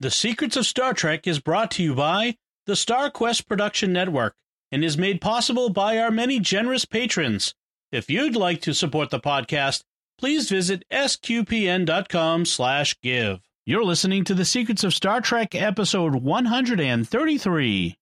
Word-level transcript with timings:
The 0.00 0.10
Secrets 0.12 0.56
of 0.56 0.64
Star 0.64 0.94
Trek 0.94 1.26
is 1.26 1.40
brought 1.40 1.72
to 1.72 1.82
you 1.82 1.92
by 1.92 2.36
the 2.66 2.76
Star 2.76 3.10
Quest 3.10 3.48
Production 3.48 3.92
Network 3.92 4.36
and 4.70 4.84
is 4.84 4.96
made 4.96 5.20
possible 5.20 5.70
by 5.70 5.98
our 5.98 6.12
many 6.12 6.38
generous 6.38 6.84
patrons. 6.84 7.52
If 7.90 8.08
you'd 8.08 8.36
like 8.36 8.60
to 8.62 8.74
support 8.74 9.10
the 9.10 9.18
podcast, 9.18 9.82
please 10.16 10.48
visit 10.48 10.84
sqpn.com 10.92 12.44
slash 12.44 12.96
give. 13.00 13.40
You're 13.66 13.82
listening 13.82 14.22
to 14.24 14.34
The 14.34 14.44
Secrets 14.44 14.84
of 14.84 14.94
Star 14.94 15.20
Trek, 15.20 15.56
episode 15.56 16.14
133. 16.14 17.96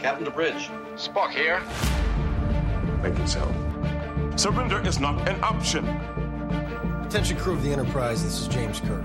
Captain 0.00 0.24
to 0.24 0.30
bridge. 0.32 0.68
Spock 0.96 1.30
here. 1.30 1.62
Make 3.04 3.16
it 3.20 3.28
so. 3.28 3.54
Surrender 4.36 4.84
is 4.84 4.98
not 4.98 5.28
an 5.28 5.40
option. 5.44 5.86
Attention 7.06 7.36
crew 7.36 7.52
of 7.52 7.62
the 7.62 7.70
Enterprise, 7.70 8.24
this 8.24 8.40
is 8.40 8.48
James 8.48 8.80
Kirk. 8.80 9.04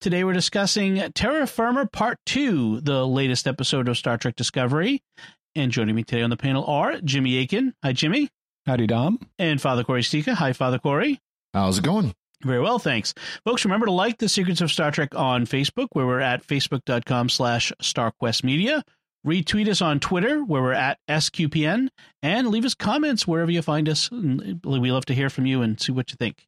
Today 0.00 0.22
we're 0.22 0.32
discussing 0.32 1.10
Terra 1.12 1.44
Firma 1.48 1.84
Part 1.86 2.18
2, 2.26 2.82
the 2.82 3.04
latest 3.04 3.48
episode 3.48 3.88
of 3.88 3.98
Star 3.98 4.16
Trek 4.16 4.36
Discovery. 4.36 5.02
And 5.56 5.72
joining 5.72 5.96
me 5.96 6.04
today 6.04 6.22
on 6.22 6.30
the 6.30 6.36
panel 6.36 6.64
are 6.66 7.00
Jimmy 7.00 7.42
Akin. 7.42 7.74
Hi, 7.82 7.92
Jimmy. 7.92 8.28
Howdy, 8.64 8.86
Dom. 8.86 9.18
And 9.40 9.60
Father 9.60 9.82
Cory 9.82 10.02
Sticha. 10.02 10.34
Hi, 10.34 10.52
Father 10.52 10.78
Cory. 10.78 11.18
How's 11.52 11.78
it 11.78 11.84
going? 11.84 12.14
Very 12.44 12.60
well, 12.60 12.78
thanks. 12.78 13.12
Folks, 13.44 13.64
remember 13.64 13.86
to 13.86 13.92
like 13.92 14.18
The 14.18 14.28
Secrets 14.28 14.60
of 14.60 14.70
Star 14.70 14.92
Trek 14.92 15.16
on 15.16 15.46
Facebook, 15.46 15.88
where 15.94 16.06
we're 16.06 16.20
at 16.20 16.46
facebook.com 16.46 17.28
slash 17.28 17.72
starquestmedia. 17.82 18.82
Retweet 19.26 19.66
us 19.66 19.82
on 19.82 19.98
Twitter, 19.98 20.44
where 20.44 20.62
we're 20.62 20.74
at 20.74 21.00
SQPN, 21.08 21.88
and 22.22 22.46
leave 22.46 22.64
us 22.64 22.74
comments 22.74 23.26
wherever 23.26 23.50
you 23.50 23.62
find 23.62 23.88
us. 23.88 24.08
We 24.12 24.92
love 24.92 25.06
to 25.06 25.14
hear 25.14 25.28
from 25.28 25.46
you 25.46 25.60
and 25.62 25.80
see 25.80 25.90
what 25.90 26.12
you 26.12 26.16
think. 26.16 26.46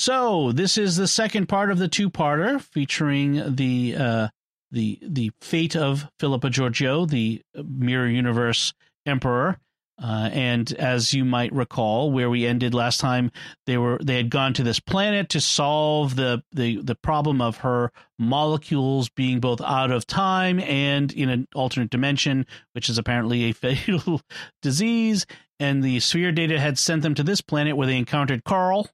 So 0.00 0.50
this 0.50 0.78
is 0.78 0.96
the 0.96 1.06
second 1.06 1.50
part 1.50 1.70
of 1.70 1.76
the 1.76 1.86
two-parter 1.86 2.58
featuring 2.58 3.54
the 3.54 3.96
uh, 3.98 4.28
the 4.70 4.98
the 5.02 5.30
fate 5.42 5.76
of 5.76 6.06
Philippa 6.18 6.48
Georgiou, 6.48 7.06
the 7.06 7.42
Mirror 7.54 8.08
Universe 8.08 8.72
Emperor. 9.04 9.58
Uh, 10.02 10.30
and 10.32 10.72
as 10.72 11.12
you 11.12 11.26
might 11.26 11.52
recall, 11.52 12.10
where 12.10 12.30
we 12.30 12.46
ended 12.46 12.72
last 12.72 12.98
time, 12.98 13.30
they 13.66 13.76
were 13.76 13.98
they 14.02 14.16
had 14.16 14.30
gone 14.30 14.54
to 14.54 14.62
this 14.62 14.80
planet 14.80 15.28
to 15.28 15.38
solve 15.38 16.16
the 16.16 16.42
the 16.50 16.80
the 16.80 16.94
problem 16.94 17.42
of 17.42 17.58
her 17.58 17.92
molecules 18.18 19.10
being 19.10 19.38
both 19.38 19.60
out 19.60 19.90
of 19.90 20.06
time 20.06 20.58
and 20.60 21.12
in 21.12 21.28
an 21.28 21.46
alternate 21.54 21.90
dimension, 21.90 22.46
which 22.72 22.88
is 22.88 22.96
apparently 22.96 23.50
a 23.50 23.52
fatal 23.52 24.22
disease. 24.62 25.26
And 25.58 25.84
the 25.84 26.00
sphere 26.00 26.32
data 26.32 26.58
had 26.58 26.78
sent 26.78 27.02
them 27.02 27.14
to 27.16 27.22
this 27.22 27.42
planet 27.42 27.76
where 27.76 27.86
they 27.86 27.98
encountered 27.98 28.44
Carl, 28.44 28.88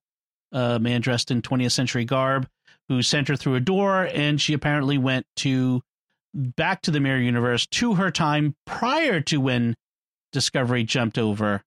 a 0.52 0.78
man 0.78 1.00
dressed 1.00 1.30
in 1.30 1.42
20th 1.42 1.72
century 1.72 2.05
garb, 2.05 2.48
who 2.89 3.02
sent 3.02 3.28
her 3.28 3.36
through 3.36 3.56
a 3.56 3.61
door, 3.61 4.08
and 4.12 4.41
she 4.41 4.52
apparently 4.52 4.98
went 4.98 5.27
to 5.36 5.83
back 6.34 6.83
to 6.83 6.91
the 6.91 7.00
mirror 7.00 7.19
universe 7.19 7.66
to 7.66 7.94
her 7.94 8.11
time 8.11 8.55
prior 8.67 9.20
to 9.22 9.41
when 9.41 9.74
Discovery 10.33 10.84
jumped 10.84 11.19
over, 11.19 11.62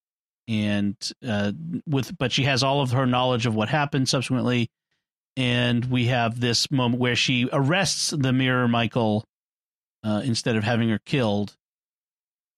and 0.48 0.96
uh, 1.28 1.52
with 1.88 2.18
but 2.18 2.32
she 2.32 2.44
has 2.44 2.62
all 2.62 2.82
of 2.82 2.92
her 2.92 3.06
knowledge 3.06 3.46
of 3.46 3.56
what 3.56 3.70
happened 3.70 4.08
subsequently, 4.08 4.70
and 5.36 5.86
we 5.86 6.06
have 6.06 6.40
this 6.40 6.70
moment 6.70 7.00
where 7.00 7.16
she 7.16 7.50
arrests 7.52 8.12
the 8.12 8.32
mirror 8.34 8.68
Michael 8.68 9.26
uh, 10.04 10.22
instead 10.24 10.56
of 10.56 10.64
having 10.64 10.90
her 10.90 11.00
killed. 11.00 11.56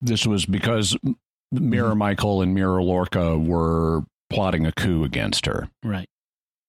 This 0.01 0.25
was 0.25 0.45
because 0.45 0.97
Mirror 1.51 1.95
Michael 1.95 2.41
and 2.41 2.53
Mirror 2.53 2.83
Lorca 2.83 3.37
were 3.37 4.03
plotting 4.31 4.65
a 4.65 4.71
coup 4.71 5.03
against 5.03 5.45
her. 5.45 5.69
Right. 5.83 6.07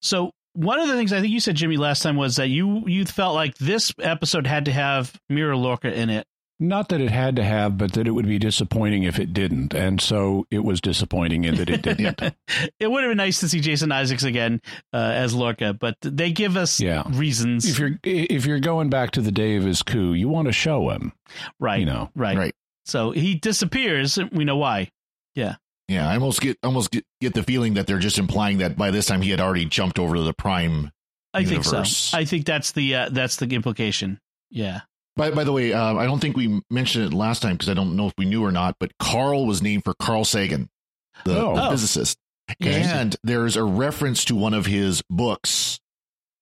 So 0.00 0.32
one 0.54 0.80
of 0.80 0.88
the 0.88 0.94
things 0.94 1.12
I 1.12 1.20
think 1.20 1.32
you 1.32 1.40
said, 1.40 1.56
Jimmy, 1.56 1.76
last 1.76 2.02
time 2.02 2.16
was 2.16 2.36
that 2.36 2.48
you 2.48 2.86
you 2.86 3.04
felt 3.06 3.34
like 3.34 3.56
this 3.58 3.92
episode 4.00 4.46
had 4.46 4.66
to 4.66 4.72
have 4.72 5.18
Mirror 5.28 5.56
Lorca 5.56 5.92
in 5.92 6.10
it. 6.10 6.26
Not 6.60 6.90
that 6.90 7.00
it 7.00 7.10
had 7.10 7.36
to 7.36 7.42
have, 7.42 7.76
but 7.76 7.94
that 7.94 8.06
it 8.06 8.12
would 8.12 8.26
be 8.26 8.38
disappointing 8.38 9.02
if 9.02 9.18
it 9.18 9.32
didn't, 9.32 9.74
and 9.74 10.00
so 10.00 10.46
it 10.48 10.62
was 10.62 10.80
disappointing 10.80 11.44
in 11.44 11.56
that 11.56 11.68
it 11.68 11.82
didn't. 11.82 12.20
it 12.78 12.88
would 12.88 13.02
have 13.02 13.10
been 13.10 13.16
nice 13.16 13.40
to 13.40 13.48
see 13.48 13.58
Jason 13.58 13.90
Isaacs 13.90 14.22
again 14.22 14.60
uh, 14.92 14.96
as 14.96 15.34
Lorca, 15.34 15.74
but 15.74 15.96
they 16.02 16.30
give 16.30 16.56
us 16.56 16.78
yeah. 16.78 17.02
reasons. 17.08 17.68
If 17.68 17.80
you're 17.80 17.98
if 18.04 18.46
you're 18.46 18.60
going 18.60 18.90
back 18.90 19.12
to 19.12 19.20
the 19.20 19.32
day 19.32 19.56
of 19.56 19.64
his 19.64 19.82
coup, 19.82 20.12
you 20.12 20.28
want 20.28 20.46
to 20.46 20.52
show 20.52 20.90
him, 20.90 21.12
right? 21.58 21.80
You 21.80 21.86
know, 21.86 22.10
right, 22.14 22.36
right. 22.36 22.54
So 22.84 23.10
he 23.10 23.34
disappears. 23.34 24.18
We 24.30 24.44
know 24.44 24.56
why. 24.56 24.90
Yeah. 25.34 25.56
Yeah, 25.92 26.08
I 26.08 26.14
almost 26.14 26.40
get 26.40 26.58
almost 26.62 26.90
get, 26.90 27.04
get 27.20 27.34
the 27.34 27.42
feeling 27.42 27.74
that 27.74 27.86
they're 27.86 27.98
just 27.98 28.18
implying 28.18 28.58
that 28.58 28.76
by 28.76 28.90
this 28.90 29.06
time 29.06 29.22
he 29.22 29.30
had 29.30 29.40
already 29.40 29.64
jumped 29.64 29.98
over 29.98 30.16
to 30.16 30.22
the 30.22 30.32
prime. 30.34 30.90
I 31.34 31.40
universe. 31.40 31.70
think 31.70 31.86
so. 31.86 32.18
I 32.18 32.24
think 32.24 32.46
that's 32.46 32.72
the 32.72 32.94
uh, 32.94 33.08
that's 33.10 33.36
the 33.36 33.46
implication. 33.46 34.20
Yeah. 34.50 34.80
By 35.16 35.30
by 35.30 35.44
the 35.44 35.52
way, 35.52 35.72
uh, 35.72 35.94
I 35.96 36.04
don't 36.06 36.20
think 36.20 36.36
we 36.36 36.60
mentioned 36.70 37.04
it 37.04 37.12
last 37.14 37.42
time 37.42 37.52
because 37.54 37.68
I 37.68 37.74
don't 37.74 37.96
know 37.96 38.06
if 38.06 38.14
we 38.16 38.24
knew 38.24 38.44
or 38.44 38.52
not. 38.52 38.76
But 38.80 38.96
Carl 38.98 39.46
was 39.46 39.62
named 39.62 39.84
for 39.84 39.94
Carl 39.94 40.24
Sagan, 40.24 40.68
the, 41.24 41.38
Oh. 41.38 41.54
the 41.54 41.70
physicist, 41.70 42.16
and 42.60 43.14
there's 43.22 43.56
a 43.56 43.64
reference 43.64 44.24
to 44.26 44.34
one 44.34 44.54
of 44.54 44.66
his 44.66 45.02
books 45.10 45.80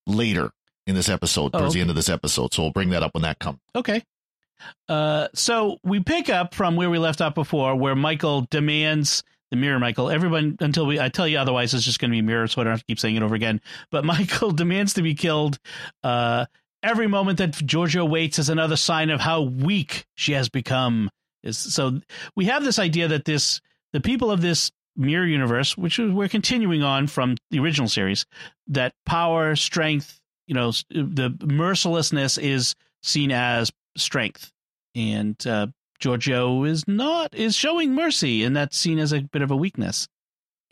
later 0.06 0.50
in 0.86 0.94
this 0.94 1.08
episode, 1.08 1.50
Oh, 1.54 1.58
towards 1.60 1.72
okay. 1.72 1.78
the 1.78 1.80
end 1.82 1.90
of 1.90 1.96
this 1.96 2.08
episode. 2.08 2.52
So 2.54 2.62
we'll 2.62 2.72
bring 2.72 2.90
that 2.90 3.02
up 3.02 3.14
when 3.14 3.22
that 3.22 3.38
comes. 3.38 3.58
Okay. 3.74 4.02
Uh, 4.88 5.28
so 5.34 5.78
we 5.82 6.00
pick 6.00 6.28
up 6.28 6.54
from 6.54 6.76
where 6.76 6.90
we 6.90 6.98
left 6.98 7.20
off 7.20 7.34
before, 7.34 7.74
where 7.76 7.94
Michael 7.96 8.46
demands 8.50 9.22
the 9.50 9.56
mirror. 9.56 9.78
Michael, 9.78 10.10
everyone 10.10 10.56
until 10.60 10.86
we 10.86 11.00
I 11.00 11.08
tell 11.08 11.26
you 11.26 11.38
otherwise, 11.38 11.74
it's 11.74 11.84
just 11.84 11.98
going 11.98 12.10
to 12.10 12.16
be 12.16 12.22
mirror, 12.22 12.46
so 12.46 12.60
I 12.60 12.64
don't 12.64 12.72
have 12.72 12.80
to 12.80 12.86
keep 12.86 12.98
saying 12.98 13.16
it 13.16 13.22
over 13.22 13.34
again. 13.34 13.60
But 13.90 14.04
Michael 14.14 14.52
demands 14.52 14.94
to 14.94 15.02
be 15.02 15.14
killed. 15.14 15.58
Uh, 16.02 16.46
every 16.82 17.06
moment 17.06 17.38
that 17.38 17.52
Georgiou 17.52 18.08
waits 18.08 18.38
is 18.38 18.48
another 18.48 18.76
sign 18.76 19.10
of 19.10 19.20
how 19.20 19.42
weak 19.42 20.06
she 20.14 20.32
has 20.32 20.48
become. 20.48 21.10
Is 21.42 21.56
so 21.58 22.00
we 22.36 22.46
have 22.46 22.64
this 22.64 22.78
idea 22.78 23.08
that 23.08 23.24
this 23.24 23.60
the 23.92 24.00
people 24.00 24.30
of 24.30 24.40
this 24.40 24.70
mirror 24.96 25.26
universe, 25.26 25.76
which 25.76 25.98
we're 25.98 26.28
continuing 26.28 26.82
on 26.82 27.06
from 27.06 27.36
the 27.50 27.58
original 27.58 27.88
series, 27.88 28.26
that 28.68 28.92
power, 29.06 29.56
strength, 29.56 30.20
you 30.46 30.54
know, 30.54 30.72
the 30.90 31.34
mercilessness 31.42 32.38
is 32.38 32.74
seen 33.02 33.32
as 33.32 33.72
strength, 33.96 34.52
and 34.94 35.36
uh, 35.46 35.68
Georgiou 36.00 36.68
is 36.68 36.86
not 36.88 37.34
is 37.34 37.54
showing 37.54 37.94
mercy, 37.94 38.44
and 38.44 38.56
that's 38.56 38.76
seen 38.76 38.98
as 38.98 39.12
a 39.12 39.20
bit 39.20 39.42
of 39.42 39.50
a 39.50 39.56
weakness. 39.56 40.08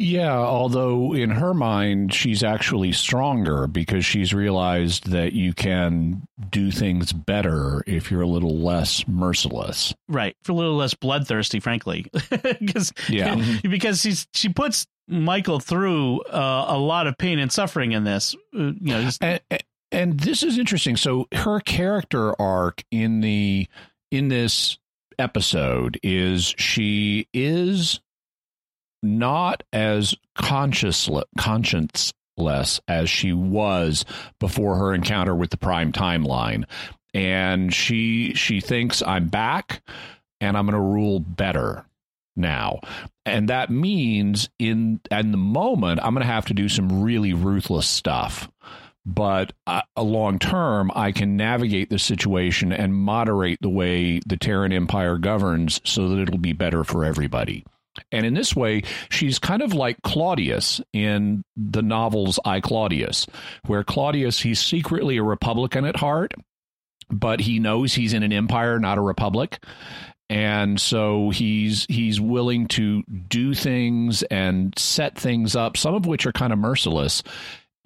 Yeah, 0.01 0.33
although 0.33 1.13
in 1.13 1.31
her 1.31 1.53
mind, 1.53 2.15
she's 2.15 2.45
actually 2.45 2.93
stronger 2.93 3.67
because 3.67 4.05
she's 4.07 4.33
realized 4.33 5.11
that 5.11 5.33
you 5.33 5.53
can 5.53 6.23
do 6.51 6.71
things 6.71 7.13
better 7.13 7.83
if 7.85 8.09
you're 8.09 8.23
a 8.23 8.27
little 8.27 8.59
less 8.59 9.09
merciless. 9.09 9.93
Right, 10.09 10.37
for 10.45 10.53
a 10.53 10.55
little 10.55 10.77
less 10.77 10.95
bloodthirsty, 10.95 11.59
frankly, 11.59 12.07
because 12.61 12.93
Yeah. 13.09 13.45
because 13.63 14.01
she's 14.01 14.29
she 14.35 14.51
puts 14.51 14.87
Michael 15.09 15.59
through 15.59 16.21
uh, 16.23 16.67
a 16.69 16.79
lot 16.79 17.09
of 17.09 17.19
pain 17.19 17.41
and 17.41 17.51
suffering 17.51 17.91
in 17.91 18.05
this. 18.05 18.37
Uh, 18.55 18.71
you 18.81 18.95
know, 18.95 19.03
just, 19.03 19.23
and, 19.25 19.41
and 19.91 20.21
this 20.21 20.45
is 20.45 20.59
interesting. 20.59 20.97
So 20.97 21.27
her 21.33 21.59
character 21.59 22.41
arc 22.41 22.85
in 22.93 23.21
the 23.21 23.67
in 24.13 24.29
this 24.29 24.79
episode 25.19 25.99
is 26.03 26.55
she 26.59 27.29
is 27.33 28.01
not 29.03 29.63
as 29.73 30.15
conscious 30.35 31.09
conscienceless 31.39 32.81
as 32.89 33.09
she 33.11 33.33
was 33.33 34.05
before 34.41 34.77
her 34.77 34.95
encounter 34.95 35.35
with 35.35 35.51
the 35.51 35.57
prime 35.57 35.93
timeline. 35.93 36.65
And 37.15 37.73
she 37.73 38.35
she 38.35 38.61
thinks 38.61 39.03
I'm 39.03 39.29
back 39.29 39.83
and 40.41 40.57
I'm 40.57 40.67
going 40.67 40.75
to 40.75 40.81
rule 40.81 41.21
better 41.21 41.85
now. 42.37 42.81
And 43.25 43.49
that 43.49 43.71
means 43.71 44.49
in 44.59 45.01
in 45.11 45.33
the 45.33 45.39
moment 45.39 46.01
i'm 46.03 46.15
going 46.15 46.27
to 46.27 46.33
have 46.33 46.47
to 46.47 46.55
do 46.55 46.69
some 46.69 47.03
really 47.03 47.35
ruthless 47.35 47.87
stuff 47.87 48.49
but 49.15 49.53
uh, 49.67 49.81
long 49.97 50.39
term 50.39 50.91
i 50.95 51.11
can 51.11 51.37
navigate 51.37 51.91
the 51.91 51.99
situation 51.99 52.73
and 52.73 52.95
moderate 52.95 53.59
the 53.61 53.69
way 53.69 54.21
the 54.27 54.37
terran 54.37 54.73
empire 54.73 55.19
governs 55.19 55.81
so 55.85 56.09
that 56.09 56.21
it'll 56.21 56.39
be 56.39 56.53
better 56.53 56.85
for 56.85 57.05
everybody 57.05 57.65
and 58.13 58.27
in 58.27 58.35
this 58.35 58.55
way 58.55 58.83
she's 59.11 59.39
kind 59.39 59.63
of 59.63 59.73
like 59.73 59.97
claudius 60.03 60.81
in 60.93 61.43
the 61.57 61.83
novels 61.83 62.39
i 62.45 62.61
claudius 62.61 63.27
where 63.67 63.83
claudius 63.83 64.41
he's 64.41 64.61
secretly 64.61 65.17
a 65.17 65.23
republican 65.23 65.85
at 65.85 65.97
heart 65.97 66.35
but 67.11 67.41
he 67.41 67.59
knows 67.59 67.95
he's 67.95 68.13
in 68.13 68.23
an 68.23 68.33
empire, 68.33 68.79
not 68.79 68.99
a 68.99 69.03
republic. 69.03 69.63
And 70.31 70.79
so 70.79 71.31
he's 71.31 71.87
he's 71.89 72.21
willing 72.21 72.69
to 72.69 73.03
do 73.29 73.55
things 73.55 74.23
and 74.25 74.79
set 74.79 75.17
things 75.17 75.57
up, 75.57 75.77
some 75.79 75.95
of 75.95 76.05
which 76.05 76.27
are 76.27 76.33
kind 76.33 76.53
of 76.53 76.59
merciless, 76.59 77.23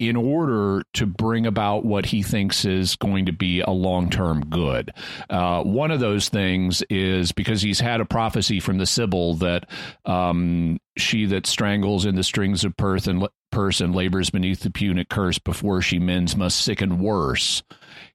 in 0.07 0.15
order 0.15 0.83
to 0.93 1.05
bring 1.05 1.45
about 1.45 1.85
what 1.85 2.05
he 2.05 2.21
thinks 2.21 2.65
is 2.65 2.95
going 2.95 3.25
to 3.25 3.33
be 3.33 3.61
a 3.61 3.69
long 3.69 4.09
term 4.09 4.45
good. 4.45 4.93
Uh, 5.29 5.63
one 5.63 5.91
of 5.91 5.99
those 5.99 6.29
things 6.29 6.83
is 6.89 7.31
because 7.31 7.61
he's 7.61 7.79
had 7.79 8.01
a 8.01 8.05
prophecy 8.05 8.59
from 8.59 8.77
the 8.77 8.85
Sibyl 8.85 9.35
that 9.35 9.69
um, 10.05 10.79
she 10.97 11.25
that 11.25 11.47
strangles 11.47 12.05
in 12.05 12.15
the 12.15 12.23
strings 12.23 12.63
of 12.63 12.75
Perth 12.77 13.07
and, 13.07 13.27
purse 13.51 13.81
and 13.81 13.95
labors 13.95 14.31
beneath 14.31 14.61
the 14.61 14.71
punic 14.71 15.09
curse 15.09 15.37
before 15.37 15.81
she 15.81 15.99
mends 15.99 16.35
must 16.35 16.59
sicken 16.59 16.99
worse. 16.99 17.61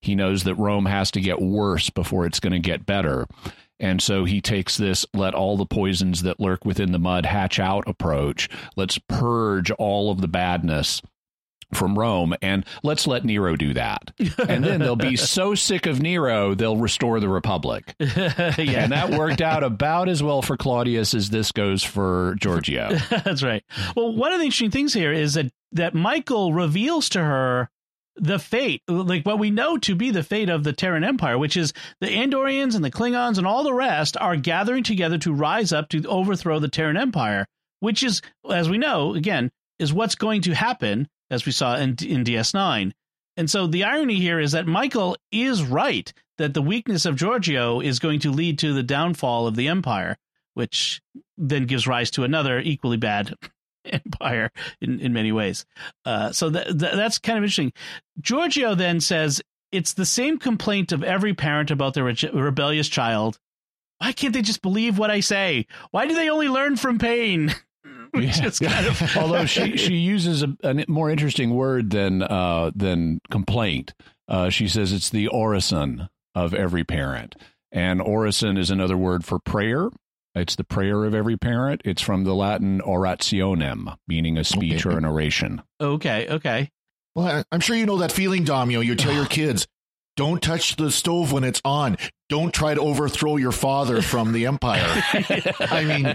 He 0.01 0.15
knows 0.15 0.45
that 0.45 0.57
Rome 0.57 0.87
has 0.87 1.11
to 1.13 1.21
get 1.21 1.41
worse 1.41 1.91
before 1.91 2.27
it's 2.27 2.41
going 2.41 2.53
to 2.53 2.59
get 2.59 2.87
better. 2.87 3.27
And 3.81 4.03
so 4.03 4.25
he 4.25 4.41
takes 4.41 4.77
this 4.77 5.07
let 5.15 5.35
all 5.35 5.57
the 5.57 5.67
poisons 5.67 6.23
that 6.23 6.41
lurk 6.41 6.65
within 6.65 6.91
the 6.91 6.99
mud 6.99 7.25
hatch 7.25 7.61
out 7.61 7.89
approach. 7.89 8.49
Let's 8.77 8.99
purge 9.09 9.71
all 9.73 10.11
of 10.11 10.21
the 10.21 10.29
badness 10.29 11.01
from 11.73 11.99
Rome 11.99 12.35
and 12.41 12.65
let's 12.83 13.07
let 13.07 13.25
Nero 13.25 13.57
do 13.57 13.75
that. 13.75 14.13
And 14.49 14.65
then 14.65 14.81
they'll 14.81 14.97
be 14.97 15.17
so 15.17 15.55
sick 15.55 15.87
of 15.87 16.01
Nero, 16.01 16.55
they'll 16.55 16.77
restore 16.77 17.21
the 17.21 17.29
Republic. 17.29 17.95
yeah. 18.01 18.55
And 18.57 18.93
that 18.93 19.11
worked 19.11 19.43
out 19.43 19.63
about 19.63 20.09
as 20.09 20.23
well 20.23 20.43
for 20.43 20.57
Claudius 20.57 21.13
as 21.15 21.29
this 21.29 21.53
goes 21.53 21.83
for 21.83 22.37
Georgiou. 22.41 22.99
That's 23.25 23.43
right. 23.43 23.63
Well, 23.95 24.15
one 24.15 24.33
of 24.33 24.39
the 24.39 24.45
interesting 24.47 24.71
things 24.71 24.95
here 24.95 25.13
is 25.13 25.35
that 25.35 25.53
that 25.73 25.95
Michael 25.95 26.55
reveals 26.55 27.11
to 27.11 27.21
her 27.21 27.69
the 28.17 28.39
fate, 28.39 28.83
like 28.89 29.25
what 29.25 29.39
we 29.39 29.51
know 29.51 29.77
to 29.79 29.95
be 29.95 30.11
the 30.11 30.23
fate 30.23 30.49
of 30.49 30.65
the 30.65 30.73
Terran 30.73 31.05
Empire, 31.05 31.39
which 31.39 31.57
is 31.57 31.73
the 32.01 32.09
Andorians 32.09 32.75
and 32.75 32.85
the 32.85 32.91
Klingons 32.91 33.39
and 33.39 33.47
all 33.47 33.65
the 33.65 33.75
rest 33.75 34.17
are 34.19 34.37
gathering 34.37 34.83
together 34.83 35.19
to 35.19 35.33
rise 35.33 35.73
up 35.73 35.89
to 35.91 36.05
overthrow 36.07 36.59
the 36.59 36.69
Terran 36.69 36.97
Empire, 36.97 37.47
which 37.81 38.03
is, 38.03 38.23
as 38.51 38.69
we 38.69 38.79
know, 38.79 39.15
again, 39.15 39.51
is 39.79 39.93
what's 39.93 40.17
going 40.17 40.43
to 40.43 40.55
happen, 40.55 41.09
as 41.31 41.47
we 41.47 41.53
saw 41.53 41.77
in, 41.77 41.97
in 42.03 42.25
DS9. 42.25 42.93
And 43.37 43.49
so 43.49 43.67
the 43.67 43.85
irony 43.85 44.17
here 44.17 44.41
is 44.41 44.53
that 44.53 44.67
Michael 44.67 45.17
is 45.31 45.63
right 45.63 46.13
that 46.39 46.55
the 46.55 46.63
weakness 46.63 47.05
of 47.05 47.17
Georgiou 47.17 47.85
is 47.85 47.99
going 47.99 48.21
to 48.21 48.31
lead 48.31 48.59
to 48.61 48.73
the 48.73 48.83
downfall 48.83 49.47
of 49.47 49.57
the 49.57 49.69
Empire, 49.69 50.17
which 50.55 51.01
then 51.37 51.67
gives 51.67 51.87
rise 51.87 52.11
to 52.13 52.25
another 52.25 52.59
equally 52.59 52.97
bad 52.97 53.35
empire 53.85 54.51
in, 54.81 55.01
in 55.01 55.13
many 55.13 55.33
ways. 55.33 55.67
Uh, 56.05 56.33
so 56.33 56.51
that, 56.51 56.67
that, 56.79 56.97
that's 56.97 57.19
kind 57.19 57.39
of 57.39 57.45
interesting. 57.45 57.73
Georgiou 58.21 58.77
then 58.77 59.01
says 59.01 59.41
it's 59.71 59.95
the 59.95 60.07
same 60.07 60.39
complaint 60.39 60.93
of 60.93 61.05
every 61.05 61.35
parent 61.35 61.71
about 61.71 61.95
their 61.95 62.05
re- 62.05 62.31
rebellious 62.33 62.89
child. 62.89 63.39
Why 63.99 64.13
can't 64.13 64.33
they 64.33 64.43
just 64.43 64.63
believe 64.63 64.99
what 64.99 65.11
I 65.11 65.21
say? 65.21 65.67
Why 65.91 66.07
do 66.07 66.15
they 66.15 66.31
only 66.31 66.49
learn 66.49 66.77
from 66.77 66.99
pain? 66.99 67.55
Which 68.15 68.41
is 68.43 68.59
kind 68.59 68.87
of 68.87 69.01
Although 69.17 69.45
she 69.47 69.77
she 69.77 69.95
uses 69.95 70.43
a, 70.43 70.57
a 70.63 70.85
more 70.89 71.11
interesting 71.11 71.51
word 71.55 71.91
than 71.91 72.23
uh, 72.23 72.71
than 72.75 73.21
complaint. 73.31 73.95
Uh, 74.29 74.51
she 74.51 74.69
says 74.69 74.93
it's 74.93 75.11
the 75.11 75.29
orison 75.29 76.09
of 76.35 76.53
every 76.55 76.85
parent, 76.85 77.35
and 77.73 78.01
orison 78.01 78.57
is 78.57 78.71
another 78.71 78.97
word 78.97 79.25
for 79.25 79.39
prayer. 79.39 79.89
It's 80.35 80.55
the 80.57 80.65
prayer 80.65 81.05
of 81.05 81.15
every 81.15 81.37
parent. 81.37 81.81
It's 81.85 82.03
from 82.03 82.25
the 82.25 82.35
Latin 82.35 82.81
orationem, 82.81 83.97
meaning 84.07 84.37
a 84.39 84.45
speech 84.45 84.85
Okay. 84.87 84.95
or 84.95 84.99
an 84.99 85.05
oration. 85.05 85.63
okay, 85.81 86.29
okay. 86.29 86.71
Well, 87.15 87.27
I, 87.27 87.45
I'm 87.51 87.61
sure 87.61 87.75
you 87.75 87.87
know 87.87 87.97
that 87.99 88.13
feeling, 88.13 88.45
Dom. 88.45 88.71
You 88.71 88.77
know, 88.77 88.83
you 88.83 88.95
tell 88.95 89.13
your 89.13 89.27
kids, 89.39 89.67
don't 90.19 90.43
touch 90.43 90.75
the 90.75 90.91
stove 90.91 91.31
when 91.31 91.45
it's 91.45 91.61
on. 91.65 91.97
Don't 92.29 92.53
try 92.53 92.75
to 92.75 92.81
overthrow 92.81 93.37
your 93.37 93.53
father 93.53 94.03
from 94.03 94.33
the 94.33 94.47
empire. 94.47 94.85
I 95.61 95.85
mean, 95.85 96.07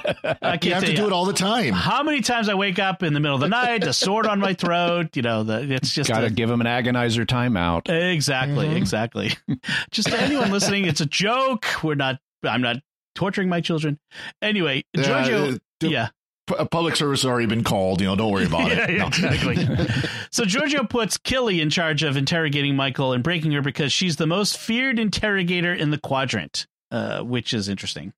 I 0.42 0.60
you 0.62 0.74
have 0.74 0.84
tell 0.84 0.92
to 0.92 0.94
do 0.94 1.08
it 1.08 1.14
all 1.14 1.24
the 1.26 1.32
time. 1.32 1.74
How 1.74 2.04
many 2.04 2.20
times 2.20 2.50
I 2.50 2.54
wake 2.54 2.80
up 2.80 3.02
in 3.02 3.14
the 3.14 3.22
middle 3.22 3.36
of 3.36 3.40
the 3.42 3.48
night, 3.48 3.84
a 3.88 3.94
sword 3.94 4.28
on 4.28 4.40
my 4.42 4.54
throat? 4.54 5.16
You 5.16 5.22
know, 5.22 5.44
the, 5.44 5.74
it's 5.74 5.94
just 5.94 6.10
Got 6.10 6.20
to 6.20 6.26
a- 6.26 6.30
give 6.30 6.50
them 6.50 6.60
an 6.60 6.68
agonizer 6.68 7.26
timeout. 7.26 7.90
Exactly, 7.90 8.76
exactly. 8.76 9.32
Just 9.92 10.10
to 10.10 10.20
anyone 10.22 10.52
listening, 10.52 10.84
it's 10.86 11.00
a 11.02 11.06
joke. 11.06 11.66
We're 11.82 11.96
not. 11.96 12.20
I'm 12.44 12.62
not 12.62 12.76
torturing 13.16 13.48
my 13.48 13.62
children. 13.62 13.98
Anyway, 14.42 14.84
Yeah, 14.94 15.04
Georgiou. 15.04 15.56
uh, 15.56 15.58
the- 15.80 15.90
yeah, 15.90 16.08
P- 16.08 16.10
a 16.10 16.12
public 16.48 16.96
service 16.96 17.22
has 17.22 17.30
already 17.30 17.48
been 17.48 17.64
called. 17.64 18.02
You 18.02 18.08
know, 18.08 18.16
don't 18.16 18.32
worry 18.32 18.46
about 18.46 18.68
yeah, 18.72 18.84
it. 18.84 18.90
yeah, 18.92 18.98
No. 18.98 19.08
exactly. 19.08 19.56
so 20.32 20.44
Georgiou 20.44 20.90
puts 20.90 21.18
Killy 21.18 21.62
in 21.62 21.70
charge 21.70 22.04
of 22.04 22.18
interrogating 22.18 22.76
Michael 22.76 23.14
and 23.14 23.24
breaking 23.24 23.52
her 23.54 23.62
because 23.62 23.92
she's 23.94 24.18
the 24.18 24.28
most 24.28 24.58
feared 24.58 25.00
interrogator 25.00 25.74
in 25.74 25.92
the 25.92 25.98
quadrant, 25.98 26.68
uh, 26.92 27.22
which 27.22 27.54
is 27.54 27.70
interesting. 27.70 28.14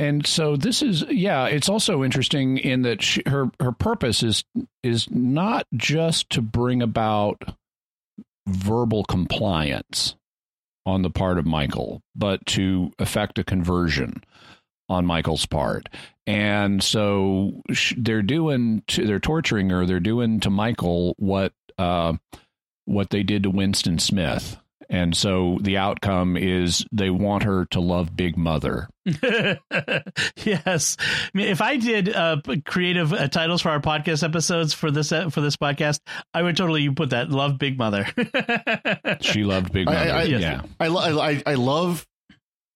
And 0.00 0.24
so 0.26 0.56
this 0.56 0.80
is 0.80 1.02
yeah, 1.10 1.46
it's 1.46 1.68
also 1.68 2.04
interesting 2.04 2.56
in 2.58 2.82
that 2.82 3.02
she, 3.02 3.20
her 3.26 3.50
her 3.60 3.72
purpose 3.72 4.22
is 4.22 4.44
is 4.84 5.10
not 5.10 5.66
just 5.74 6.30
to 6.30 6.40
bring 6.40 6.82
about 6.82 7.42
verbal 8.46 9.04
compliance 9.04 10.14
on 10.86 11.02
the 11.02 11.10
part 11.10 11.36
of 11.36 11.46
Michael, 11.46 12.00
but 12.14 12.46
to 12.46 12.92
effect 13.00 13.38
a 13.40 13.44
conversion 13.44 14.22
on 14.88 15.06
Michael's 15.06 15.46
part. 15.46 15.88
And 16.26 16.82
so 16.82 17.62
sh- 17.72 17.94
they're 17.96 18.22
doing 18.22 18.82
to, 18.88 19.06
they're 19.06 19.18
torturing 19.20 19.70
her, 19.70 19.86
they're 19.86 20.00
doing 20.00 20.40
to 20.40 20.50
Michael 20.50 21.14
what 21.18 21.52
uh 21.78 22.14
what 22.84 23.10
they 23.10 23.22
did 23.22 23.42
to 23.44 23.50
Winston 23.50 23.98
Smith. 23.98 24.56
And 24.90 25.14
so 25.14 25.58
the 25.60 25.76
outcome 25.76 26.38
is 26.38 26.82
they 26.92 27.10
want 27.10 27.42
her 27.42 27.66
to 27.72 27.80
love 27.80 28.16
Big 28.16 28.38
Mother. 28.38 28.88
yes, 30.44 30.96
I 31.00 31.30
mean, 31.34 31.48
if 31.48 31.60
I 31.60 31.76
did 31.76 32.08
uh, 32.14 32.38
creative 32.64 33.12
uh, 33.12 33.28
titles 33.28 33.62
for 33.62 33.68
our 33.70 33.80
podcast 33.80 34.22
episodes 34.24 34.72
for 34.72 34.90
this 34.90 35.12
uh, 35.12 35.28
for 35.28 35.40
this 35.42 35.56
podcast, 35.56 36.00
I 36.32 36.42
would 36.42 36.56
totally 36.56 36.88
put 36.90 37.10
that 37.10 37.28
"Love 37.30 37.58
Big 37.58 37.76
Mother." 37.78 38.06
She 39.20 39.44
loved 39.44 39.72
Big 39.72 39.86
Mother. 39.86 39.98
I- 39.98 40.20
I- 40.20 40.22
yeah. 40.24 40.62
I, 40.80 40.86
I, 40.88 41.42
I 41.44 41.54
love 41.54 42.06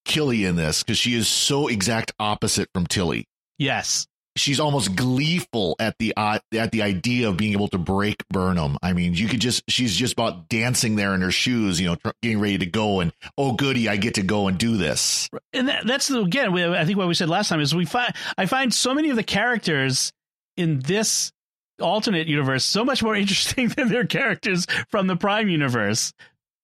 Killy 0.05 0.45
in 0.45 0.57
this 0.57 0.83
because 0.83 0.99
she 0.99 1.15
is 1.15 1.29
so 1.29 1.69
exact 1.69 2.13
opposite 2.19 2.69
from 2.75 2.87
Tilly. 2.87 3.27
yes, 3.59 4.07
She's 4.35 4.61
almost 4.61 4.97
gleeful 4.97 5.77
at 5.79 5.95
the 5.99 6.15
uh, 6.17 6.39
at 6.55 6.73
the 6.73 6.81
idea 6.81 7.29
of 7.29 7.37
being 7.37 7.53
able 7.53 7.69
to 7.69 7.77
break 7.77 8.17
Burnham. 8.31 8.79
I 8.83 8.95
mean, 8.95 9.13
you 9.13 9.29
could 9.29 9.41
just 9.43 9.63
she's 9.69 9.95
just 9.95 10.15
about 10.15 10.49
dancing 10.49 10.97
there 10.97 11.13
in 11.15 11.21
her 11.21 11.31
shoes, 11.31 11.79
you 11.79 11.87
know, 11.89 11.97
tr- 11.97 12.13
getting 12.23 12.41
ready 12.41 12.57
to 12.57 12.65
go 12.65 13.01
and 13.01 13.13
oh 13.37 13.53
goody, 13.53 13.91
I 13.91 13.97
get 13.97 14.15
to 14.15 14.23
go 14.23 14.49
and 14.49 14.57
do 14.57 14.79
this. 14.79 15.29
and 15.53 15.69
that, 15.69 15.87
that's 15.87 16.11
again. 16.11 16.51
we- 16.55 16.65
I 16.65 16.87
think 16.87 16.97
what 16.97 17.09
we 17.09 17.15
said 17.15 17.29
last 17.29 17.51
time 17.51 17.61
is 17.61 17.75
we 17.75 17.85
find 17.85 18.11
I 18.39 18.47
find 18.47 18.73
so 18.73 18.95
many 18.95 19.11
of 19.11 19.17
the 19.17 19.23
characters 19.23 20.15
in 20.57 20.79
this 20.81 21.31
alternate 21.79 22.27
universe 22.27 22.65
so 22.65 22.87
much 22.87 23.03
more 23.03 23.15
interesting 23.23 23.69
than 23.69 23.91
their 23.91 24.07
characters 24.07 24.67
from 24.89 25.09
the 25.09 25.17
Prime 25.17 25.51
universe. 25.51 26.15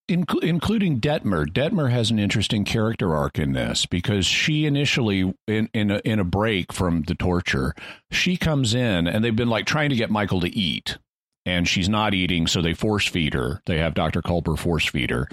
Inclu- 0.09 0.43
including 0.43 0.99
Detmer. 0.99 1.45
Detmer 1.45 1.91
has 1.91 2.09
an 2.09 2.17
interesting 2.17 2.65
character 2.65 3.15
arc 3.15 3.37
in 3.37 3.53
this 3.53 3.85
because 3.85 4.25
she 4.25 4.65
initially, 4.65 5.33
in 5.47 5.69
in 5.73 5.91
a, 5.91 6.01
in 6.03 6.19
a 6.19 6.23
break 6.23 6.73
from 6.73 7.03
the 7.03 7.15
torture, 7.15 7.75
she 8.11 8.35
comes 8.35 8.73
in 8.73 9.07
and 9.07 9.23
they've 9.23 9.35
been 9.35 9.49
like 9.49 9.65
trying 9.65 9.91
to 9.91 9.95
get 9.95 10.09
Michael 10.09 10.41
to 10.41 10.49
eat, 10.49 10.97
and 11.45 11.67
she's 11.67 11.87
not 11.87 12.15
eating, 12.15 12.47
so 12.47 12.61
they 12.61 12.73
force 12.73 13.07
feed 13.07 13.35
her. 13.35 13.61
They 13.67 13.77
have 13.77 13.93
Doctor 13.93 14.21
Culber 14.23 14.57
force 14.57 14.87
feed 14.87 15.11
her, 15.11 15.29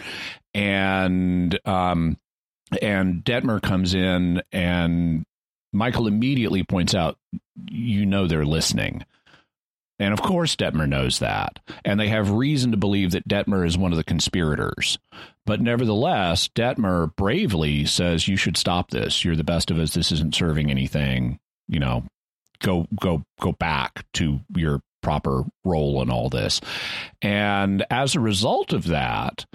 and 0.54 1.58
um, 1.66 2.18
and 2.82 3.24
Detmer 3.24 3.62
comes 3.62 3.94
in 3.94 4.42
and 4.52 5.24
Michael 5.72 6.06
immediately 6.06 6.62
points 6.62 6.94
out, 6.94 7.18
you 7.70 8.06
know, 8.06 8.26
they're 8.26 8.46
listening. 8.46 9.04
And 9.98 10.12
of 10.12 10.20
course, 10.20 10.56
Detmer 10.56 10.88
knows 10.88 11.20
that. 11.20 11.58
And 11.84 11.98
they 11.98 12.08
have 12.08 12.30
reason 12.30 12.70
to 12.70 12.76
believe 12.76 13.12
that 13.12 13.28
Detmer 13.28 13.66
is 13.66 13.78
one 13.78 13.92
of 13.92 13.98
the 13.98 14.04
conspirators. 14.04 14.98
But 15.46 15.60
nevertheless, 15.60 16.48
Detmer 16.48 17.14
bravely 17.16 17.86
says, 17.86 18.28
You 18.28 18.36
should 18.36 18.56
stop 18.56 18.90
this. 18.90 19.24
You're 19.24 19.36
the 19.36 19.44
best 19.44 19.70
of 19.70 19.78
us. 19.78 19.94
This 19.94 20.12
isn't 20.12 20.34
serving 20.34 20.70
anything. 20.70 21.38
You 21.68 21.80
know, 21.80 22.04
go, 22.60 22.86
go, 23.00 23.22
go 23.40 23.52
back 23.52 24.04
to 24.14 24.40
your 24.54 24.80
proper 25.02 25.44
role 25.64 26.02
in 26.02 26.10
all 26.10 26.28
this. 26.28 26.60
And 27.22 27.84
as 27.90 28.14
a 28.14 28.20
result 28.20 28.72
of 28.72 28.88
that, 28.88 29.46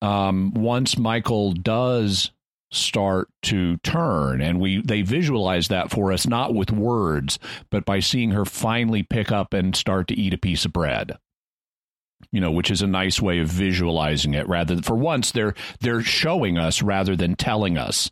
um, 0.00 0.52
once 0.54 0.96
Michael 0.96 1.52
does 1.52 2.30
start 2.72 3.28
to 3.42 3.76
turn. 3.78 4.40
And 4.40 4.60
we 4.60 4.82
they 4.82 5.02
visualize 5.02 5.68
that 5.68 5.90
for 5.90 6.12
us 6.12 6.26
not 6.26 6.54
with 6.54 6.72
words 6.72 7.38
but 7.70 7.84
by 7.84 8.00
seeing 8.00 8.32
her 8.32 8.44
finally 8.44 9.02
pick 9.02 9.30
up 9.30 9.54
and 9.54 9.76
start 9.76 10.08
to 10.08 10.18
eat 10.18 10.34
a 10.34 10.38
piece 10.38 10.64
of 10.64 10.72
bread. 10.72 11.16
You 12.30 12.40
know 12.40 12.50
which 12.50 12.70
is 12.70 12.82
a 12.82 12.86
nice 12.86 13.20
way 13.20 13.38
of 13.40 13.48
visualizing 13.48 14.34
it. 14.34 14.48
Rather 14.48 14.80
for 14.80 14.96
once 14.96 15.32
they're 15.32 15.54
they're 15.80 16.02
showing 16.02 16.58
us 16.58 16.82
rather 16.82 17.14
than 17.14 17.36
telling 17.36 17.76
us 17.76 18.10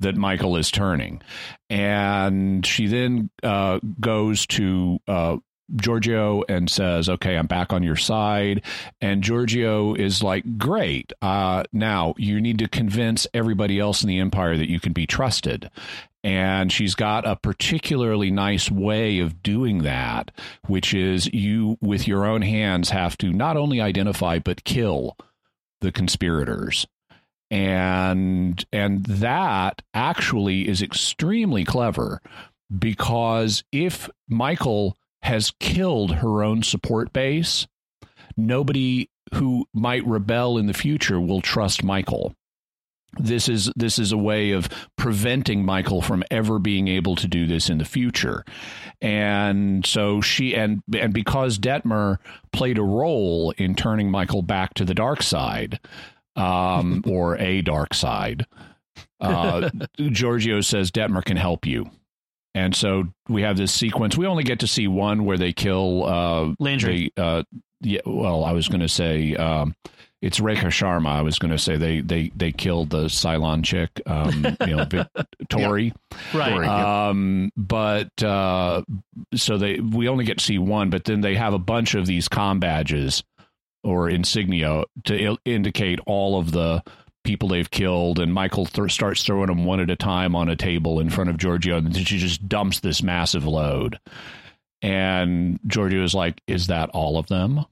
that 0.00 0.16
Michael 0.16 0.56
is 0.56 0.70
turning. 0.70 1.22
And 1.70 2.64
she 2.66 2.86
then 2.86 3.30
uh, 3.42 3.80
goes 4.00 4.46
to 4.48 4.98
uh, 5.08 5.36
Georgiou 5.76 6.44
and 6.48 6.70
says, 6.70 7.08
"Okay, 7.08 7.36
I'm 7.36 7.46
back 7.46 7.72
on 7.72 7.82
your 7.82 7.96
side." 7.96 8.62
And 9.00 9.22
Georgiou 9.22 9.98
is 9.98 10.22
like, 10.22 10.58
"Great. 10.58 11.12
Uh, 11.22 11.64
now 11.72 12.14
you 12.18 12.40
need 12.40 12.58
to 12.58 12.68
convince 12.68 13.26
everybody 13.34 13.78
else 13.78 14.02
in 14.02 14.08
the 14.08 14.18
empire 14.18 14.56
that 14.56 14.70
you 14.70 14.80
can 14.80 14.92
be 14.92 15.06
trusted." 15.06 15.70
And 16.22 16.72
she's 16.72 16.94
got 16.94 17.26
a 17.26 17.36
particularly 17.36 18.30
nice 18.30 18.70
way 18.70 19.18
of 19.18 19.42
doing 19.42 19.82
that, 19.82 20.30
which 20.66 20.94
is 20.94 21.26
you, 21.34 21.76
with 21.82 22.08
your 22.08 22.24
own 22.24 22.40
hands, 22.42 22.90
have 22.90 23.18
to 23.18 23.30
not 23.32 23.58
only 23.58 23.80
identify 23.80 24.38
but 24.38 24.64
kill 24.64 25.16
the 25.82 25.92
conspirators 25.92 26.86
and 27.50 28.64
and 28.72 29.04
that 29.04 29.82
actually 29.92 30.66
is 30.68 30.82
extremely 30.82 31.64
clever 31.64 32.20
because 32.76 33.62
if 33.70 34.08
Michael 34.28 34.96
has 35.24 35.52
killed 35.58 36.16
her 36.16 36.42
own 36.42 36.62
support 36.62 37.12
base, 37.14 37.66
nobody 38.36 39.08
who 39.32 39.66
might 39.72 40.06
rebel 40.06 40.58
in 40.58 40.66
the 40.66 40.74
future 40.74 41.18
will 41.18 41.40
trust 41.40 41.82
Michael. 41.82 42.34
This 43.18 43.48
is 43.48 43.70
this 43.74 43.98
is 43.98 44.12
a 44.12 44.18
way 44.18 44.50
of 44.50 44.68
preventing 44.96 45.64
Michael 45.64 46.02
from 46.02 46.24
ever 46.30 46.58
being 46.58 46.88
able 46.88 47.16
to 47.16 47.26
do 47.26 47.46
this 47.46 47.70
in 47.70 47.78
the 47.78 47.84
future. 47.86 48.44
And 49.00 49.86
so 49.86 50.20
she 50.20 50.54
and 50.54 50.82
and 50.94 51.14
because 51.14 51.58
Detmer 51.58 52.18
played 52.52 52.76
a 52.76 52.82
role 52.82 53.52
in 53.56 53.76
turning 53.76 54.10
Michael 54.10 54.42
back 54.42 54.74
to 54.74 54.84
the 54.84 54.94
dark 54.94 55.22
side, 55.22 55.80
um, 56.36 57.02
or 57.08 57.38
a 57.38 57.62
dark 57.62 57.94
side. 57.94 58.46
Uh, 59.20 59.70
Georgiou 59.98 60.62
says 60.62 60.90
Detmer 60.90 61.24
can 61.24 61.36
help 61.38 61.64
you. 61.64 61.90
And 62.54 62.74
so 62.74 63.04
we 63.28 63.42
have 63.42 63.56
this 63.56 63.72
sequence. 63.72 64.16
We 64.16 64.26
only 64.26 64.44
get 64.44 64.60
to 64.60 64.66
see 64.66 64.86
one 64.86 65.24
where 65.24 65.36
they 65.36 65.52
kill 65.52 66.04
uh, 66.04 66.54
Landry. 66.58 67.12
the, 67.16 67.22
uh, 67.22 67.42
yeah, 67.80 68.00
well, 68.06 68.44
I 68.44 68.52
was 68.52 68.68
going 68.68 68.80
to 68.80 68.88
say 68.88 69.34
um, 69.34 69.74
it's 70.22 70.38
Rekha 70.40 70.66
Sharma. 70.66 71.08
I 71.08 71.22
was 71.22 71.38
going 71.38 71.50
to 71.50 71.58
say 71.58 71.76
they 71.76 72.00
they 72.00 72.30
they 72.34 72.52
killed 72.52 72.90
the 72.90 73.04
Cylon 73.06 73.62
chick, 73.64 73.90
um, 74.06 74.56
you 74.66 74.76
know, 74.76 74.84
Vic, 74.84 75.06
Tori. 75.50 75.92
Right. 76.32 76.50
Tori. 76.50 76.66
Yeah. 76.66 77.08
Um, 77.08 77.52
but 77.56 78.22
uh, 78.22 78.82
so 79.34 79.58
they 79.58 79.80
we 79.80 80.08
only 80.08 80.24
get 80.24 80.38
to 80.38 80.44
see 80.44 80.58
one, 80.58 80.90
but 80.90 81.04
then 81.04 81.20
they 81.20 81.34
have 81.34 81.52
a 81.54 81.58
bunch 81.58 81.94
of 81.94 82.06
these 82.06 82.28
com 82.28 82.60
badges 82.60 83.22
or 83.82 84.08
insignia 84.08 84.84
to 85.04 85.14
il- 85.14 85.38
indicate 85.44 86.00
all 86.06 86.38
of 86.38 86.52
the 86.52 86.82
people 87.24 87.48
they've 87.48 87.70
killed. 87.70 88.18
And 88.18 88.32
Michael 88.32 88.66
th- 88.66 88.92
starts 88.92 89.24
throwing 89.24 89.48
them 89.48 89.64
one 89.64 89.80
at 89.80 89.90
a 89.90 89.96
time 89.96 90.36
on 90.36 90.48
a 90.48 90.56
table 90.56 91.00
in 91.00 91.10
front 91.10 91.30
of 91.30 91.36
Georgiou, 91.36 91.78
and 91.78 91.96
she 91.96 92.18
just 92.18 92.48
dumps 92.48 92.80
this 92.80 93.02
massive 93.02 93.44
load. 93.44 93.98
And 94.82 95.58
Georgiou 95.66 96.04
is 96.04 96.14
like, 96.14 96.40
"Is 96.46 96.68
that 96.68 96.90
all 96.90 97.18
of 97.18 97.26
them?" 97.26 97.64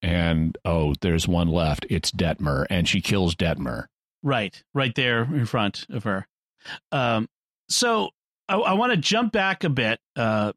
And 0.00 0.56
oh, 0.64 0.94
there's 1.00 1.28
one 1.28 1.48
left. 1.48 1.86
It's 1.90 2.10
Detmer, 2.10 2.66
and 2.70 2.88
she 2.88 3.00
kills 3.00 3.34
Detmer. 3.34 3.86
Right, 4.22 4.62
right 4.72 4.94
there 4.94 5.22
in 5.22 5.46
front 5.46 5.86
of 5.90 6.04
her. 6.04 6.26
Um, 6.92 7.28
so 7.68 8.10
I, 8.48 8.56
I 8.56 8.72
want 8.74 8.92
to 8.92 8.96
jump 8.96 9.32
back 9.32 9.64
a 9.64 9.68
bit 9.68 10.00
uh, 10.16 10.52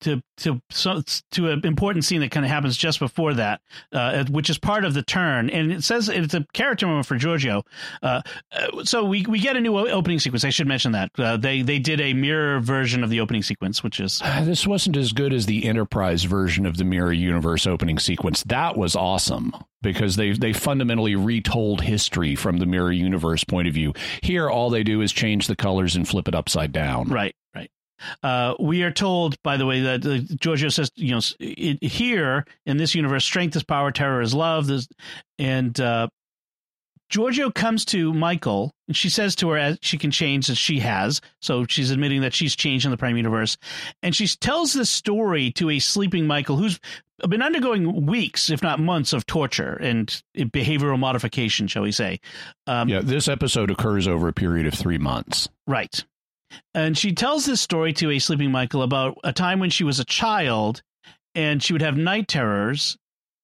to 0.00 0.22
to 0.38 0.60
so, 0.70 1.02
to 1.32 1.50
an 1.50 1.64
important 1.64 2.04
scene 2.04 2.20
that 2.20 2.30
kind 2.30 2.44
of 2.44 2.50
happens 2.50 2.76
just 2.76 2.98
before 2.98 3.34
that, 3.34 3.60
uh, 3.92 4.24
which 4.26 4.50
is 4.50 4.58
part 4.58 4.84
of 4.84 4.94
the 4.94 5.02
turn, 5.02 5.50
and 5.50 5.72
it 5.72 5.84
says 5.84 6.08
it's 6.08 6.34
a 6.34 6.46
character 6.52 6.86
moment 6.86 7.06
for 7.06 7.16
Georgiou. 7.16 7.62
Uh, 8.02 8.22
uh, 8.52 8.84
so 8.84 9.04
we 9.04 9.24
we 9.26 9.38
get 9.38 9.56
a 9.56 9.60
new 9.60 9.76
opening 9.76 10.18
sequence. 10.18 10.44
I 10.44 10.50
should 10.50 10.66
mention 10.66 10.92
that 10.92 11.10
uh, 11.18 11.36
they 11.36 11.62
they 11.62 11.78
did 11.78 12.00
a 12.00 12.12
mirror 12.12 12.60
version 12.60 13.02
of 13.04 13.10
the 13.10 13.20
opening 13.20 13.42
sequence, 13.42 13.82
which 13.82 14.00
is 14.00 14.22
This 14.42 14.66
wasn't 14.66 14.96
as 14.96 15.12
good 15.12 15.32
as 15.32 15.46
the 15.46 15.64
Enterprise 15.66 16.24
version 16.24 16.66
of 16.66 16.76
the 16.76 16.84
Mirror 16.84 17.12
Universe 17.12 17.66
opening 17.66 17.98
sequence. 17.98 18.42
That 18.44 18.76
was 18.76 18.96
awesome 18.96 19.52
because 19.82 20.16
they 20.16 20.32
they 20.32 20.52
fundamentally 20.52 21.16
retold 21.16 21.80
history 21.82 22.34
from 22.34 22.58
the 22.58 22.66
Mirror 22.66 22.92
Universe 22.92 23.44
point 23.44 23.68
of 23.68 23.74
view. 23.74 23.92
Here, 24.22 24.48
all 24.48 24.70
they 24.70 24.82
do 24.82 25.00
is 25.00 25.12
change 25.12 25.46
the 25.46 25.56
colors 25.56 25.96
and 25.96 26.06
flip 26.06 26.28
it 26.28 26.34
upside 26.34 26.72
down. 26.72 27.08
Right, 27.08 27.34
right. 27.54 27.70
Uh, 28.22 28.54
we 28.58 28.82
are 28.82 28.90
told, 28.90 29.40
by 29.42 29.56
the 29.56 29.66
way, 29.66 29.80
that 29.80 30.04
uh, 30.04 30.20
Georgiou 30.36 30.72
says, 30.72 30.90
you 30.94 31.14
know, 31.14 31.20
it, 31.40 31.82
here 31.82 32.44
in 32.66 32.76
this 32.76 32.94
universe, 32.94 33.24
strength 33.24 33.56
is 33.56 33.62
power, 33.62 33.90
terror 33.90 34.20
is 34.20 34.34
love. 34.34 34.66
There's, 34.66 34.88
and 35.38 35.78
uh, 35.80 36.08
Georgiou 37.10 37.54
comes 37.54 37.84
to 37.86 38.12
Michael, 38.12 38.72
and 38.86 38.96
she 38.96 39.08
says 39.08 39.34
to 39.36 39.48
her 39.50 39.56
as 39.56 39.78
she 39.80 39.96
can 39.96 40.10
change 40.10 40.50
as 40.50 40.58
she 40.58 40.80
has. 40.80 41.20
So 41.40 41.64
she's 41.66 41.90
admitting 41.90 42.20
that 42.20 42.34
she's 42.34 42.54
changed 42.54 42.84
in 42.84 42.90
the 42.90 42.98
Prime 42.98 43.16
Universe, 43.16 43.56
and 44.02 44.14
she 44.14 44.26
tells 44.26 44.74
this 44.74 44.90
story 44.90 45.50
to 45.52 45.70
a 45.70 45.78
sleeping 45.78 46.26
Michael 46.26 46.56
who's 46.56 46.78
been 47.28 47.42
undergoing 47.42 48.06
weeks, 48.06 48.48
if 48.50 48.62
not 48.62 48.78
months, 48.78 49.12
of 49.12 49.26
torture 49.26 49.72
and 49.80 50.22
behavioral 50.36 50.98
modification, 50.98 51.66
shall 51.66 51.82
we 51.82 51.90
say? 51.92 52.20
Um, 52.66 52.88
Yeah, 52.88 53.00
this 53.00 53.26
episode 53.26 53.70
occurs 53.70 54.06
over 54.06 54.28
a 54.28 54.32
period 54.32 54.66
of 54.66 54.74
three 54.74 54.98
months. 54.98 55.48
Right. 55.66 56.04
And 56.74 56.96
she 56.96 57.12
tells 57.12 57.46
this 57.46 57.60
story 57.60 57.92
to 57.94 58.10
a 58.10 58.18
sleeping 58.18 58.50
Michael 58.50 58.82
about 58.82 59.18
a 59.24 59.32
time 59.32 59.60
when 59.60 59.70
she 59.70 59.84
was 59.84 60.00
a 60.00 60.04
child 60.04 60.82
and 61.34 61.62
she 61.62 61.72
would 61.72 61.82
have 61.82 61.96
night 61.96 62.28
terrors 62.28 62.96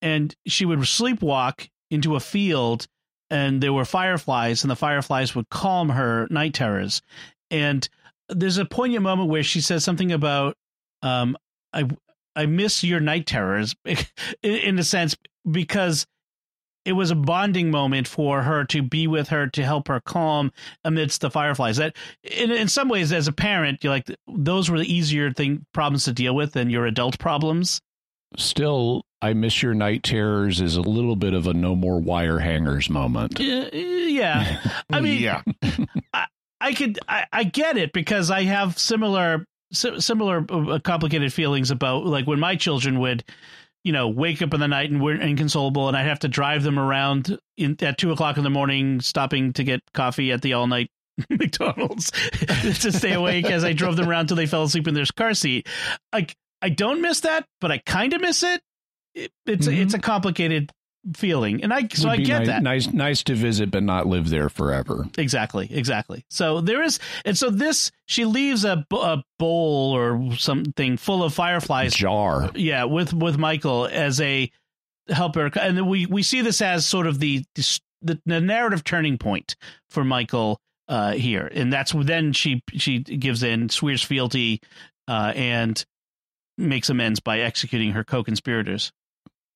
and 0.03 0.35
she 0.47 0.65
would 0.65 0.81
sleepwalk 0.81 1.69
into 1.91 2.17
a 2.17 2.21
field 2.21 2.87
and 3.31 3.63
there 3.63 3.73
were 3.73 3.85
fireflies 3.85 4.63
and 4.63 4.71
the 4.71 4.77
fireflies 4.77 5.35
would 5.35 5.49
calm 5.49 5.89
her 5.91 6.27
night 6.31 6.55
terrors. 6.55 7.03
And 7.51 7.89
there's 8.29 8.59
a 8.59 8.65
poignant 8.65 9.03
moment 9.03 9.29
where 9.29 9.43
she 9.43 9.61
says 9.61 9.85
something 9.85 10.13
about 10.13 10.57
um 11.03 11.37
I 11.73 11.89
I 12.37 12.47
miss 12.47 12.83
your 12.83 13.01
night 13.01 13.27
terrors 13.27 13.75
in, 13.85 13.97
in 14.43 14.79
a 14.79 14.85
sense 14.85 15.17
because 15.51 16.07
it 16.85 16.93
was 16.93 17.11
a 17.11 17.15
bonding 17.15 17.71
moment 17.71 18.07
for 18.07 18.43
her 18.43 18.65
to 18.67 18.83
be 18.83 19.07
with 19.07 19.29
her 19.29 19.47
to 19.49 19.65
help 19.65 19.89
her 19.89 20.01
calm 20.01 20.53
amidst 20.85 21.21
the 21.21 21.31
fireflies. 21.31 21.77
That 21.77 21.97
in 22.23 22.51
in 22.51 22.69
some 22.69 22.89
ways, 22.89 23.13
as 23.13 23.29
a 23.29 23.33
parent, 23.33 23.83
you're 23.83 23.93
like 23.93 24.11
those 24.27 24.71
were 24.71 24.79
the 24.79 24.93
easier 24.93 25.33
thing 25.33 25.67
problems 25.73 26.05
to 26.05 26.13
deal 26.13 26.35
with 26.35 26.53
than 26.53 26.71
your 26.71 26.87
adult 26.87 27.19
problems. 27.19 27.81
Still, 28.37 29.05
I 29.23 29.33
miss 29.33 29.63
your 29.63 29.75
night 29.75 30.03
terrors 30.03 30.61
is 30.61 30.77
a 30.77 30.83
little 30.83 31.17
bit 31.17 31.35
of 31.35 31.47
a 31.47 31.55
no 31.55 31.75
more 31.77 32.01
wire 32.01 32.41
hangers 32.41 32.91
moment. 32.91 33.41
Uh, 33.41 33.71
yeah, 33.73 34.61
I 34.91 35.01
mean, 35.01 35.23
yeah. 35.23 35.43
I 36.61 36.73
could 36.73 36.99
I, 37.09 37.27
I 37.33 37.45
get 37.45 37.77
it 37.77 37.93
because 37.93 38.31
I 38.31 38.45
have 38.45 38.79
similar 38.79 39.45
si- 39.73 40.01
similar 40.01 40.45
uh, 40.49 40.79
complicated 40.83 41.33
feelings 41.33 41.71
about 41.71 42.07
like 42.07 42.27
when 42.27 42.41
my 42.41 42.57
children 42.57 43.01
would 43.01 43.25
you 43.85 43.93
know 43.93 44.09
wake 44.09 44.43
up 44.43 44.53
in 44.55 44.61
the 44.61 44.69
night 44.69 44.91
and 44.91 45.01
we're 45.03 45.21
inconsolable 45.21 45.89
and 45.89 45.97
I'd 45.97 46.07
have 46.07 46.21
to 46.21 46.29
drive 46.29 46.63
them 46.63 46.79
around 46.79 47.39
in, 47.57 47.77
at 47.83 47.99
two 47.99 48.11
o'clock 48.13 48.37
in 48.39 48.43
the 48.45 48.51
morning 48.51 49.01
stopping 49.01 49.53
to 49.55 49.65
get 49.65 49.81
coffee 49.93 50.33
at 50.33 50.43
the 50.43 50.55
all 50.55 50.67
night 50.67 50.89
McDonald's 51.31 52.11
to 52.81 52.91
stay 52.91 53.13
awake 53.13 53.47
as 53.47 53.63
I 53.63 53.73
drove 53.73 53.97
them 53.97 54.09
around 54.09 54.27
till 54.29 54.37
they 54.37 54.47
fell 54.47 54.65
asleep 54.65 54.89
in 54.89 54.95
their 54.95 55.05
car 55.17 55.35
seat. 55.35 55.69
I 56.13 56.27
I 56.63 56.71
don't 56.71 57.01
miss 57.03 57.21
that, 57.21 57.45
but 57.61 57.71
I 57.71 57.79
kind 57.79 58.13
of 58.15 58.21
miss 58.21 58.43
it. 58.43 58.63
it 59.15 59.31
it's 59.47 59.69
Mhm. 59.69 59.79
it's 59.83 59.95
a 59.95 59.99
complicated 59.99 60.73
feeling, 61.13 61.63
and 61.63 61.73
I 61.73 61.87
so 61.89 62.09
I 62.09 62.17
get 62.17 62.39
nice, 62.39 62.47
that. 62.47 62.63
nice, 62.63 62.93
nice 62.93 63.23
to 63.25 63.35
visit, 63.35 63.71
but 63.71 63.83
not 63.83 64.07
live 64.07 64.31
there 64.31 64.49
forever. 64.49 65.07
exactly 65.19 65.69
exactly. 65.71 66.25
So 66.31 66.61
there 66.61 66.83
is 66.83 66.99
and 67.25 67.37
so 67.37 67.51
this 67.51 67.93
she 68.07 68.25
leaves 68.25 68.65
a, 68.65 68.87
a 68.93 69.23
bowl 69.39 69.97
or 69.97 70.35
something 70.37 70.97
full 70.97 71.23
of 71.23 71.35
fireflies. 71.35 71.95
Jar. 71.95 72.51
yeah 72.55 72.85
with 72.85 73.13
with 73.13 73.39
michael 73.39 73.87
as 73.87 74.21
a 74.21 74.51
helper. 75.09 75.51
And 75.61 75.89
we 75.89 76.07
we 76.07 76.23
see 76.23 76.41
this 76.41 76.63
as 76.63 76.87
sort 76.87 77.07
of 77.07 77.19
the 77.19 77.45
the, 77.55 78.21
the 78.25 78.41
narrative 78.41 78.85
turning 78.85 79.19
point 79.19 79.57
for 79.91 80.05
michael 80.05 80.61
uh 80.89 81.13
here. 81.13 81.51
And 81.53 81.73
that's 81.73 81.93
then 81.93 82.33
she 82.33 82.63
she 82.73 83.01
gives 83.01 83.43
in 83.43 83.69
swears 83.69 84.03
fealty 84.03 84.61
uh 85.09 85.33
and 85.35 85.85
makes 86.57 86.89
amends 86.89 87.21
by 87.21 87.41
executing 87.41 87.93
her 87.93 88.05
co-conspirators 88.05 88.93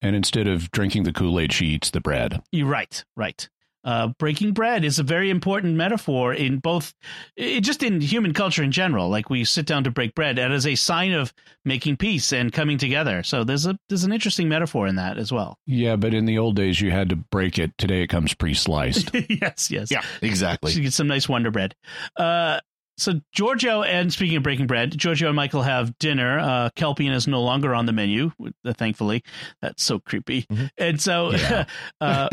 And 0.02 0.14
instead 0.14 0.46
of 0.46 0.70
drinking 0.70 1.04
the 1.04 1.12
Kool 1.12 1.40
Aid, 1.40 1.52
she 1.52 1.66
eats 1.66 1.90
the 1.90 2.00
bread. 2.00 2.42
You're 2.52 2.68
right, 2.68 3.04
right. 3.16 3.48
Uh, 3.84 4.08
breaking 4.18 4.52
bread 4.52 4.84
is 4.84 4.98
a 4.98 5.02
very 5.02 5.30
important 5.30 5.76
metaphor 5.76 6.34
in 6.34 6.58
both, 6.58 6.92
it, 7.36 7.60
just 7.60 7.82
in 7.82 8.00
human 8.00 8.34
culture 8.34 8.62
in 8.62 8.72
general. 8.72 9.08
Like 9.08 9.30
we 9.30 9.44
sit 9.44 9.66
down 9.66 9.84
to 9.84 9.90
break 9.90 10.14
bread, 10.14 10.38
and 10.38 10.52
as 10.52 10.66
a 10.66 10.74
sign 10.74 11.12
of 11.12 11.32
making 11.64 11.96
peace 11.96 12.32
and 12.32 12.52
coming 12.52 12.76
together. 12.76 13.22
So 13.22 13.44
there's 13.44 13.66
a 13.66 13.78
there's 13.88 14.04
an 14.04 14.12
interesting 14.12 14.48
metaphor 14.48 14.88
in 14.88 14.96
that 14.96 15.16
as 15.16 15.32
well. 15.32 15.56
Yeah, 15.64 15.96
but 15.96 16.12
in 16.12 16.26
the 16.26 16.38
old 16.38 16.56
days, 16.56 16.80
you 16.80 16.90
had 16.90 17.08
to 17.10 17.16
break 17.16 17.58
it. 17.58 17.70
Today, 17.78 18.02
it 18.02 18.08
comes 18.08 18.34
pre 18.34 18.52
sliced. 18.52 19.10
yes, 19.30 19.70
yes. 19.70 19.90
Yeah, 19.90 20.02
exactly. 20.22 20.72
So 20.72 20.78
you 20.78 20.82
get 20.82 20.92
some 20.92 21.08
nice 21.08 21.28
Wonder 21.28 21.52
Bread. 21.52 21.74
Uh, 22.16 22.60
so 22.98 23.20
Georgiou 23.36 23.86
and 23.86 24.12
speaking 24.12 24.36
of 24.36 24.42
breaking 24.42 24.66
bread, 24.66 24.92
Georgiou 24.92 25.28
and 25.28 25.36
Michael 25.36 25.62
have 25.62 25.96
dinner. 25.98 26.38
Uh, 26.38 26.70
Kelpian 26.76 27.12
is 27.12 27.26
no 27.26 27.42
longer 27.42 27.74
on 27.74 27.86
the 27.86 27.92
menu, 27.92 28.32
uh, 28.44 28.72
thankfully. 28.74 29.22
That's 29.62 29.82
so 29.82 29.98
creepy. 29.98 30.46
And 30.76 31.00
so 31.00 31.32
uh, 32.00 32.28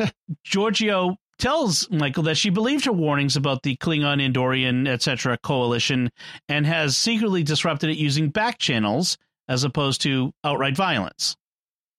Georgiou 0.45 1.15
tells 1.37 1.89
Michael 1.91 2.23
that 2.23 2.37
she 2.37 2.49
believed 2.49 2.85
her 2.85 2.91
warnings 2.91 3.35
about 3.35 3.63
the 3.63 3.75
Klingon, 3.77 4.21
Andorian, 4.21 4.87
etc. 4.87 5.37
coalition 5.37 6.11
and 6.49 6.65
has 6.65 6.97
secretly 6.97 7.43
disrupted 7.43 7.89
it 7.89 7.97
using 7.97 8.29
back 8.29 8.57
channels 8.57 9.17
as 9.47 9.63
opposed 9.63 10.01
to 10.01 10.33
outright 10.43 10.75
violence. 10.75 11.35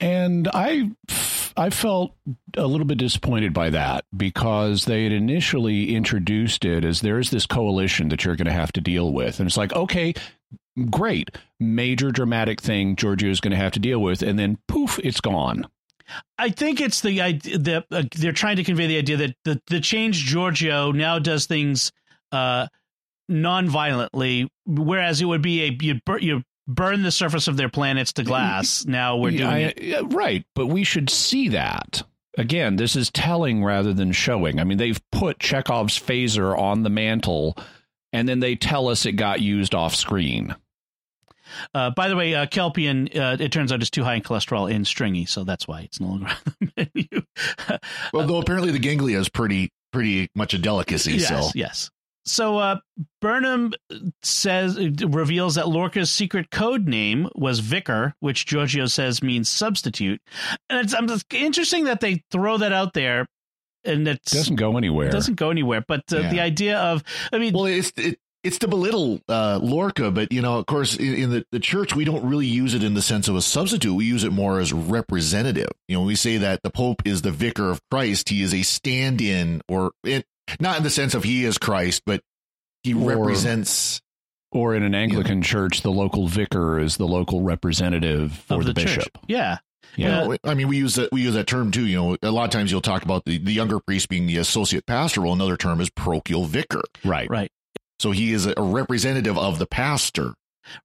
And 0.00 0.48
I, 0.48 0.90
I 1.56 1.70
felt 1.70 2.14
a 2.56 2.66
little 2.66 2.84
bit 2.86 2.98
disappointed 2.98 3.54
by 3.54 3.70
that 3.70 4.04
because 4.14 4.84
they 4.84 5.04
had 5.04 5.12
initially 5.12 5.94
introduced 5.94 6.64
it 6.64 6.84
as 6.84 7.00
there's 7.00 7.30
this 7.30 7.46
coalition 7.46 8.08
that 8.10 8.24
you're 8.24 8.36
going 8.36 8.46
to 8.46 8.52
have 8.52 8.72
to 8.72 8.80
deal 8.80 9.12
with, 9.12 9.40
and 9.40 9.46
it's 9.46 9.56
like, 9.56 9.72
okay, 9.72 10.12
great, 10.90 11.30
major 11.58 12.10
dramatic 12.10 12.60
thing 12.60 12.94
Georgiou 12.96 13.30
is 13.30 13.40
going 13.40 13.52
to 13.52 13.56
have 13.56 13.72
to 13.72 13.80
deal 13.80 14.00
with, 14.00 14.22
and 14.22 14.38
then 14.38 14.58
poof, 14.68 14.98
it's 15.02 15.20
gone. 15.20 15.66
I 16.38 16.50
think 16.50 16.80
it's 16.80 17.00
the 17.00 17.20
idea 17.20 17.58
that 17.58 17.86
uh, 17.90 18.02
they're 18.14 18.32
trying 18.32 18.56
to 18.56 18.64
convey 18.64 18.86
the 18.86 18.98
idea 18.98 19.16
that 19.16 19.36
the 19.44 19.60
the 19.66 19.80
change 19.80 20.30
Georgiou 20.30 20.94
now 20.94 21.18
does 21.18 21.46
things 21.46 21.90
uh, 22.32 22.68
non-violently, 23.28 24.50
whereas 24.66 25.20
it 25.20 25.24
would 25.24 25.42
be 25.42 25.62
a 25.64 25.76
you, 25.80 26.00
you 26.20 26.42
burn 26.66 27.02
the 27.02 27.10
surface 27.10 27.48
of 27.48 27.56
their 27.56 27.68
planets 27.68 28.12
to 28.14 28.22
glass. 28.24 28.84
Now 28.86 29.16
we're 29.16 29.30
doing 29.32 29.42
I- 29.46 29.74
it. 29.76 30.12
right, 30.12 30.44
but 30.54 30.66
we 30.66 30.84
should 30.84 31.10
see 31.10 31.48
that. 31.50 32.02
Again, 32.38 32.76
this 32.76 32.96
is 32.96 33.10
telling 33.10 33.64
rather 33.64 33.94
than 33.94 34.12
showing. 34.12 34.60
I 34.60 34.64
mean, 34.64 34.76
they've 34.78 35.00
put 35.10 35.38
Chekhov's 35.38 35.98
phaser 35.98 36.56
on 36.58 36.82
the 36.82 36.90
mantle, 36.90 37.56
and 38.12 38.28
then 38.28 38.40
they 38.40 38.56
tell 38.56 38.88
us 38.88 39.06
it 39.06 39.12
got 39.12 39.40
used 39.40 39.74
off 39.74 39.94
screen. 39.94 40.54
Uh, 41.72 41.90
by 41.90 42.08
the 42.08 42.16
way, 42.16 42.34
uh, 42.34 42.44
Kelpian, 42.46 43.08
uh, 43.16 43.36
it 43.40 43.52
turns 43.52 43.72
out 43.72 43.80
is 43.80 43.88
too 43.88 44.02
high 44.04 44.16
in 44.16 44.22
cholesterol 44.22 44.70
and 44.70 44.86
stringy, 44.86 45.24
so 45.24 45.44
that's 45.44 45.66
why 45.68 45.82
it's 45.82 46.00
no 46.00 46.08
longer 46.08 46.26
on 46.28 46.36
the 46.76 46.90
menu. 46.94 47.22
Well, 48.12 48.26
though 48.26 48.38
apparently 48.38 48.72
the 48.72 48.80
ganglia 48.80 49.18
is 49.18 49.28
pretty 49.28 49.70
pretty 49.92 50.28
much 50.34 50.52
a 50.52 50.58
delicacy. 50.58 51.12
yes, 51.14 51.28
so 51.28 51.50
yes. 51.54 51.90
So 52.26 52.58
uh, 52.58 52.76
Burnham 53.20 53.72
says 54.22 54.76
reveals 54.78 55.54
that 55.54 55.68
Lorca's 55.68 56.10
secret 56.10 56.50
code 56.50 56.86
name 56.88 57.28
was 57.34 57.60
Vicar, 57.60 58.14
which 58.20 58.46
Georgiou 58.46 58.90
says 58.90 59.22
means 59.22 59.48
substitute, 59.48 60.20
and 60.68 60.80
it's, 60.80 60.94
it's 60.98 61.24
interesting 61.32 61.84
that 61.84 62.00
they 62.00 62.24
throw 62.32 62.58
that 62.58 62.72
out 62.72 62.94
there, 62.94 63.26
and 63.84 64.06
it 64.08 64.24
Doesn't 64.24 64.56
go 64.56 64.76
anywhere. 64.76 65.08
It 65.08 65.12
doesn't 65.12 65.36
go 65.36 65.50
anywhere. 65.50 65.84
But 65.86 66.02
uh, 66.12 66.18
Yeah. 66.18 66.30
the 66.30 66.40
idea 66.40 66.78
of, 66.78 67.04
I 67.32 67.38
mean, 67.38 67.54
well, 67.54 67.66
it's 67.66 67.92
it, 67.96 68.18
it's 68.42 68.58
to 68.58 68.68
belittle 68.68 69.20
uh, 69.28 69.58
Lorca, 69.62 70.10
but 70.10 70.32
you 70.32 70.42
know, 70.42 70.58
of 70.58 70.66
course, 70.66 70.96
in, 70.96 71.14
in 71.14 71.30
the, 71.30 71.46
the 71.52 71.60
church, 71.60 71.94
we 71.96 72.04
don't 72.04 72.24
really 72.28 72.46
use 72.46 72.74
it 72.74 72.82
in 72.84 72.94
the 72.94 73.02
sense 73.02 73.28
of 73.28 73.36
a 73.36 73.42
substitute. 73.42 73.94
We 73.94 74.04
use 74.04 74.24
it 74.24 74.32
more 74.32 74.60
as 74.60 74.72
representative. 74.72 75.70
You 75.88 75.98
know, 75.98 76.02
we 76.04 76.14
say 76.16 76.36
that 76.38 76.62
the 76.62 76.70
Pope 76.70 77.02
is 77.04 77.22
the 77.22 77.32
vicar 77.32 77.70
of 77.70 77.80
Christ. 77.90 78.28
He 78.28 78.42
is 78.42 78.52
a 78.54 78.62
stand-in, 78.62 79.62
or 79.68 79.92
it, 80.04 80.26
not 80.60 80.76
in 80.76 80.82
the 80.82 80.90
sense 80.90 81.14
of 81.14 81.24
he 81.24 81.44
is 81.44 81.58
Christ, 81.58 82.02
but 82.06 82.20
he 82.82 82.94
Or- 82.94 83.08
represents. 83.10 84.00
or 84.52 84.74
in 84.74 84.82
an 84.82 84.94
Anglican 84.94 85.42
church, 85.42 85.82
the 85.82 85.90
local 85.90 86.28
vicar 86.28 86.78
is 86.78 86.96
the 86.96 87.06
local 87.06 87.42
representative 87.42 88.32
for 88.46 88.60
of 88.60 88.64
the, 88.66 88.72
the, 88.72 88.80
church. 88.82 88.96
bishop. 88.96 89.18
Yeah, 89.26 89.58
Yeah. 89.96 90.22
You 90.22 90.28
know, 90.28 90.32
uh, 90.34 90.36
I 90.44 90.54
mean, 90.54 90.68
we 90.68 90.76
use 90.78 90.94
that 90.94 91.10
we 91.12 91.22
use 91.22 91.34
that 91.34 91.46
term 91.46 91.70
too. 91.70 91.84
You 91.86 91.96
know, 91.96 92.16
a 92.22 92.30
lot 92.30 92.44
of 92.44 92.50
times 92.50 92.70
you'll 92.70 92.80
talk 92.80 93.02
about 93.02 93.24
the, 93.24 93.38
the 93.38 93.52
younger 93.52 93.80
priest 93.80 94.08
being 94.08 94.26
the 94.26 94.36
associate 94.38 94.86
pastor. 94.86 95.20
Well, 95.22 95.32
another 95.32 95.56
term 95.56 95.80
is 95.80 95.90
parochial 95.90 96.44
vicar. 96.44 96.82
right. 97.04 97.28
right, 97.28 97.50
So 97.98 98.12
he 98.12 98.32
is 98.32 98.46
a, 98.46 98.54
a 98.56 98.62
representative 98.62 99.36
of 99.36 99.58
the 99.58 99.66
pastor 99.66 100.34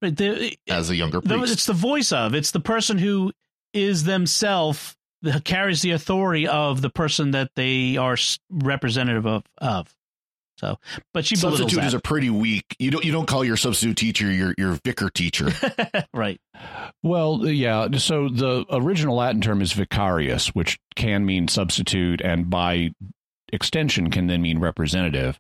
right. 0.02 0.16
The, 0.16 0.58
as 0.70 0.90
a 0.90 0.96
younger 0.96 1.22
the- 1.22 1.38
priest. 1.38 1.54
it's 1.54 1.66
the 1.66 1.74
voice 1.74 2.12
of. 2.12 2.34
It's 2.36 2.52
the 2.52 2.60
person 2.60 2.98
who 2.98 3.32
is 3.74 4.04
themselves 4.04 4.94
that 4.94 4.98
carries 5.44 5.82
the 5.82 5.92
authority 5.92 6.48
of 6.48 6.82
the 6.82 6.90
person 6.90 7.32
that 7.32 7.52
they 7.56 7.98
are 7.98 8.18
representative 8.50 9.26
of. 9.26 9.44
of. 9.58 9.94
So, 10.58 10.78
but 11.12 11.26
she 11.26 11.36
belittles 11.36 11.60
substitute 11.62 11.86
is 11.86 11.94
a 11.96 12.00
pretty 12.00 12.30
weak. 12.30 12.76
You 12.78 12.92
don't 12.92 13.04
you 13.04 13.12
don't 13.12 13.26
call 13.26 13.44
your 13.44 13.58
substitute 13.58 13.98
teacher 13.98 14.32
your 14.32 14.54
your 14.60 14.78
vicar 14.86 15.10
teacher. 15.10 15.50
right. 16.14 16.40
Well, 17.02 17.48
yeah. 17.48 17.88
So 17.98 18.30
the 18.30 18.66
original 18.70 19.16
Latin 19.16 19.42
term 19.42 19.64
is 19.64 19.74
vicarius, 19.74 20.50
which 20.50 20.80
can 20.96 21.26
mean 21.26 21.48
substitute, 21.48 22.22
and 22.22 22.48
by 22.48 22.92
extension 23.52 24.12
can 24.12 24.28
then 24.28 24.44
mean 24.44 24.60
representative. 24.60 25.40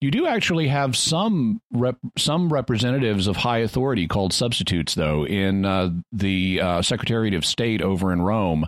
You 0.00 0.10
do 0.10 0.26
actually 0.26 0.68
have 0.68 0.96
some 0.96 1.60
rep, 1.72 1.98
some 2.16 2.50
representatives 2.50 3.26
of 3.26 3.36
high 3.36 3.58
authority 3.58 4.06
called 4.06 4.32
substitutes, 4.32 4.94
though. 4.94 5.26
In 5.26 5.66
uh, 5.66 5.90
the 6.10 6.60
uh, 6.60 6.82
Secretariat 6.82 7.34
of 7.34 7.44
State 7.44 7.82
over 7.82 8.10
in 8.12 8.22
Rome, 8.22 8.66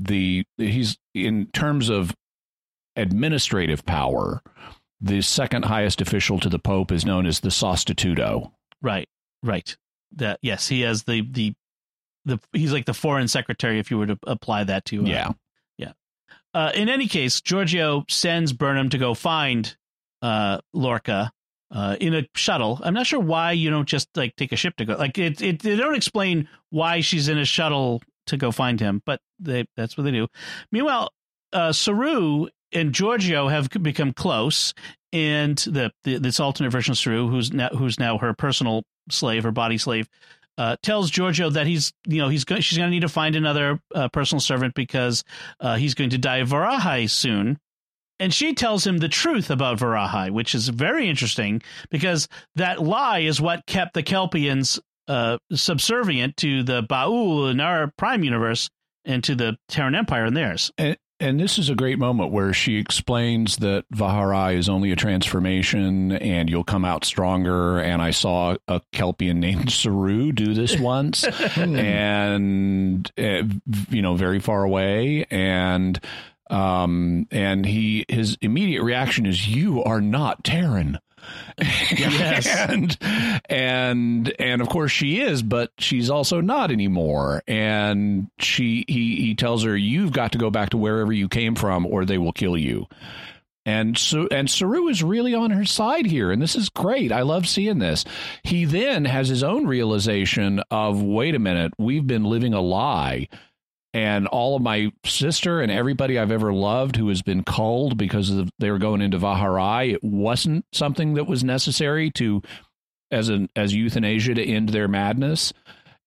the 0.00 0.44
he's 0.56 0.98
in 1.14 1.46
terms 1.52 1.88
of 1.88 2.14
administrative 2.96 3.84
power, 3.84 4.42
the 5.00 5.22
second 5.22 5.64
highest 5.66 6.00
official 6.00 6.38
to 6.40 6.48
the 6.48 6.58
Pope 6.58 6.90
is 6.92 7.04
known 7.04 7.26
as 7.26 7.40
the 7.40 7.50
sostituto. 7.50 8.52
Right. 8.82 9.08
Right. 9.42 9.76
That 10.16 10.38
yes, 10.42 10.68
he 10.68 10.80
has 10.82 11.04
the 11.04 11.22
the 11.30 11.54
the 12.24 12.40
he's 12.52 12.72
like 12.72 12.86
the 12.86 12.94
foreign 12.94 13.28
secretary 13.28 13.78
if 13.78 13.90
you 13.90 13.98
were 13.98 14.06
to 14.06 14.18
apply 14.26 14.64
that 14.64 14.84
to 14.86 15.02
uh, 15.02 15.06
Yeah. 15.06 15.32
Uh, 16.52 16.72
in 16.74 16.88
any 16.88 17.06
case, 17.06 17.40
Georgiou 17.40 18.10
sends 18.10 18.52
Burnham 18.52 18.88
to 18.90 18.98
go 18.98 19.14
find 19.14 19.76
uh, 20.20 20.58
Lorca 20.72 21.30
uh, 21.70 21.96
in 22.00 22.14
a 22.14 22.26
shuttle. 22.34 22.80
I'm 22.82 22.94
not 22.94 23.06
sure 23.06 23.20
why 23.20 23.52
you 23.52 23.70
don't 23.70 23.86
just 23.88 24.08
like 24.16 24.34
take 24.36 24.50
a 24.50 24.56
ship 24.56 24.76
to 24.78 24.84
go. 24.84 24.96
Like 24.96 25.16
it, 25.16 25.40
it 25.40 25.62
they 25.62 25.76
don't 25.76 25.94
explain 25.94 26.48
why 26.70 27.02
she's 27.02 27.28
in 27.28 27.38
a 27.38 27.44
shuttle 27.44 28.02
to 28.30 28.36
go 28.36 28.50
find 28.50 28.80
him, 28.80 29.02
but 29.04 29.20
they 29.38 29.66
that's 29.76 29.96
what 29.96 30.04
they 30.04 30.10
do. 30.10 30.26
Meanwhile, 30.72 31.12
uh, 31.52 31.72
Saru 31.72 32.46
and 32.72 32.92
Georgiou 32.92 33.50
have 33.50 33.68
become 33.82 34.12
close, 34.12 34.74
and 35.12 35.58
the, 35.58 35.92
the 36.04 36.18
this 36.18 36.40
alternate 36.40 36.70
version 36.70 36.92
of 36.92 36.98
Saru, 36.98 37.28
who's 37.28 37.52
now 37.52 37.68
who's 37.68 37.98
now 37.98 38.18
her 38.18 38.34
personal 38.34 38.84
slave, 39.10 39.42
her 39.42 39.52
body 39.52 39.78
slave, 39.78 40.08
uh, 40.58 40.76
tells 40.82 41.10
Georgiou 41.10 41.52
that 41.52 41.66
he's 41.66 41.92
you 42.06 42.20
know 42.20 42.28
he's 42.28 42.44
going 42.44 42.62
she's 42.62 42.78
going 42.78 42.88
to 42.88 42.94
need 42.94 43.00
to 43.00 43.08
find 43.08 43.36
another 43.36 43.80
uh, 43.94 44.08
personal 44.08 44.40
servant 44.40 44.74
because 44.74 45.24
uh, 45.60 45.76
he's 45.76 45.94
going 45.94 46.10
to 46.10 46.18
die 46.18 46.42
Vahar'ai 46.42 47.08
soon. 47.08 47.58
And 48.18 48.34
she 48.34 48.52
tells 48.52 48.86
him 48.86 48.98
the 48.98 49.08
truth 49.08 49.48
about 49.48 49.78
Vahar'ai, 49.78 50.30
which 50.30 50.54
is 50.54 50.68
very 50.68 51.08
interesting 51.08 51.62
because 51.90 52.28
that 52.56 52.82
lie 52.82 53.20
is 53.20 53.40
what 53.40 53.64
kept 53.64 53.94
the 53.94 54.02
Kelpians 54.02 54.78
uh, 55.10 55.38
subservient 55.52 56.36
to 56.36 56.62
the 56.62 56.84
Ba'ul 56.84 57.50
in 57.50 57.58
our 57.58 57.92
Prime 57.98 58.22
universe 58.22 58.70
and 59.04 59.24
to 59.24 59.34
the 59.34 59.58
Terran 59.68 59.96
Empire 59.96 60.26
in 60.26 60.34
theirs. 60.34 60.70
And, 60.78 60.96
and 61.18 61.40
this 61.40 61.58
is 61.58 61.68
a 61.68 61.74
great 61.74 61.98
moment 61.98 62.30
where 62.30 62.52
she 62.52 62.76
explains 62.76 63.56
that 63.56 63.84
Vahar'ai 63.92 64.56
is 64.56 64.68
only 64.68 64.92
a 64.92 64.96
transformation 64.96 66.12
and 66.12 66.48
you'll 66.48 66.62
come 66.62 66.84
out 66.84 67.04
stronger. 67.04 67.80
And 67.80 68.00
I 68.00 68.12
saw 68.12 68.56
a 68.68 68.80
Kelpian 68.92 69.40
named 69.40 69.72
Saru 69.72 70.30
do 70.30 70.54
this 70.54 70.78
once 70.78 71.24
and, 71.56 73.10
uh, 73.18 73.42
you 73.90 74.02
know, 74.02 74.14
very 74.14 74.38
far 74.38 74.62
away. 74.62 75.26
And, 75.28 75.98
um, 76.50 77.26
and 77.32 77.66
he, 77.66 78.06
his 78.08 78.38
immediate 78.40 78.84
reaction 78.84 79.26
is, 79.26 79.48
You 79.48 79.82
are 79.82 80.00
not 80.00 80.44
Terran. 80.44 81.00
Yes. 81.58 82.46
and 82.46 82.96
and 83.48 84.32
and 84.38 84.62
of 84.62 84.68
course 84.68 84.90
she 84.92 85.20
is 85.20 85.42
but 85.42 85.70
she's 85.78 86.08
also 86.10 86.40
not 86.40 86.70
anymore. 86.70 87.42
And 87.46 88.30
she 88.38 88.84
he 88.88 89.16
he 89.16 89.34
tells 89.34 89.64
her 89.64 89.76
you've 89.76 90.12
got 90.12 90.32
to 90.32 90.38
go 90.38 90.50
back 90.50 90.70
to 90.70 90.76
wherever 90.78 91.12
you 91.12 91.28
came 91.28 91.54
from 91.54 91.86
or 91.86 92.04
they 92.04 92.18
will 92.18 92.32
kill 92.32 92.56
you. 92.56 92.86
And 93.66 93.98
so 93.98 94.26
and 94.30 94.48
Saru 94.50 94.88
is 94.88 95.02
really 95.02 95.34
on 95.34 95.50
her 95.50 95.64
side 95.66 96.06
here 96.06 96.30
and 96.30 96.40
this 96.40 96.56
is 96.56 96.70
great. 96.70 97.12
I 97.12 97.22
love 97.22 97.46
seeing 97.46 97.78
this. 97.78 98.04
He 98.42 98.64
then 98.64 99.04
has 99.04 99.28
his 99.28 99.42
own 99.42 99.66
realization 99.66 100.62
of 100.70 101.02
wait 101.02 101.34
a 101.34 101.38
minute 101.38 101.74
we've 101.78 102.06
been 102.06 102.24
living 102.24 102.54
a 102.54 102.60
lie 102.60 103.28
and 103.92 104.26
all 104.28 104.56
of 104.56 104.62
my 104.62 104.92
sister 105.04 105.60
and 105.60 105.72
everybody 105.72 106.18
I've 106.18 106.30
ever 106.30 106.52
loved 106.52 106.96
who 106.96 107.08
has 107.08 107.22
been 107.22 107.42
culled 107.42 107.96
because 107.96 108.30
of 108.30 108.50
they 108.58 108.70
were 108.70 108.78
going 108.78 109.02
into 109.02 109.18
Vahar'ai, 109.18 109.94
it 109.94 110.04
wasn't 110.04 110.64
something 110.72 111.14
that 111.14 111.26
was 111.26 111.42
necessary 111.42 112.10
to 112.12 112.42
as 113.10 113.28
an 113.28 113.48
as 113.56 113.74
euthanasia 113.74 114.34
to 114.34 114.44
end 114.44 114.68
their 114.68 114.88
madness. 114.88 115.52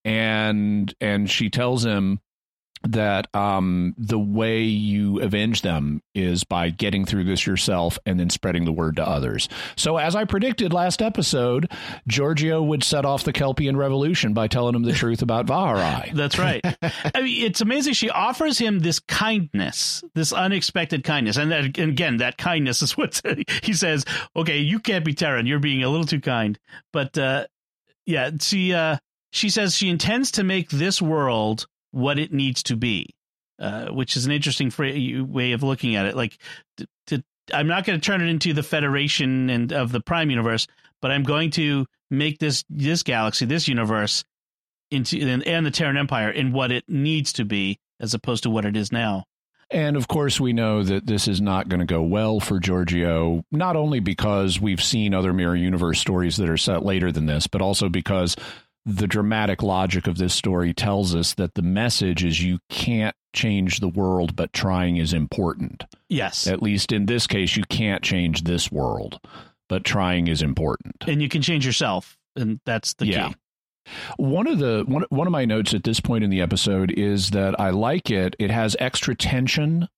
And 0.04 0.94
and 1.00 1.30
she 1.30 1.50
tells 1.50 1.84
him 1.84 2.20
that 2.84 3.34
um, 3.34 3.94
the 3.96 4.18
way 4.18 4.62
you 4.62 5.20
avenge 5.20 5.62
them 5.62 6.02
is 6.14 6.44
by 6.44 6.70
getting 6.70 7.04
through 7.04 7.24
this 7.24 7.46
yourself 7.46 7.98
and 8.06 8.20
then 8.20 8.30
spreading 8.30 8.64
the 8.64 8.72
word 8.72 8.96
to 8.96 9.08
others. 9.08 9.48
So, 9.76 9.96
as 9.96 10.14
I 10.14 10.24
predicted 10.24 10.72
last 10.72 11.02
episode, 11.02 11.70
Georgiou 12.08 12.64
would 12.66 12.84
set 12.84 13.04
off 13.04 13.24
the 13.24 13.32
Kelpian 13.32 13.76
revolution 13.76 14.34
by 14.34 14.48
telling 14.48 14.74
him 14.74 14.82
the 14.82 14.92
truth 14.92 15.22
about 15.22 15.46
Vahar'ai. 15.46 16.12
That's 16.14 16.38
right. 16.38 16.60
I 16.64 17.22
mean, 17.22 17.44
it's 17.44 17.60
amazing. 17.60 17.94
She 17.94 18.10
offers 18.10 18.58
him 18.58 18.80
this 18.80 19.00
kindness, 19.00 20.04
this 20.14 20.32
unexpected 20.32 21.04
kindness, 21.04 21.36
and, 21.36 21.50
that, 21.50 21.64
and 21.64 21.90
again, 21.90 22.18
that 22.18 22.36
kindness 22.36 22.82
is 22.82 22.96
what 22.96 23.20
he 23.62 23.72
says. 23.72 24.04
Okay, 24.36 24.58
you 24.58 24.78
can't 24.78 25.04
be 25.04 25.14
Terran. 25.14 25.46
You're 25.46 25.58
being 25.58 25.82
a 25.82 25.88
little 25.88 26.06
too 26.06 26.20
kind. 26.20 26.58
But 26.92 27.16
uh, 27.16 27.46
yeah, 28.06 28.30
she 28.40 28.74
uh, 28.74 28.98
she 29.32 29.50
says 29.50 29.76
she 29.76 29.88
intends 29.88 30.32
to 30.32 30.44
make 30.44 30.70
this 30.70 31.00
world 31.00 31.66
what 31.94 32.18
it 32.18 32.32
needs 32.32 32.62
to 32.64 32.76
be, 32.76 33.14
uh, 33.58 33.86
which 33.86 34.16
is 34.16 34.26
an 34.26 34.32
interesting 34.32 34.70
fra- 34.70 34.92
way 35.24 35.52
of 35.52 35.62
looking 35.62 35.96
at 35.96 36.06
it. 36.06 36.16
Like, 36.16 36.38
to, 36.78 36.86
to, 37.08 37.24
I'm 37.52 37.66
not 37.66 37.84
going 37.84 38.00
to 38.00 38.04
turn 38.04 38.20
it 38.20 38.28
into 38.28 38.52
the 38.52 38.62
Federation 38.62 39.50
and 39.50 39.72
of 39.72 39.92
the 39.92 40.00
Prime 40.00 40.30
universe, 40.30 40.66
but 41.00 41.10
I'm 41.10 41.22
going 41.22 41.50
to 41.52 41.86
make 42.10 42.38
this 42.38 42.64
this 42.68 43.02
galaxy, 43.02 43.44
this 43.46 43.68
universe, 43.68 44.24
into 44.90 45.18
and, 45.20 45.46
and 45.46 45.64
the 45.64 45.70
Terran 45.70 45.96
Empire 45.96 46.30
in 46.30 46.52
what 46.52 46.72
it 46.72 46.84
needs 46.88 47.32
to 47.34 47.44
be 47.44 47.78
as 48.00 48.14
opposed 48.14 48.42
to 48.42 48.50
what 48.50 48.64
it 48.64 48.76
is 48.76 48.92
now. 48.92 49.24
And 49.70 49.96
of 49.96 50.08
course, 50.08 50.38
we 50.38 50.52
know 50.52 50.82
that 50.82 51.06
this 51.06 51.26
is 51.26 51.40
not 51.40 51.68
going 51.68 51.80
to 51.80 51.86
go 51.86 52.02
well 52.02 52.38
for 52.38 52.60
Georgiou, 52.60 53.42
not 53.50 53.76
only 53.76 53.98
because 53.98 54.60
we've 54.60 54.82
seen 54.82 55.14
other 55.14 55.32
Mirror 55.32 55.56
Universe 55.56 55.98
stories 55.98 56.36
that 56.36 56.50
are 56.50 56.58
set 56.58 56.84
later 56.84 57.10
than 57.10 57.26
this, 57.26 57.46
but 57.46 57.62
also 57.62 57.88
because 57.88 58.36
the 58.86 59.06
dramatic 59.06 59.62
logic 59.62 60.06
of 60.06 60.18
this 60.18 60.34
story 60.34 60.74
tells 60.74 61.14
us 61.14 61.34
that 61.34 61.54
the 61.54 61.62
message 61.62 62.22
is 62.24 62.42
you 62.42 62.58
can't 62.68 63.16
change 63.32 63.80
the 63.80 63.88
world, 63.88 64.36
but 64.36 64.52
trying 64.52 64.96
is 64.96 65.12
important. 65.12 65.84
Yes. 66.08 66.46
At 66.46 66.62
least 66.62 66.92
in 66.92 67.06
this 67.06 67.26
case, 67.26 67.56
you 67.56 67.64
can't 67.68 68.02
change 68.02 68.42
this 68.44 68.70
world, 68.70 69.18
but 69.68 69.84
trying 69.84 70.28
is 70.28 70.42
important. 70.42 70.96
And 71.06 71.22
you 71.22 71.28
can 71.28 71.40
change 71.42 71.64
yourself, 71.64 72.16
and 72.36 72.60
that's 72.66 72.94
the 72.94 73.06
Yeah. 73.06 73.28
key. 73.28 73.34
One 74.16 74.46
of 74.46 74.58
the 74.58 74.84
one 74.86 75.04
one 75.10 75.26
of 75.26 75.30
my 75.32 75.44
notes 75.44 75.74
at 75.74 75.84
this 75.84 76.00
point 76.00 76.24
in 76.24 76.30
the 76.30 76.40
episode 76.40 76.90
is 76.90 77.30
that 77.30 77.58
I 77.60 77.68
like 77.70 78.10
it. 78.10 78.34
It 78.38 78.50
has 78.50 78.76
extra 78.78 79.14
tension 79.14 79.88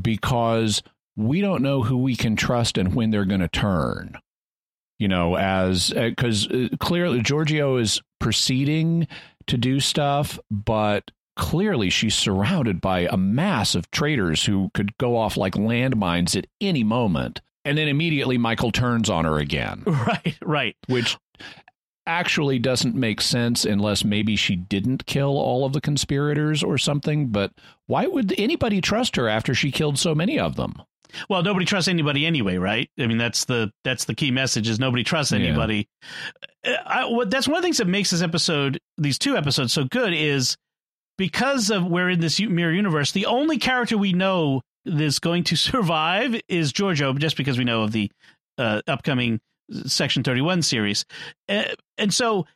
because 0.00 0.82
we 1.16 1.40
don't 1.40 1.62
know 1.62 1.82
who 1.82 1.98
we 1.98 2.16
can 2.16 2.36
trust 2.36 2.78
and 2.78 2.94
when 2.94 3.10
they're 3.10 3.24
going 3.24 3.40
to 3.40 3.48
turn. 3.48 4.16
You 5.02 5.08
know, 5.08 5.36
as 5.36 5.90
because 5.90 6.46
uh, 6.46 6.68
clearly 6.78 7.22
Georgiou 7.22 7.80
is 7.80 8.00
proceeding 8.20 9.08
to 9.48 9.58
do 9.58 9.80
stuff, 9.80 10.38
but 10.48 11.10
clearly 11.34 11.90
she's 11.90 12.14
surrounded 12.14 12.80
by 12.80 13.08
a 13.10 13.16
mass 13.16 13.74
of 13.74 13.90
traitors 13.90 14.44
who 14.44 14.70
could 14.74 14.96
go 14.98 15.16
off 15.16 15.36
like 15.36 15.54
landmines 15.54 16.36
at 16.36 16.46
any 16.60 16.84
moment. 16.84 17.40
And 17.64 17.76
then 17.76 17.88
immediately 17.88 18.38
Michael 18.38 18.70
turns 18.70 19.10
on 19.10 19.24
her 19.24 19.38
again 19.38 19.82
Right, 19.86 20.38
right. 20.40 20.76
which 20.86 21.18
actually 22.06 22.60
doesn't 22.60 22.94
make 22.94 23.20
sense 23.20 23.64
unless 23.64 24.04
maybe 24.04 24.36
she 24.36 24.54
didn't 24.54 25.06
kill 25.06 25.36
all 25.36 25.64
of 25.64 25.72
the 25.72 25.80
conspirators 25.80 26.62
or 26.62 26.78
something. 26.78 27.26
But 27.26 27.50
why 27.88 28.06
would 28.06 28.32
anybody 28.38 28.80
trust 28.80 29.16
her 29.16 29.28
after 29.28 29.52
she 29.52 29.72
killed 29.72 29.98
so 29.98 30.14
many 30.14 30.38
of 30.38 30.54
them? 30.54 30.74
Well, 31.28 31.42
nobody 31.42 31.64
trusts 31.66 31.88
anybody 31.88 32.26
anyway, 32.26 32.56
right? 32.56 32.88
I 32.98 33.06
mean, 33.06 33.18
that's 33.18 33.44
the 33.44 33.70
that's 33.84 34.04
the 34.04 34.14
key 34.14 34.30
message 34.30 34.68
is 34.68 34.78
nobody 34.78 35.04
trusts 35.04 35.32
anybody. 35.32 35.88
Uh, 36.64 36.72
I, 36.86 37.04
what, 37.06 37.30
that's 37.30 37.48
one 37.48 37.56
of 37.56 37.62
the 37.62 37.66
things 37.66 37.78
that 37.78 37.88
makes 37.88 38.10
this 38.10 38.22
episode, 38.22 38.78
these 38.98 39.18
two 39.18 39.36
episodes, 39.36 39.72
so 39.72 39.84
good 39.84 40.12
is 40.12 40.56
because 41.18 41.70
of 41.70 41.86
we're 41.86 42.10
in 42.10 42.20
this 42.20 42.40
mirror 42.40 42.72
universe. 42.72 43.12
The 43.12 43.26
only 43.26 43.58
character 43.58 43.96
we 43.96 44.12
know 44.12 44.62
that's 44.84 45.18
going 45.18 45.44
to 45.44 45.56
survive 45.56 46.40
is 46.48 46.72
Georgiou, 46.72 47.18
just 47.18 47.36
because 47.36 47.58
we 47.58 47.64
know 47.64 47.82
of 47.82 47.92
the 47.92 48.10
uh, 48.58 48.82
upcoming 48.86 49.40
Section 49.86 50.22
Thirty 50.22 50.40
One 50.40 50.62
series, 50.62 51.04
uh, 51.48 51.64
and 51.98 52.12
so 52.12 52.46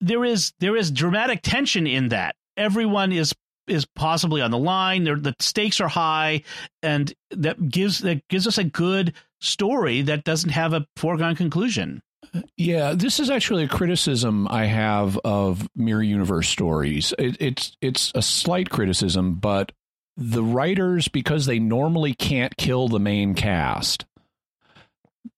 there 0.00 0.24
is 0.24 0.52
there 0.60 0.76
is 0.76 0.90
dramatic 0.90 1.40
tension 1.42 1.86
in 1.86 2.08
that. 2.08 2.36
Everyone 2.56 3.12
is 3.12 3.34
is 3.66 3.86
possibly 3.94 4.40
on 4.40 4.50
the 4.50 4.58
line. 4.58 5.04
They're, 5.04 5.16
the 5.16 5.34
stakes 5.40 5.80
are 5.80 5.88
high, 5.88 6.42
and 6.82 7.12
that 7.30 7.68
gives 7.68 8.00
that 8.00 8.26
gives 8.28 8.46
us 8.46 8.58
a 8.58 8.64
good 8.64 9.14
story 9.40 10.02
that 10.02 10.24
doesn't 10.24 10.50
have 10.50 10.72
a 10.72 10.86
foregone 10.96 11.36
conclusion. 11.36 12.02
Yeah, 12.56 12.94
this 12.94 13.20
is 13.20 13.30
actually 13.30 13.64
a 13.64 13.68
criticism 13.68 14.48
I 14.48 14.66
have 14.66 15.18
of 15.24 15.68
mirror 15.76 16.02
universe 16.02 16.48
stories. 16.48 17.12
It, 17.18 17.36
it's 17.40 17.76
it's 17.80 18.12
a 18.14 18.22
slight 18.22 18.70
criticism, 18.70 19.34
but 19.34 19.72
the 20.16 20.42
writers, 20.42 21.08
because 21.08 21.46
they 21.46 21.58
normally 21.58 22.14
can't 22.14 22.56
kill 22.56 22.88
the 22.88 23.00
main 23.00 23.34
cast, 23.34 24.04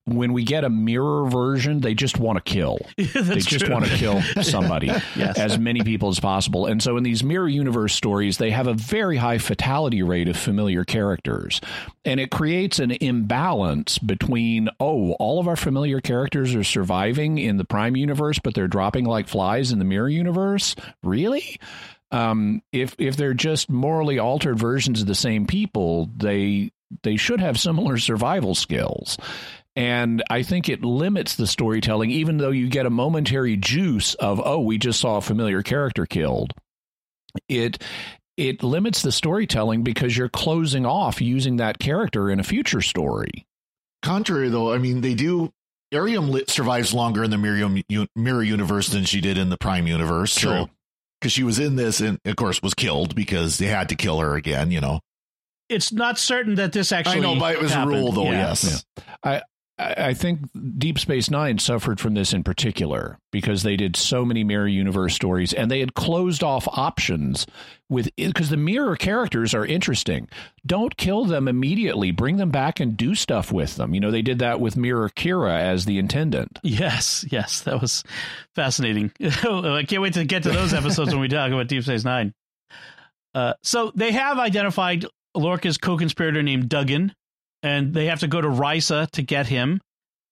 when 0.05 0.31
we 0.33 0.43
get 0.43 0.63
a 0.63 0.69
mirror 0.69 1.25
version, 1.29 1.81
they 1.81 1.93
just 1.93 2.17
want 2.17 2.37
to 2.37 2.41
kill. 2.53 2.79
That's 2.97 3.13
they 3.27 3.35
just 3.39 3.65
true. 3.65 3.73
want 3.73 3.85
to 3.85 3.95
kill 3.97 4.21
somebody, 4.41 4.87
Yes. 5.15 5.37
as 5.37 5.59
many 5.59 5.81
people 5.83 6.09
as 6.09 6.19
possible. 6.19 6.65
And 6.65 6.81
so 6.81 6.95
in 6.97 7.03
these 7.03 7.23
mirror 7.23 7.47
universe 7.47 7.93
stories, 7.93 8.37
they 8.37 8.51
have 8.51 8.67
a 8.67 8.73
very 8.73 9.17
high 9.17 9.37
fatality 9.37 10.03
rate 10.03 10.29
of 10.29 10.37
familiar 10.37 10.85
characters. 10.85 11.59
And 12.05 12.19
it 12.19 12.31
creates 12.31 12.79
an 12.79 12.91
imbalance 12.91 13.97
between, 13.97 14.69
oh, 14.79 15.11
all 15.13 15.39
of 15.39 15.47
our 15.47 15.57
familiar 15.57 15.99
characters 15.99 16.55
are 16.55 16.63
surviving 16.63 17.37
in 17.37 17.57
the 17.57 17.65
prime 17.65 17.95
universe, 17.97 18.39
but 18.39 18.53
they're 18.53 18.67
dropping 18.67 19.05
like 19.05 19.27
flies 19.27 19.71
in 19.73 19.79
the 19.79 19.85
mirror 19.85 20.09
universe. 20.09 20.75
Really? 21.03 21.59
Um, 22.11 22.61
if 22.71 22.95
if 22.97 23.17
they're 23.17 23.33
just 23.33 23.69
morally 23.69 24.17
altered 24.19 24.57
versions 24.57 25.01
of 25.01 25.07
the 25.07 25.15
same 25.15 25.45
people, 25.45 26.09
they 26.15 26.71
they 27.03 27.17
should 27.17 27.41
have 27.41 27.59
similar 27.59 27.97
survival 27.97 28.55
skills. 28.55 29.17
And 29.77 30.23
I 30.27 30.41
think 30.41 30.69
it 30.69 30.83
limits 30.83 31.35
the 31.35 31.45
storytelling, 31.45 32.09
even 32.09 32.37
though 32.37 32.49
you 32.49 32.67
get 32.67 32.87
a 32.87 32.89
momentary 32.89 33.55
juice 33.57 34.15
of, 34.15 34.41
oh, 34.43 34.59
we 34.59 34.79
just 34.79 34.99
saw 34.99 35.17
a 35.17 35.21
familiar 35.21 35.61
character 35.61 36.07
killed. 36.07 36.51
It 37.47 37.83
it 38.37 38.63
limits 38.63 39.03
the 39.03 39.11
storytelling 39.11 39.83
because 39.83 40.17
you're 40.17 40.29
closing 40.29 40.85
off 40.85 41.21
using 41.21 41.57
that 41.57 41.77
character 41.77 42.29
in 42.31 42.39
a 42.39 42.43
future 42.43 42.81
story. 42.81 43.45
Contrary 44.01 44.49
though, 44.49 44.73
I 44.73 44.79
mean 44.79 45.01
they 45.01 45.13
do. 45.13 45.51
Airiam 45.93 46.29
li- 46.31 46.43
survives 46.47 46.93
longer 46.93 47.23
in 47.23 47.29
the 47.31 47.37
mirror, 47.37 47.79
u- 47.87 48.07
mirror 48.15 48.43
universe 48.43 48.89
than 48.89 49.05
she 49.05 49.21
did 49.21 49.37
in 49.37 49.49
the 49.49 49.57
Prime 49.57 49.85
universe. 49.87 50.35
True. 50.35 50.67
because 51.21 51.31
she 51.31 51.43
was 51.43 51.59
in 51.59 51.75
this 51.75 52.01
and 52.01 52.19
of 52.25 52.35
course 52.35 52.61
was 52.63 52.73
killed 52.73 53.13
because 53.15 53.57
they 53.59 53.67
had 53.67 53.89
to 53.89 53.95
kill 53.95 54.19
her 54.19 54.35
again. 54.35 54.71
You 54.71 54.81
know, 54.81 55.01
It's 55.69 55.91
not 55.91 56.17
certain 56.17 56.55
that 56.55 56.73
this 56.73 56.91
actually. 56.91 57.17
I 57.17 57.19
know, 57.21 57.39
but 57.39 57.53
it 57.53 57.61
was 57.61 57.73
a 57.75 57.85
rule 57.85 58.11
though. 58.11 58.25
Yeah. 58.25 58.31
Yes, 58.49 58.83
I 59.23 59.41
I 59.79 60.15
think 60.15 60.39
Deep 60.79 60.97
Space 60.97 61.29
Nine 61.29 61.59
suffered 61.59 61.99
from 61.99 62.15
this 62.15 62.33
in 62.33 62.43
particular 62.43 63.19
because 63.31 63.61
they 63.61 63.75
did 63.75 63.95
so 63.95 64.25
many 64.25 64.43
mirror 64.43 64.67
universe 64.67 65.13
stories 65.13 65.53
and 65.53 65.69
they 65.69 65.81
had 65.81 65.93
closed 65.93 66.43
off 66.43 66.67
options 66.67 67.45
with 67.87 68.09
because 68.15 68.49
the 68.49 68.57
mirror 68.57 68.95
characters 68.95 69.53
are 69.53 69.65
interesting. 69.65 70.29
Don't 70.65 70.97
kill 70.97 71.25
them 71.25 71.47
immediately. 71.47 72.09
Bring 72.09 72.37
them 72.37 72.49
back 72.49 72.79
and 72.79 72.97
do 72.97 73.13
stuff 73.13 73.51
with 73.51 73.75
them. 73.75 73.93
You 73.93 73.99
know, 73.99 74.09
they 74.09 74.23
did 74.23 74.39
that 74.39 74.59
with 74.59 74.77
Mirror 74.77 75.09
Kira 75.09 75.59
as 75.59 75.85
the 75.85 75.99
intendant. 75.99 76.57
Yes, 76.63 77.23
yes, 77.29 77.61
that 77.61 77.79
was 77.79 78.03
fascinating. 78.55 79.11
I 79.21 79.85
can't 79.87 80.01
wait 80.01 80.13
to 80.15 80.25
get 80.25 80.43
to 80.43 80.49
those 80.49 80.73
episodes 80.73 81.11
when 81.11 81.21
we 81.21 81.27
talk 81.27 81.51
about 81.51 81.67
Deep 81.67 81.83
Space 81.83 82.03
Nine. 82.03 82.33
Uh, 83.35 83.53
so 83.61 83.91
they 83.93 84.11
have 84.11 84.39
identified 84.39 85.05
Lorca's 85.35 85.77
co-conspirator 85.77 86.41
named 86.41 86.67
Duggan, 86.67 87.13
and 87.63 87.93
they 87.93 88.05
have 88.07 88.19
to 88.21 88.27
go 88.27 88.39
to 88.41 88.47
Risa 88.47 89.09
to 89.11 89.21
get 89.21 89.47
him, 89.47 89.81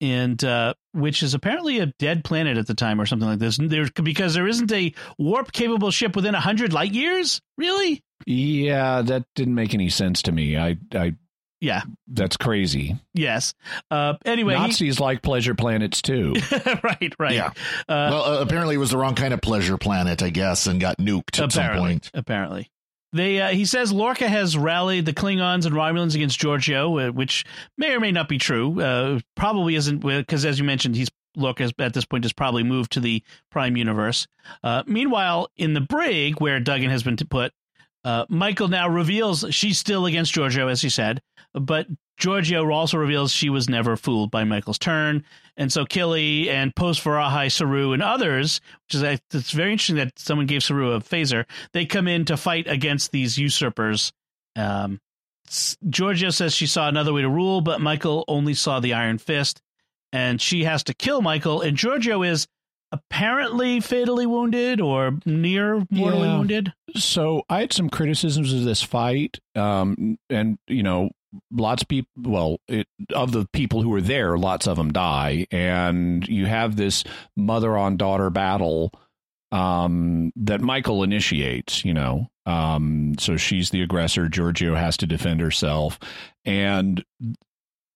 and 0.02 0.44
uh, 0.44 0.74
which 0.94 1.24
is 1.24 1.34
apparently 1.34 1.80
a 1.80 1.88
dead 2.00 2.24
planet 2.24 2.58
at 2.58 2.68
the 2.68 2.74
time 2.76 3.00
or 3.02 3.06
something 3.06 3.28
like 3.28 3.40
this. 3.40 3.58
There 3.62 3.88
because 4.04 4.34
there 4.34 4.48
isn't 4.48 4.72
a 4.72 4.94
warp-capable 5.18 5.92
ship 5.92 6.16
within 6.16 6.34
hundred 6.34 6.74
light 6.74 6.92
years. 6.94 7.42
Really? 7.58 8.02
Yeah, 8.26 9.02
that 9.02 9.26
didn't 9.36 9.56
make 9.56 9.74
any 9.74 9.90
sense 9.90 10.22
to 10.24 10.32
me. 10.32 10.58
I 10.58 10.78
I 10.94 11.16
Yeah. 11.62 11.82
that's 12.08 12.38
crazy. 12.38 12.96
Yes. 13.14 13.54
Uh, 13.92 14.14
anyway, 14.26 14.54
he- 14.56 14.60
Nazis 14.62 15.00
like 15.00 15.22
pleasure 15.22 15.56
planets 15.56 16.02
too. 16.02 16.34
right, 16.84 17.14
right. 17.20 17.34
Yeah. 17.34 17.48
Uh, 17.90 18.10
well, 18.12 18.24
uh, 18.24 18.42
apparently 18.42 18.76
it 18.76 18.80
was 18.80 18.92
the 18.92 18.98
wrong 18.98 19.16
kind 19.16 19.34
of 19.34 19.42
pleasure 19.42 19.78
planet, 19.78 20.22
I 20.24 20.30
guess, 20.30 20.68
and 20.68 20.80
got 20.80 20.98
nuked 20.98 21.42
at 21.42 21.52
some 21.52 21.78
point. 21.78 22.10
apparently. 22.14 22.70
They, 23.16 23.40
uh, 23.40 23.50
he 23.50 23.64
says 23.64 23.94
Lorca 23.94 24.28
has 24.28 24.58
rallied 24.58 25.06
the 25.06 25.14
Klingons 25.14 25.66
and 25.66 25.74
Romulans 25.74 26.16
against 26.16 26.38
Georgiou, 26.38 27.08
uh, 27.08 27.12
which 27.14 27.46
may 27.78 27.94
or 27.94 28.02
may 28.02 28.12
not 28.12 28.28
be 28.28 28.38
true. 28.38 28.82
Uh, 28.82 29.20
probably 29.36 29.76
isn't 29.76 30.00
because, 30.00 30.44
as 30.44 30.60
you 30.60 30.66
mentioned, 30.66 30.98
he's 30.98 31.10
Lorca 31.38 31.72
at 31.80 31.94
this 31.94 32.04
point 32.04 32.26
has 32.26 32.34
probably 32.34 32.64
moved 32.64 32.92
to 32.92 33.00
the 33.00 33.24
Prime 33.52 33.78
Universe. 33.78 34.28
Uh, 34.64 34.84
meanwhile, 34.86 35.50
in 35.56 35.74
the 35.74 35.82
brig 35.82 36.42
where 36.42 36.60
Duggan 36.60 36.90
has 36.90 37.04
been 37.04 37.16
put, 37.16 37.54
uh, 38.06 38.26
Michael 38.30 38.68
now 38.68 38.88
reveals 38.88 39.44
she's 39.50 39.80
still 39.80 40.06
against 40.06 40.34
Georgiou, 40.34 40.70
as 40.70 40.82
he 40.82 40.90
said, 40.90 41.24
but 41.54 41.88
Georgiou 42.22 42.72
also 42.72 42.98
reveals 42.98 43.32
she 43.32 43.50
was 43.50 43.68
never 43.68 43.98
fooled 43.98 44.30
by 44.30 44.44
Michael's 44.44 44.78
turn. 44.78 45.24
And 45.58 45.74
so 45.74 45.86
Killy 45.86 46.50
and 46.50 46.76
Post 46.76 47.04
Vahar'ai, 47.04 47.52
Saru, 47.52 47.94
and 47.94 48.04
others, 48.04 48.62
which 48.86 48.96
is 48.96 49.20
it's 49.34 49.52
very 49.52 49.72
interesting 49.72 49.96
that 49.98 50.20
someone 50.20 50.46
gave 50.46 50.64
Saru 50.64 50.92
a 50.92 51.00
phaser, 51.00 51.46
they 51.74 51.86
come 51.86 52.08
in 52.08 52.26
to 52.26 52.38
fight 52.38 52.68
against 52.68 53.12
these 53.12 53.38
usurpers. 53.38 54.14
Um, 54.56 55.02
Georgiou 55.50 56.32
says 56.32 56.54
she 56.54 56.68
saw 56.68 56.88
another 56.88 57.12
way 57.12 57.24
to 57.24 57.30
rule, 57.30 57.62
but 57.62 57.82
Michael 57.82 58.24
only 58.28 58.54
saw 58.54 58.80
the 58.80 58.94
Iron 58.94 59.18
Fist, 59.18 59.62
and 60.14 60.40
she 60.40 60.64
has 60.64 60.84
to 60.84 60.94
kill 60.94 61.22
Michael. 61.22 61.62
And 61.62 61.76
Georgiou 61.76 62.28
is 62.28 62.48
apparently 63.10 63.80
fatally 63.80 64.26
wounded 64.26 64.80
or 64.82 65.18
near 65.26 65.86
mortally 65.90 66.28
Yeah. 66.28 66.38
wounded. 66.38 66.74
so 66.96 67.44
I 67.50 67.62
had 67.62 67.74
some 67.74 67.90
criticisms 67.90 68.54
of 68.54 68.64
this 68.64 68.82
fight, 68.84 69.40
um, 69.56 70.18
and 70.30 70.58
you 70.68 70.84
know, 70.84 71.10
lots 71.52 71.82
of 71.82 71.88
people. 71.88 72.10
Well, 72.18 72.58
it, 72.68 72.88
of 73.14 73.32
the 73.32 73.46
people 73.54 73.82
who 73.82 73.90
were 73.90 74.02
there, 74.02 74.38
lots 74.38 74.68
of 74.68 74.78
them 74.78 74.92
die, 74.94 75.48
and 75.52 76.28
you 76.28 76.46
have 76.46 76.76
this 76.76 77.04
mother 77.36 77.78
on 77.78 77.98
daughter 77.98 78.30
battle 78.30 78.92
um, 79.52 80.32
that 80.36 80.62
Michael 80.62 81.04
initiates. 81.04 81.84
You 81.86 81.94
know, 81.94 82.28
um, 82.46 83.16
so 83.20 83.38
she's 83.38 83.70
the 83.72 83.82
aggressor. 83.82 84.28
Georgiou 84.28 84.78
has 84.78 84.98
to 84.98 85.08
defend 85.08 85.42
herself, 85.42 86.00
and 86.46 87.04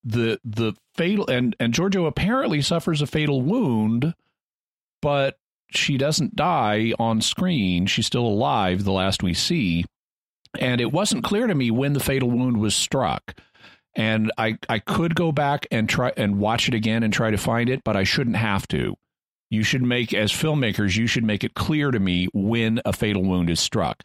the 0.03 0.39
the 0.43 0.73
fatal 0.95 1.27
and 1.29 1.55
and 1.59 1.73
Georgiou 1.73 2.07
apparently 2.07 2.61
suffers 2.61 3.01
a 3.01 3.07
fatal 3.07 3.41
wound, 3.41 4.13
but 5.01 5.37
she 5.71 5.97
doesn't 5.97 6.35
die 6.35 6.93
on 6.99 7.21
screen. 7.21 7.85
She's 7.85 8.07
still 8.07 8.25
alive, 8.25 8.83
the 8.83 8.91
last 8.91 9.23
we 9.23 9.33
see. 9.33 9.85
And 10.59 10.81
it 10.81 10.91
wasn't 10.91 11.23
clear 11.23 11.47
to 11.47 11.55
me 11.55 11.69
when 11.69 11.93
the 11.93 11.99
fatal 11.99 12.29
wound 12.29 12.57
was 12.57 12.75
struck. 12.75 13.35
And 13.95 14.31
I, 14.37 14.57
I 14.67 14.79
could 14.79 15.15
go 15.15 15.31
back 15.31 15.67
and 15.71 15.87
try 15.87 16.11
and 16.15 16.39
watch 16.39 16.67
it 16.67 16.73
again 16.73 17.03
and 17.03 17.13
try 17.13 17.31
to 17.31 17.37
find 17.37 17.69
it, 17.69 17.83
but 17.83 17.95
I 17.95 18.03
shouldn't 18.03 18.37
have 18.37 18.67
to. 18.69 18.95
You 19.51 19.63
should 19.63 19.81
make, 19.81 20.13
as 20.13 20.31
filmmakers, 20.31 20.95
you 20.95 21.07
should 21.07 21.23
make 21.23 21.43
it 21.43 21.55
clear 21.55 21.89
to 21.89 21.99
me 21.99 22.27
when 22.33 22.81
a 22.85 22.93
fatal 22.93 23.23
wound 23.23 23.49
is 23.49 23.59
struck. 23.59 24.03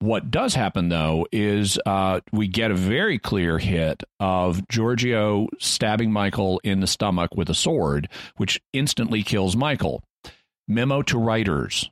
What 0.00 0.30
does 0.30 0.54
happen 0.54 0.88
though 0.88 1.26
is 1.32 1.78
uh, 1.86 2.20
we 2.32 2.46
get 2.48 2.70
a 2.70 2.74
very 2.74 3.18
clear 3.18 3.58
hit 3.58 4.02
of 4.20 4.66
Georgiou 4.68 5.48
stabbing 5.60 6.12
Michael 6.12 6.60
in 6.62 6.80
the 6.80 6.86
stomach 6.86 7.34
with 7.36 7.48
a 7.48 7.54
sword, 7.54 8.08
which 8.36 8.60
instantly 8.72 9.22
kills 9.22 9.56
Michael. 9.56 10.02
Memo 10.68 11.02
to 11.02 11.18
writers 11.18 11.90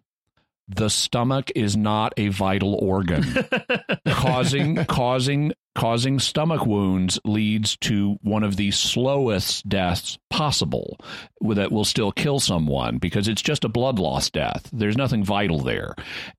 the 0.68 0.88
stomach 0.88 1.50
is 1.54 1.76
not 1.76 2.12
a 2.16 2.28
vital 2.28 2.74
organ 2.74 3.24
causing 4.08 4.84
causing 4.86 5.52
causing 5.74 6.18
stomach 6.18 6.66
wounds 6.66 7.18
leads 7.24 7.76
to 7.78 8.18
one 8.22 8.42
of 8.42 8.56
the 8.56 8.70
slowest 8.70 9.68
deaths 9.68 10.18
possible 10.30 10.98
that 11.40 11.72
will 11.72 11.84
still 11.84 12.12
kill 12.12 12.40
someone 12.40 12.98
because 12.98 13.28
it's 13.28 13.42
just 13.42 13.64
a 13.64 13.68
blood 13.68 13.98
loss 13.98 14.30
death 14.30 14.68
there's 14.72 14.96
nothing 14.96 15.24
vital 15.24 15.60
there 15.60 15.94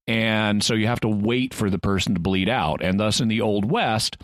and 0.08 0.63
so 0.63 0.74
you 0.74 0.88
have 0.88 1.00
to 1.00 1.08
wait 1.08 1.54
for 1.54 1.69
the 1.69 1.80
person 1.80 2.13
to 2.13 2.19
bleed 2.19 2.50
out 2.50 2.84
and 2.84 3.00
thus 3.00 3.19
in 3.19 3.28
the 3.28 3.41
old 3.41 3.69
west 3.69 4.17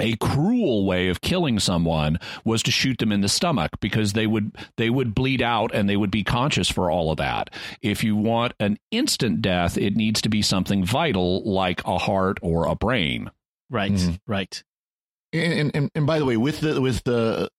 a 0.00 0.16
cruel 0.16 0.86
way 0.86 1.08
of 1.08 1.20
killing 1.20 1.58
someone 1.58 2.18
was 2.44 2.62
to 2.62 2.70
shoot 2.70 2.98
them 2.98 3.12
in 3.12 3.20
the 3.20 3.28
stomach 3.28 3.72
because 3.80 4.12
they 4.12 4.26
would 4.26 4.56
they 4.76 4.90
would 4.90 5.14
bleed 5.14 5.42
out 5.42 5.74
and 5.74 5.88
they 5.88 5.96
would 5.96 6.10
be 6.10 6.24
conscious 6.24 6.70
for 6.70 6.90
all 6.90 7.10
of 7.10 7.16
that. 7.16 7.50
If 7.82 8.04
you 8.04 8.16
want 8.16 8.54
an 8.60 8.78
instant 8.90 9.42
death, 9.42 9.76
it 9.76 9.96
needs 9.96 10.22
to 10.22 10.28
be 10.28 10.42
something 10.42 10.84
vital 10.84 11.42
like 11.44 11.84
a 11.84 11.98
heart 11.98 12.38
or 12.42 12.66
a 12.66 12.76
brain. 12.76 13.30
Right, 13.70 13.92
Mhm. 13.92 14.18
right. 14.26 14.62
And, 15.32 15.70
and 15.74 15.90
and 15.94 16.06
by 16.06 16.18
the 16.18 16.24
way, 16.24 16.36
with 16.38 16.60
the 16.60 16.80
with 16.80 17.02
the 17.04 17.50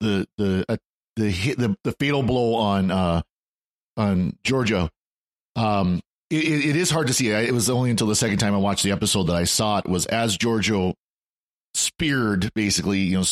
the 0.00 0.26
the 0.36 0.64
uh, 0.68 0.76
the 1.16 1.30
hit 1.30 1.58
the, 1.58 1.74
the 1.84 1.92
fatal 1.92 2.22
blow 2.22 2.54
on 2.56 2.90
uh 2.90 3.22
on 3.96 4.36
Georgiou, 4.44 4.90
um, 5.56 6.00
it, 6.28 6.44
it 6.44 6.64
it 6.70 6.76
is 6.76 6.90
hard 6.90 7.06
to 7.06 7.14
see. 7.14 7.30
It 7.30 7.52
was 7.54 7.70
only 7.70 7.90
until 7.90 8.08
the 8.08 8.14
second 8.16 8.38
time 8.38 8.52
I 8.54 8.58
watched 8.58 8.82
the 8.82 8.92
episode 8.92 9.24
that 9.24 9.36
I 9.36 9.44
saw 9.44 9.78
it 9.78 9.86
was 9.88 10.04
as 10.06 10.36
Georgiou 10.36 10.92
speared, 11.74 12.52
basically, 12.54 13.00
you 13.00 13.18
know, 13.18 13.24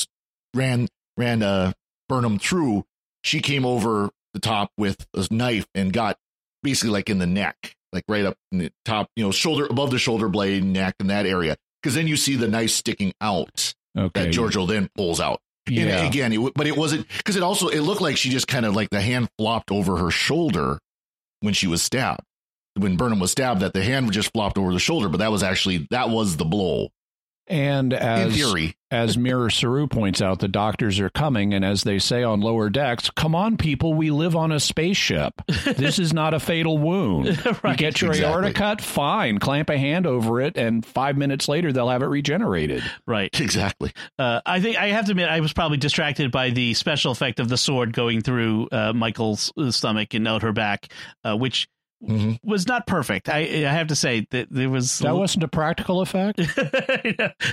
ran 0.54 0.88
ran 1.16 1.42
uh 1.42 1.72
Burnham 2.08 2.38
through. 2.38 2.84
She 3.22 3.40
came 3.40 3.64
over 3.64 4.10
the 4.34 4.40
top 4.40 4.70
with 4.78 5.06
a 5.14 5.26
knife 5.30 5.66
and 5.74 5.92
got 5.92 6.16
basically 6.62 6.90
like 6.90 7.10
in 7.10 7.18
the 7.18 7.26
neck, 7.26 7.76
like 7.92 8.04
right 8.08 8.24
up 8.24 8.36
in 8.50 8.58
the 8.58 8.72
top, 8.84 9.08
you 9.16 9.24
know, 9.24 9.30
shoulder 9.32 9.66
above 9.66 9.90
the 9.90 9.98
shoulder 9.98 10.28
blade, 10.28 10.64
neck, 10.64 10.94
in 11.00 11.08
that 11.08 11.26
area. 11.26 11.56
Because 11.82 11.94
then 11.94 12.06
you 12.06 12.16
see 12.16 12.36
the 12.36 12.48
knife 12.48 12.70
sticking 12.70 13.12
out 13.20 13.74
Okay. 13.98 14.24
that 14.24 14.32
Georgiou 14.34 14.66
then 14.68 14.88
pulls 14.96 15.20
out. 15.20 15.40
And 15.66 15.76
Yeah. 15.76 16.06
again, 16.06 16.32
it, 16.32 16.54
but 16.54 16.66
it 16.66 16.76
wasn't 16.76 17.06
because 17.18 17.36
it 17.36 17.42
also 17.42 17.68
it 17.68 17.80
looked 17.80 18.00
like 18.00 18.16
she 18.16 18.30
just 18.30 18.48
kind 18.48 18.64
of 18.66 18.74
like 18.74 18.90
the 18.90 19.00
hand 19.00 19.28
flopped 19.38 19.70
over 19.70 19.96
her 19.98 20.10
shoulder 20.10 20.78
when 21.40 21.54
she 21.54 21.66
was 21.66 21.82
stabbed. 21.82 22.22
When 22.74 22.96
Burnham 22.96 23.20
was 23.20 23.30
stabbed, 23.32 23.60
that 23.60 23.74
the 23.74 23.82
hand 23.84 24.10
just 24.12 24.32
flopped 24.32 24.56
over 24.58 24.72
the 24.72 24.78
shoulder, 24.78 25.08
but 25.08 25.18
that 25.18 25.30
was 25.30 25.42
actually 25.42 25.86
that 25.90 26.08
was 26.10 26.36
the 26.36 26.44
blow 26.44 26.88
And 27.46 27.92
in 27.92 27.98
as 27.98 28.34
theory. 28.34 28.74
As 28.92 29.16
Mirror 29.16 29.48
Saru 29.48 29.86
points 29.86 30.20
out, 30.20 30.40
the 30.40 30.48
doctors 30.48 31.00
are 31.00 31.08
coming, 31.08 31.54
and 31.54 31.64
as 31.64 31.82
they 31.82 31.98
say 31.98 32.22
on 32.22 32.42
lower 32.42 32.68
decks, 32.68 33.08
come 33.08 33.34
on, 33.34 33.56
people, 33.56 33.94
we 33.94 34.10
live 34.10 34.36
on 34.36 34.52
a 34.52 34.60
spaceship. 34.60 35.32
This 35.64 35.98
is 35.98 36.12
not 36.12 36.34
a 36.34 36.40
fatal 36.40 36.78
wound. 36.78 37.42
You 37.64 37.76
get 37.76 38.00
your 38.00 38.10
exactly. 38.10 38.32
aorta 38.32 38.52
cut, 38.52 38.80
fine. 38.80 39.38
Clamp 39.38 39.70
a 39.70 39.78
hand 39.78 40.06
over 40.06 40.40
it, 40.40 40.56
and 40.58 40.84
five 40.84 41.16
minutes 41.16 41.48
later, 41.48 41.72
they'll 41.72 41.88
have 41.88 42.02
it 42.02 42.06
regenerated. 42.06 42.82
Right. 43.06 43.30
Exactly. 43.40 43.92
Uh, 44.18 44.40
I 44.44 44.60
think 44.60 44.76
I 44.76 44.88
have 44.88 45.06
to 45.06 45.12
admit 45.12 45.28
I 45.28 45.40
was 45.40 45.52
probably 45.52 45.78
distracted 45.78 46.30
by 46.30 46.50
the 46.50 46.74
special 46.74 47.12
effect 47.12 47.40
of 47.40 47.48
the 47.48 47.56
sword 47.56 47.92
going 47.92 48.20
through 48.20 48.68
uh, 48.72 48.92
Michael's 48.92 49.52
uh, 49.56 49.70
stomach 49.70 50.12
and 50.14 50.26
out 50.28 50.42
her 50.42 50.52
back, 50.52 50.92
uh, 51.24 51.36
which 51.36 51.68
Mhm. 52.02 52.38
was 52.42 52.66
not 52.66 52.86
perfect. 52.86 53.28
I 53.28 53.38
I 53.40 53.70
have 53.72 53.86
to 53.88 53.96
say 53.96 54.26
that 54.30 54.48
there 54.50 54.68
was 54.68 54.98
That 54.98 55.16
wasn't 55.16 55.44
a 55.44 55.48
practical 55.48 56.00
effect. 56.00 56.40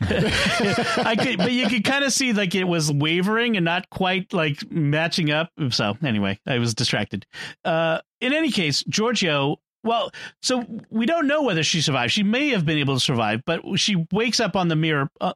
I 0.08 1.16
could, 1.20 1.38
but 1.38 1.52
you 1.52 1.68
could 1.68 1.84
kind 1.84 2.04
of 2.04 2.12
see 2.12 2.34
like 2.34 2.56
it 2.56 2.64
was 2.66 2.92
wavering 2.92 3.56
and 3.58 3.66
not 3.66 3.90
quite 3.90 4.34
like 4.34 4.70
matching 4.72 5.32
up. 5.32 5.50
So 5.70 5.98
anyway, 6.04 6.40
I 6.48 6.60
was 6.60 6.74
distracted. 6.74 7.26
Uh, 7.64 8.00
in 8.22 8.34
any 8.34 8.52
case, 8.52 8.84
Georgiou. 8.84 9.58
Well, 9.82 10.12
so 10.42 10.66
we 10.90 11.06
don't 11.06 11.26
know 11.26 11.44
whether 11.44 11.64
she 11.64 11.80
survived. 11.80 12.12
She 12.12 12.24
may 12.24 12.50
have 12.50 12.66
been 12.66 12.78
able 12.78 12.96
to 12.96 13.00
survive, 13.00 13.44
but 13.46 13.62
she 13.78 14.06
wakes 14.12 14.42
up 14.42 14.58
on 14.58 14.68
the 14.68 14.76
mirror. 14.76 15.10
Uh, 15.22 15.32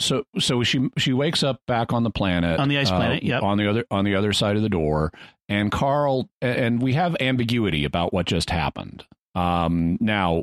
so 0.00 0.24
so 0.40 0.64
she 0.64 0.88
she 0.98 1.12
wakes 1.12 1.44
up 1.44 1.60
back 1.68 1.92
on 1.92 2.02
the 2.02 2.10
planet 2.10 2.58
On 2.58 2.68
the 2.68 2.78
ice 2.78 2.90
uh, 2.90 2.96
planet, 2.96 3.22
yep. 3.22 3.44
on 3.44 3.56
the 3.58 3.70
other 3.70 3.84
on 3.92 4.04
the 4.04 4.16
other 4.16 4.32
side 4.32 4.56
of 4.56 4.62
the 4.62 4.68
door 4.68 5.12
and 5.48 5.70
carl 5.70 6.28
and 6.40 6.82
we 6.82 6.94
have 6.94 7.16
ambiguity 7.20 7.84
about 7.84 8.12
what 8.12 8.26
just 8.26 8.50
happened 8.50 9.04
um 9.34 9.98
now 10.00 10.42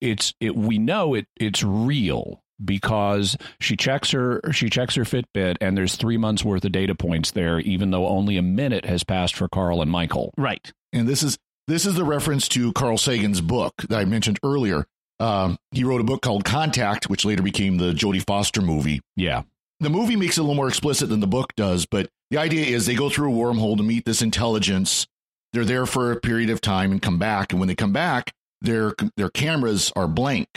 it's 0.00 0.34
it 0.40 0.54
we 0.54 0.78
know 0.78 1.14
it 1.14 1.26
it's 1.36 1.62
real 1.62 2.42
because 2.64 3.36
she 3.60 3.76
checks 3.76 4.12
her 4.12 4.40
she 4.52 4.70
checks 4.70 4.94
her 4.94 5.02
fitbit 5.02 5.56
and 5.60 5.76
there's 5.76 5.96
three 5.96 6.16
months 6.16 6.44
worth 6.44 6.64
of 6.64 6.72
data 6.72 6.94
points 6.94 7.32
there 7.32 7.58
even 7.60 7.90
though 7.90 8.06
only 8.06 8.36
a 8.36 8.42
minute 8.42 8.84
has 8.84 9.02
passed 9.02 9.34
for 9.34 9.48
carl 9.48 9.82
and 9.82 9.90
michael 9.90 10.32
right. 10.36 10.72
And 10.94 11.08
this 11.08 11.22
is 11.22 11.36
this 11.66 11.86
is 11.86 11.94
the 11.94 12.04
reference 12.04 12.46
to 12.50 12.72
Carl 12.72 12.98
Sagan's 12.98 13.40
book 13.40 13.74
that 13.88 13.98
I 13.98 14.04
mentioned 14.04 14.38
earlier. 14.44 14.86
Um, 15.18 15.56
he 15.72 15.82
wrote 15.82 16.00
a 16.00 16.04
book 16.04 16.22
called 16.22 16.44
Contact, 16.44 17.08
which 17.08 17.24
later 17.24 17.42
became 17.42 17.78
the 17.78 17.92
Jodie 17.92 18.24
Foster 18.24 18.60
movie. 18.60 19.00
yeah 19.16 19.42
the 19.84 19.90
movie 19.90 20.16
makes 20.16 20.36
it 20.36 20.40
a 20.40 20.42
little 20.42 20.54
more 20.54 20.68
explicit 20.68 21.08
than 21.08 21.20
the 21.20 21.26
book 21.26 21.54
does, 21.56 21.86
but 21.86 22.08
the 22.30 22.38
idea 22.38 22.66
is 22.66 22.86
they 22.86 22.94
go 22.94 23.10
through 23.10 23.32
a 23.32 23.36
wormhole 23.36 23.76
to 23.76 23.82
meet 23.82 24.04
this 24.04 24.22
intelligence. 24.22 25.06
They're 25.52 25.64
there 25.64 25.86
for 25.86 26.12
a 26.12 26.20
period 26.20 26.50
of 26.50 26.60
time 26.60 26.92
and 26.92 27.02
come 27.02 27.18
back, 27.18 27.52
and 27.52 27.60
when 27.60 27.68
they 27.68 27.74
come 27.74 27.92
back, 27.92 28.32
their 28.60 28.94
their 29.16 29.30
cameras 29.30 29.92
are 29.94 30.08
blank. 30.08 30.48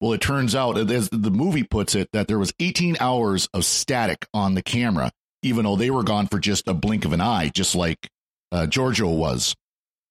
Well, 0.00 0.12
it 0.12 0.20
turns 0.20 0.54
out, 0.54 0.76
as 0.76 1.08
the 1.10 1.30
movie 1.30 1.62
puts 1.62 1.94
it, 1.94 2.08
that 2.12 2.28
there 2.28 2.38
was 2.38 2.52
18 2.60 2.96
hours 3.00 3.48
of 3.54 3.64
static 3.64 4.26
on 4.34 4.54
the 4.54 4.62
camera, 4.62 5.10
even 5.42 5.64
though 5.64 5.76
they 5.76 5.90
were 5.90 6.02
gone 6.02 6.26
for 6.26 6.38
just 6.38 6.68
a 6.68 6.74
blink 6.74 7.04
of 7.04 7.12
an 7.12 7.20
eye, 7.20 7.48
just 7.48 7.74
like 7.74 8.08
uh, 8.52 8.66
Georgiou 8.68 9.16
was. 9.16 9.54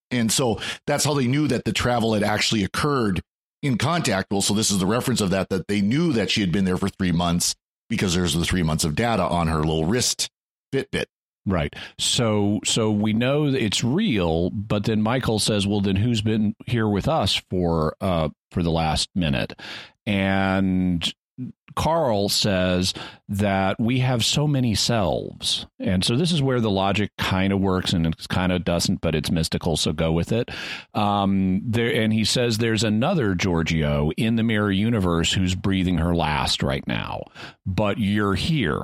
And 0.09 0.31
so 0.31 0.59
that's 0.87 1.05
how 1.05 1.13
they 1.13 1.27
knew 1.27 1.47
that 1.47 1.65
the 1.65 1.71
travel 1.71 2.13
had 2.13 2.23
actually 2.23 2.63
occurred 2.63 3.21
in 3.61 3.77
contact. 3.77 4.31
Well, 4.31 4.41
so 4.41 4.53
this 4.53 4.71
is 4.71 4.79
the 4.79 4.85
reference 4.87 5.21
of 5.21 5.29
that, 5.31 5.49
that 5.49 5.67
they 5.67 5.81
knew 5.81 6.13
that 6.13 6.31
she 6.31 6.41
had 6.41 6.51
been 6.51 6.65
there 6.65 6.77
for 6.77 6.89
three 6.89 7.11
months 7.11 7.55
because 7.89 8.13
there's 8.13 8.33
the 8.33 8.45
three 8.45 8.63
months 8.63 8.83
of 8.83 8.95
data 8.95 9.23
on 9.23 9.47
her 9.47 9.59
little 9.59 9.85
wrist 9.85 10.29
Fitbit. 10.73 11.05
Right. 11.47 11.73
So 11.99 12.59
so 12.65 12.89
we 12.89 13.13
know 13.13 13.45
it's 13.45 13.83
real, 13.83 14.49
but 14.49 14.85
then 14.85 15.01
Michael 15.03 15.37
says, 15.37 15.67
"Well, 15.67 15.79
then 15.81 15.95
who's 15.95 16.21
been 16.21 16.55
here 16.65 16.87
with 16.87 17.07
us 17.07 17.35
for 17.51 17.95
uh 18.01 18.29
for 18.49 18.63
the 18.63 18.71
last 18.71 19.09
minute?" 19.13 19.53
And 20.07 21.13
Carl 21.75 22.29
says 22.29 22.93
that 23.27 23.79
we 23.79 23.99
have 23.99 24.23
so 24.23 24.47
many 24.47 24.75
selves. 24.75 25.65
And 25.79 26.03
so 26.05 26.15
this 26.15 26.31
is 26.31 26.41
where 26.41 26.61
the 26.61 26.71
logic 26.71 27.11
kind 27.17 27.51
of 27.51 27.59
works 27.59 27.91
and 27.91 28.07
it 28.07 28.27
kind 28.29 28.51
of 28.51 28.63
doesn't, 28.63 29.01
but 29.01 29.13
it's 29.13 29.29
mystical, 29.29 29.75
so 29.75 29.91
go 29.91 30.11
with 30.11 30.31
it. 30.31 30.49
Um 30.93 31.61
there 31.65 31.93
and 31.93 32.13
he 32.13 32.23
says 32.23 32.57
there's 32.57 32.83
another 32.83 33.35
Georgiou 33.35 34.13
in 34.17 34.35
the 34.37 34.43
mirror 34.43 34.71
universe 34.71 35.33
who's 35.33 35.55
breathing 35.55 35.97
her 35.97 36.15
last 36.15 36.63
right 36.63 36.85
now, 36.87 37.23
but 37.65 37.97
you're 37.97 38.35
here. 38.35 38.83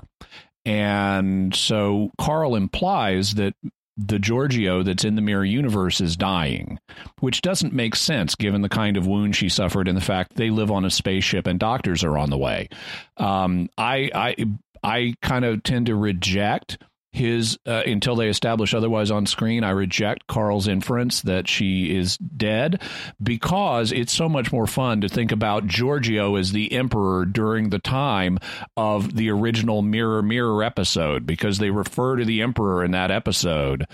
And 0.66 1.56
so 1.56 2.12
Carl 2.20 2.56
implies 2.56 3.36
that 3.36 3.56
the 3.98 4.18
Georgiou 4.18 4.84
that's 4.84 5.04
in 5.04 5.16
the 5.16 5.22
mirror 5.22 5.46
universe 5.46 6.02
is 6.02 6.16
dying, 6.16 6.80
which 7.20 7.42
doesn't 7.42 7.74
make 7.74 7.96
sense 7.96 8.36
given 8.36 8.62
the 8.62 8.70
kind 8.70 8.98
of 8.98 9.08
wound 9.08 9.36
she 9.36 9.50
suffered 9.50 9.88
and 9.88 9.98
the 9.98 10.02
fact 10.02 10.36
they 10.36 10.50
live 10.50 10.72
on 10.72 10.86
a 10.86 10.90
spaceship 10.90 11.48
and 11.48 11.60
doctors 11.60 12.04
are 12.04 12.18
on 12.18 12.30
the 12.30 12.38
way. 12.38 12.70
Um, 13.18 13.70
I 13.78 14.10
I 14.14 14.36
I 14.84 15.14
kind 15.22 15.46
of 15.46 15.64
tend 15.64 15.88
to 15.88 15.96
reject 15.96 16.78
his 17.12 17.58
uh, 17.67 17.84
until 17.86 18.15
they 18.15 18.30
establish 18.30 18.74
otherwise 18.74 19.12
on 19.12 19.26
screen. 19.26 19.63
I 19.63 19.71
reject 19.71 20.28
Carl's 20.28 20.67
inference 20.67 21.21
that 21.24 21.47
she 21.47 21.95
is 21.95 22.17
dead 22.17 22.82
because 23.21 23.91
it's 23.91 24.13
so 24.13 24.30
much 24.30 24.52
more 24.52 24.67
fun 24.67 25.02
to 25.02 25.10
think 25.10 25.32
about 25.32 25.67
Georgiou 25.67 26.39
as 26.39 26.52
the 26.52 26.71
emperor 26.71 27.26
during 27.26 27.69
the 27.69 27.80
time 27.80 28.39
of 28.78 29.15
the 29.15 29.30
original 29.30 29.82
Mirror 29.82 30.24
Mirror 30.24 30.63
episode 30.63 31.26
because 31.26 31.58
they 31.58 31.69
refer 31.69 32.15
to 32.15 32.26
the 32.26 32.41
emperor 32.41 32.84
in 32.84 32.91
that 32.91 33.12
episode. 33.12 33.86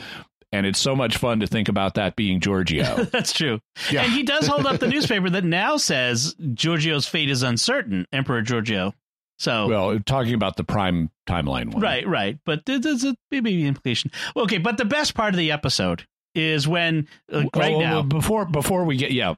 And 0.52 0.66
it's 0.66 0.80
so 0.80 0.96
much 0.96 1.18
fun 1.18 1.42
to 1.42 1.48
think 1.48 1.68
about 1.68 1.96
that 1.96 2.16
being 2.16 2.40
Georgiou. 2.40 3.10
That's 3.12 3.34
true. 3.34 3.60
Yeah. 3.92 4.04
And 4.04 4.14
he 4.14 4.24
does 4.24 4.48
hold 4.48 4.66
up 4.66 4.80
the 4.80 4.88
newspaper 4.90 5.30
that 5.32 5.44
now 5.44 5.78
says 5.78 6.36
Georgiou's 6.36 7.08
fate 7.08 7.30
is 7.30 7.44
uncertain, 7.44 8.06
Emperor 8.14 8.42
Georgiou. 8.42 8.94
So 9.38 9.68
well, 9.68 10.00
talking 10.00 10.34
about 10.34 10.56
the 10.58 10.64
prime 10.64 11.12
timeline 11.28 11.72
one. 11.74 11.82
Right, 11.82 12.08
right. 12.08 12.40
But 12.46 12.66
there's 12.66 13.04
a 13.04 13.16
maybe 13.32 13.66
implication. 13.68 14.12
Okay, 14.36 14.58
but 14.58 14.78
the 14.78 14.86
best 14.86 15.14
part 15.14 15.34
of 15.34 15.38
the 15.38 15.52
episode 15.52 16.06
is 16.36 16.68
when 16.68 17.08
uh, 17.34 17.46
right 17.56 17.74
Oh, 17.74 17.80
now. 17.80 18.02
before 18.04 18.46
before 18.46 18.84
we 18.84 18.96
get 18.96 19.12
yeah 19.12 19.34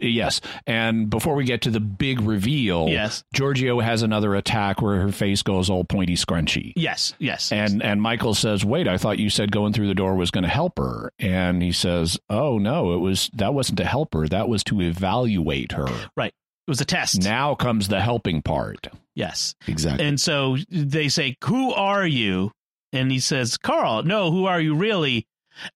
yes 0.00 0.40
and 0.66 1.10
before 1.10 1.34
we 1.34 1.44
get 1.44 1.60
to 1.62 1.70
the 1.70 1.80
big 1.80 2.22
reveal 2.22 2.88
Yes. 2.88 3.22
Georgiou 3.34 3.82
has 3.82 4.00
another 4.00 4.34
attack 4.34 4.80
where 4.80 4.98
her 5.00 5.12
face 5.12 5.42
goes 5.42 5.68
all 5.68 5.84
pointy 5.84 6.14
scrunchy 6.14 6.72
Yes, 6.74 7.12
yes. 7.18 7.52
and 7.52 7.82
and 7.82 8.00
Michael 8.00 8.34
says 8.34 8.64
wait 8.64 8.88
I 8.88 8.96
thought 8.96 9.18
you 9.18 9.28
said 9.28 9.52
going 9.52 9.74
through 9.74 9.88
the 9.88 9.94
door 9.94 10.14
was 10.14 10.30
going 10.30 10.44
to 10.44 10.48
help 10.48 10.78
her 10.78 11.12
and 11.18 11.62
he 11.62 11.72
says 11.72 12.18
oh 12.30 12.56
no 12.56 12.94
it 12.94 12.98
was 12.98 13.28
that 13.34 13.52
wasn't 13.52 13.76
to 13.78 13.84
help 13.84 14.14
her 14.14 14.26
that 14.28 14.48
was 14.48 14.64
to 14.64 14.80
evaluate 14.80 15.72
her 15.72 15.88
right. 16.16 16.32
It 16.68 16.70
was 16.70 16.80
a 16.82 16.84
test. 16.84 17.22
now 17.22 17.54
comes 17.54 17.88
the 17.88 18.00
helping 18.00 18.42
part 18.42 18.88
yes. 19.18 19.54
Exactly. 19.66 20.06
And 20.06 20.18
so 20.18 20.56
they 20.70 21.08
say, 21.08 21.36
Who 21.44 21.72
are 21.72 22.06
you? 22.06 22.52
And 22.92 23.10
he 23.10 23.20
says, 23.20 23.58
Carl, 23.58 24.04
no, 24.04 24.30
who 24.30 24.46
are 24.46 24.60
you 24.60 24.74
really? 24.74 25.26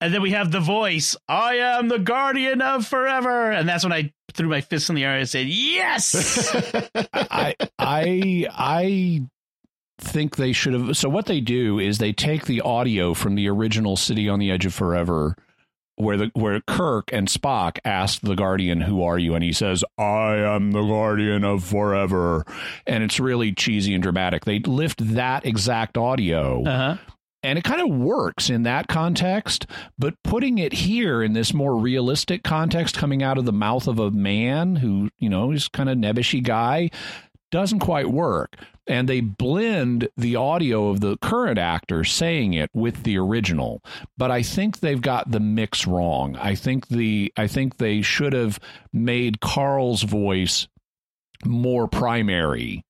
And 0.01 0.15
then 0.15 0.23
we 0.23 0.31
have 0.31 0.53
the 0.53 0.61
voice, 0.61 1.17
I 1.29 1.57
am 1.57 1.89
the 1.89 1.99
guardian 1.99 2.63
of 2.63 2.87
forever. 2.87 3.51
And 3.51 3.69
that's 3.69 3.83
when 3.83 3.93
I 3.93 4.13
threw 4.33 4.49
my 4.49 4.61
fist 4.61 4.89
in 4.89 4.95
the 4.95 5.05
air 5.05 5.19
and 5.19 5.29
said, 5.29 5.49
Yes. 5.49 6.55
I 7.13 7.57
I 7.79 8.47
I 8.51 9.23
think 9.99 10.37
they 10.37 10.53
should 10.53 10.73
have. 10.73 10.97
So 10.97 11.09
what 11.09 11.27
they 11.27 11.41
do 11.41 11.79
is 11.79 11.99
they 11.99 12.13
take 12.13 12.47
the 12.47 12.61
audio 12.61 13.13
from 13.13 13.35
the 13.35 13.49
original 13.49 13.97
City 13.97 14.29
on 14.29 14.39
the 14.39 14.51
Edge 14.51 14.67
of 14.67 14.73
Forever, 14.73 15.37
where 16.03 16.17
the 16.17 16.31
where 16.35 16.61
Kirk 16.67 17.11
and 17.13 17.29
Spock 17.29 17.79
ask 17.85 18.21
the 18.21 18.35
Guardian, 18.35 18.83
"Who 18.83 19.03
are 19.03 19.19
you?" 19.19 19.35
and 19.35 19.45
he 19.45 19.53
says, 19.53 19.85
"I 19.99 20.35
am 20.37 20.73
the 20.73 20.83
Guardian 20.83 21.45
of 21.45 21.65
Forever," 21.65 22.45
and 22.87 23.03
it's 23.03 23.21
really 23.21 23.53
cheesy 23.53 23.95
and 23.95 24.03
dramatic. 24.03 24.45
They 24.45 24.59
lift 24.59 25.15
that 25.15 25.47
exact 25.47 25.97
audio. 25.97 26.65
uh-huh. 26.65 26.97
And 27.45 27.59
it 27.59 27.65
kind 27.65 27.81
of 27.81 27.89
works 27.89 28.49
in 28.51 28.63
that 28.63 28.87
context, 28.87 29.67
but 29.99 30.15
putting 30.23 30.59
it 30.59 30.73
here 30.73 31.25
in 31.25 31.33
this 31.33 31.53
more 31.53 31.77
realistic 31.77 32.45
context, 32.45 32.97
coming 32.97 33.21
out 33.21 33.37
of 33.37 33.47
the 33.47 33.53
mouth 33.53 33.89
of 33.89 33.99
a 33.99 34.13
man 34.13 34.77
who, 34.77 35.11
you 35.19 35.29
know, 35.29 35.51
is 35.51 35.67
kind 35.67 35.89
of 35.89 35.99
nebbishy 35.99 36.41
guy, 36.41 36.89
doesn't 37.53 37.79
quite 37.79 38.11
work. 38.11 38.57
And 38.89 39.09
they 39.09 39.21
blend 39.21 40.09
the 40.17 40.35
audio 40.35 40.89
of 40.89 40.99
the 40.99 41.17
current 41.19 41.59
actor 41.59 42.03
saying 42.03 42.55
it 42.55 42.71
with 42.75 43.05
the 43.05 43.17
original. 43.17 43.81
But 44.19 44.33
I 44.33 44.43
think 44.43 44.81
they've 44.81 45.01
got 45.01 45.31
the 45.31 45.39
mix 45.39 45.87
wrong. 45.87 46.35
I 46.37 46.57
think 46.57 46.89
the 46.89 47.33
I 47.37 47.47
think 47.47 47.77
they 47.77 48.03
should 48.03 48.33
have 48.33 48.59
made 48.93 49.41
Carl's 49.41 50.03
voice 50.03 50.67
more 51.45 51.87
primary 51.87 52.83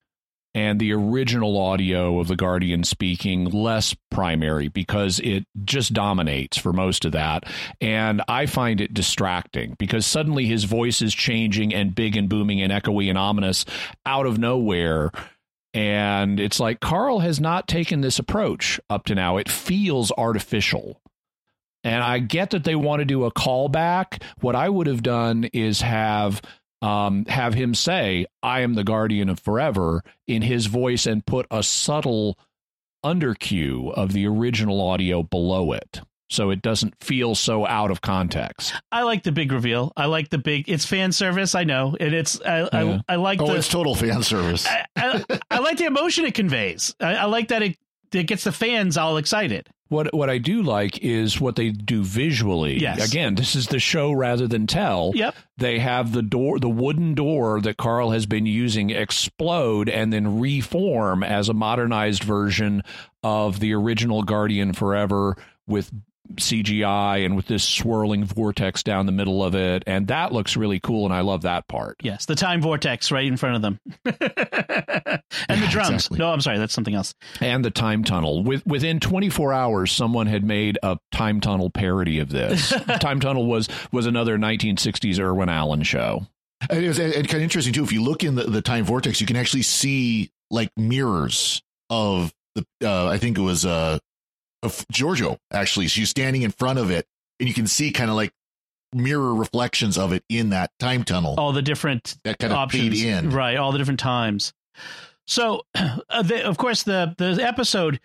and 0.55 0.79
the 0.79 0.93
original 0.93 1.59
audio 1.59 2.19
of 2.19 2.29
the 2.29 2.37
Guardian 2.37 2.85
speaking 2.85 3.47
less 3.47 3.97
primary 4.11 4.69
because 4.69 5.19
it 5.21 5.47
just 5.65 5.95
dominates 5.95 6.59
for 6.59 6.73
most 6.73 7.05
of 7.05 7.13
that. 7.13 7.45
And 7.81 8.23
I 8.29 8.47
find 8.47 8.81
it 8.81 8.93
distracting 8.93 9.77
because 9.79 10.05
suddenly 10.05 10.47
his 10.47 10.65
voice 10.65 11.01
is 11.01 11.15
changing 11.15 11.75
and 11.75 11.95
big 11.95 12.17
and 12.17 12.29
booming 12.29 12.61
and 12.61 12.73
echoey 12.73 13.09
and 13.09 13.17
ominous 13.17 13.65
out 14.05 14.27
of 14.27 14.39
nowhere. 14.39 15.11
And 15.75 16.39
it's 16.39 16.61
like 16.61 16.81
Carl 16.81 17.21
has 17.21 17.41
not 17.41 17.67
taken 17.67 18.03
this 18.03 18.19
approach 18.19 18.79
up 18.91 19.07
to 19.07 19.15
now. 19.15 19.39
It 19.39 19.49
feels 19.49 20.13
artificial. 20.19 21.01
And 21.85 22.03
I 22.03 22.19
get 22.19 22.51
that 22.51 22.65
they 22.65 22.77
want 22.77 23.01
to 23.01 23.05
do 23.05 23.25
a 23.25 23.33
callback. 23.33 24.23
What 24.41 24.55
I 24.55 24.69
would 24.69 24.87
have 24.87 25.03
done 25.03 25.45
is 25.53 25.81
have 25.81 26.43
um, 26.83 27.25
have 27.27 27.55
him 27.55 27.75
say, 27.75 28.27
I 28.43 28.61
am 28.61 28.75
the 28.75 28.85
guardian 28.85 29.29
of 29.29 29.41
forever 29.41 30.03
in 30.27 30.43
his 30.43 30.67
voice 30.67 31.07
and 31.07 31.25
put 31.25 31.47
a 31.51 31.63
subtle 31.63 32.39
undercue 33.05 33.91
of 33.91 34.13
the 34.13 34.27
original 34.27 34.81
audio 34.81 35.23
below 35.23 35.73
it. 35.73 36.01
So 36.29 36.49
it 36.51 36.63
doesn't 36.63 36.95
feel 36.99 37.35
so 37.35 37.67
out 37.67 37.91
of 37.91 38.01
context. 38.01 38.75
I 38.91 39.03
like 39.03 39.23
the 39.23 39.33
big 39.33 39.53
reveal. 39.53 39.93
I 39.99 40.07
like 40.07 40.31
the 40.31 40.39
big. 40.39 40.67
It's 40.67 40.87
fan 40.87 41.13
service. 41.13 41.55
I 41.55 41.65
know, 41.65 41.95
and 42.01 42.15
it's. 42.15 42.41
I. 42.41 42.61
Yeah. 42.61 43.01
I, 43.07 43.13
I 43.13 43.17
like 43.17 43.43
oh, 43.43 43.49
the. 43.49 43.57
it's 43.57 43.69
total 43.69 43.95
fan 43.95 44.23
service. 44.23 44.67
I, 44.67 44.87
I, 44.97 45.25
I 45.51 45.59
like 45.59 45.77
the 45.77 45.85
emotion 45.85 46.25
it 46.25 46.33
conveys. 46.33 46.95
I, 47.01 47.17
I 47.17 47.25
like 47.27 47.49
that 47.49 47.63
it 47.63 47.77
it 48.13 48.25
gets 48.25 48.45
the 48.45 48.53
fans 48.53 48.97
all 48.97 49.19
excited. 49.19 49.69
What 49.93 50.15
what 50.15 50.31
I 50.31 50.39
do 50.39 50.63
like 50.63 50.99
is 51.03 51.39
what 51.39 51.55
they 51.55 51.69
do 51.69 52.03
visually. 52.03 52.81
Yes. 52.81 53.07
Again, 53.07 53.35
this 53.35 53.55
is 53.55 53.67
the 53.67 53.79
show 53.79 54.11
rather 54.11 54.49
than 54.49 54.67
tell. 54.67 55.13
Yep. 55.15 55.35
They 55.59 55.81
have 55.81 56.13
the 56.13 56.23
door, 56.23 56.59
the 56.59 56.71
wooden 56.71 57.15
door 57.15 57.61
that 57.61 57.77
Carl 57.77 58.11
has 58.11 58.25
been 58.25 58.47
using 58.47 58.89
explode 58.89 59.91
and 59.91 60.11
then 60.11 60.41
reform 60.41 61.23
as 61.23 61.51
a 61.51 61.55
modernized 61.55 62.25
version 62.25 62.83
of 63.23 63.61
the 63.61 63.75
original 63.75 64.23
Guardian 64.23 64.73
Forever 64.73 65.37
with 65.67 65.93
CGI 66.37 67.25
and 67.25 67.37
with 67.37 67.47
this 67.47 67.65
swirling 67.65 68.25
vortex 68.25 68.83
down 68.83 69.07
the 69.07 69.13
middle 69.13 69.43
of 69.43 69.55
it. 69.55 69.85
And 69.87 70.09
that 70.09 70.33
looks 70.33 70.57
really 70.57 70.81
cool. 70.81 71.05
And 71.05 71.15
I 71.15 71.21
love 71.21 71.43
that 71.43 71.69
part. 71.69 71.97
Yes, 72.03 72.27
the 72.27 72.35
time 72.35 72.61
vortex 72.61 73.11
right 73.11 73.27
in 73.27 73.37
front 73.37 73.57
of 73.57 73.63
them, 73.63 73.81
and 74.05 75.63
the 75.63 75.69
drums. 75.71 75.91
exactly. 75.91 76.19
No, 76.19 76.33
I'm 76.33 76.41
sorry, 76.41 76.59
that's 76.59 76.75
something 76.75 76.95
else. 76.95 77.15
And 77.41 77.65
the 77.65 77.71
time 77.71 78.05
tunnel. 78.05 78.43
With, 78.43 78.67
within 78.67 79.01
24 79.01 79.53
hours, 79.53 79.93
someone 79.93 80.27
had 80.27 80.45
made 80.45 80.79
a 80.83 80.99
time 81.11 81.41
tunnel 81.41 81.71
parody 81.71 82.19
of 82.19 82.31
this. 82.31 82.71
time 83.01 83.21
tunnel 83.21 83.47
was 83.47 83.69
was 83.91 84.07
another 84.07 84.39
1960s 84.39 85.19
Irwin 85.19 85.49
Allen 85.49 85.83
show. 85.83 86.27
And, 86.71 86.85
it 86.85 86.89
was, 86.89 86.99
and 86.99 87.15
kind 87.15 87.37
of 87.37 87.43
interesting 87.43 87.73
too. 87.73 87.85
If 87.85 87.93
you 87.93 88.03
look 88.03 88.25
in 88.25 88.35
the, 88.35 88.45
the 88.45 88.63
time 88.63 88.85
vortex, 88.85 89.21
you 89.21 89.27
can 89.27 89.37
actually 89.37 89.63
see 89.63 90.31
like 90.51 90.71
mirrors 90.77 91.63
of 91.91 92.33
the. 92.55 92.65
Uh, 92.83 93.09
I 93.09 93.19
think 93.19 93.39
it 93.39 93.43
was 93.43 93.67
uh, 93.67 93.99
of 94.63 94.87
Georgiou. 94.93 95.39
Actually, 95.53 95.89
she's 95.89 96.11
standing 96.11 96.43
in 96.43 96.51
front 96.51 96.79
of 96.79 96.91
it, 96.91 97.07
and 97.41 97.49
you 97.49 97.55
can 97.55 97.67
see 97.67 97.91
kind 97.93 98.11
of 98.11 98.17
like 98.17 98.33
mirror 98.95 99.35
reflections 99.35 99.97
of 99.97 100.13
it 100.13 100.23
in 100.29 100.51
that 100.51 100.71
time 100.79 101.05
tunnel. 101.05 101.35
All 101.39 101.53
the 101.53 101.63
different 101.63 102.17
that 102.25 102.39
kind 102.39 102.53
of 102.53 102.59
options, 102.59 103.03
in. 103.03 103.31
right? 103.31 103.57
All 103.57 103.73
the 103.73 103.79
different 103.79 104.01
times. 104.01 104.53
So, 105.27 105.63
uh, 105.75 106.23
the, 106.23 106.45
of 106.45 106.59
course, 106.59 106.83
the 106.83 107.15
the 107.19 107.43
episode 107.47 108.01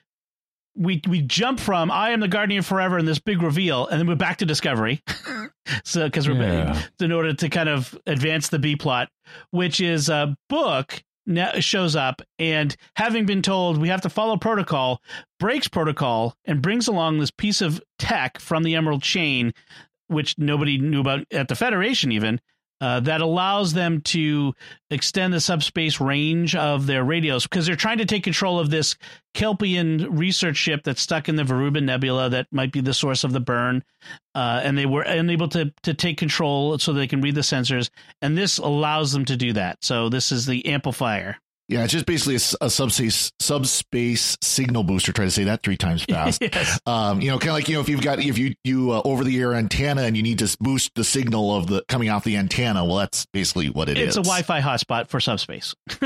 we 0.75 1.01
we 1.07 1.21
jump 1.21 1.59
from 1.59 1.89
I 1.91 2.11
am 2.11 2.19
the 2.19 2.27
guardian 2.27 2.61
forever 2.61 2.97
and 2.97 3.07
this 3.07 3.19
big 3.19 3.41
reveal, 3.41 3.87
and 3.87 3.99
then 3.99 4.07
we're 4.07 4.15
back 4.15 4.37
to 4.37 4.45
Discovery. 4.45 5.01
so, 5.83 6.05
because 6.05 6.27
we're 6.29 6.35
Yeah. 6.35 6.81
in 6.99 7.11
order 7.11 7.33
to 7.33 7.49
kind 7.49 7.67
of 7.69 7.97
advance 8.05 8.49
the 8.49 8.59
B 8.59 8.75
plot, 8.75 9.09
which 9.51 9.79
is 9.81 10.07
a 10.09 10.37
book 10.49 10.93
now 10.93 11.06
shows 11.59 11.95
up 11.95 12.21
and 12.39 12.75
having 12.95 13.25
been 13.25 13.41
told 13.41 13.77
we 13.77 13.89
have 13.89 14.01
to 14.01 14.09
follow 14.09 14.37
protocol 14.37 15.01
breaks 15.39 15.67
protocol 15.67 16.35
and 16.45 16.61
brings 16.61 16.87
along 16.87 17.19
this 17.19 17.31
piece 17.31 17.61
of 17.61 17.81
tech 17.99 18.39
from 18.39 18.63
the 18.63 18.75
emerald 18.75 19.01
chain 19.01 19.53
which 20.07 20.37
nobody 20.37 20.77
knew 20.77 21.01
about 21.01 21.25
at 21.31 21.47
the 21.47 21.55
federation 21.55 22.11
even 22.11 22.39
uh, 22.79 22.99
that 23.01 23.21
allows 23.21 23.73
them 23.73 24.01
to 24.01 24.53
extend 24.89 25.33
the 25.33 25.41
subspace 25.41 25.99
range 25.99 26.55
of 26.55 26.85
their 26.85 27.03
radios 27.03 27.43
because 27.43 27.65
they're 27.65 27.75
trying 27.75 27.97
to 27.97 28.05
take 28.05 28.23
control 28.23 28.59
of 28.59 28.69
this 28.69 28.95
Kelpien 29.33 30.07
research 30.09 30.57
ship 30.57 30.83
that's 30.83 31.01
stuck 31.01 31.29
in 31.29 31.35
the 31.35 31.43
Verubin 31.43 31.83
Nebula 31.83 32.29
that 32.29 32.47
might 32.51 32.71
be 32.71 32.81
the 32.81 32.93
source 32.93 33.23
of 33.23 33.33
the 33.33 33.39
burn. 33.39 33.83
Uh, 34.35 34.61
and 34.63 34.77
they 34.77 34.85
were 34.85 35.01
unable 35.01 35.47
to 35.49 35.73
to 35.83 35.93
take 35.93 36.17
control 36.17 36.77
so 36.77 36.93
they 36.93 37.07
can 37.07 37.21
read 37.21 37.35
the 37.35 37.41
sensors. 37.41 37.89
And 38.21 38.37
this 38.37 38.57
allows 38.57 39.11
them 39.11 39.25
to 39.25 39.35
do 39.35 39.53
that. 39.53 39.83
So 39.83 40.09
this 40.09 40.31
is 40.31 40.45
the 40.45 40.65
amplifier. 40.67 41.37
Yeah, 41.69 41.83
it's 41.83 41.91
just 41.91 42.05
basically 42.05 42.35
a 42.35 42.69
subspace 42.69 43.31
subspace 43.41 44.37
signal 44.41 44.83
booster. 44.83 45.11
Try 45.11 45.25
to 45.25 45.31
say 45.31 45.43
that 45.45 45.63
three 45.63 45.75
times 45.77 46.03
fast. 46.05 46.41
Yes. 46.47 46.79
Um, 46.85 47.19
you 47.19 47.29
know, 47.29 47.37
kind 47.39 47.49
of 47.49 47.55
like 47.55 47.67
you 47.67 47.75
know, 47.75 47.81
if 47.81 47.89
you've 47.89 48.01
got 48.01 48.19
if 48.19 48.37
you 48.37 48.55
you 48.63 48.91
uh, 48.91 49.01
over 49.03 49.23
the 49.25 49.37
air 49.39 49.53
antenna 49.53 50.03
and 50.03 50.15
you 50.15 50.23
need 50.23 50.39
to 50.39 50.57
boost 50.61 50.95
the 50.95 51.03
signal 51.03 51.53
of 51.53 51.67
the 51.67 51.83
coming 51.89 52.09
off 52.09 52.23
the 52.23 52.37
antenna, 52.37 52.85
well, 52.85 52.95
that's 52.97 53.25
basically 53.27 53.69
what 53.69 53.89
it 53.89 53.97
it's 53.97 54.11
is. 54.11 54.17
a 54.17 54.21
Wi-Fi 54.21 54.61
hotspot 54.61 55.07
for 55.09 55.19
subspace. 55.19 55.75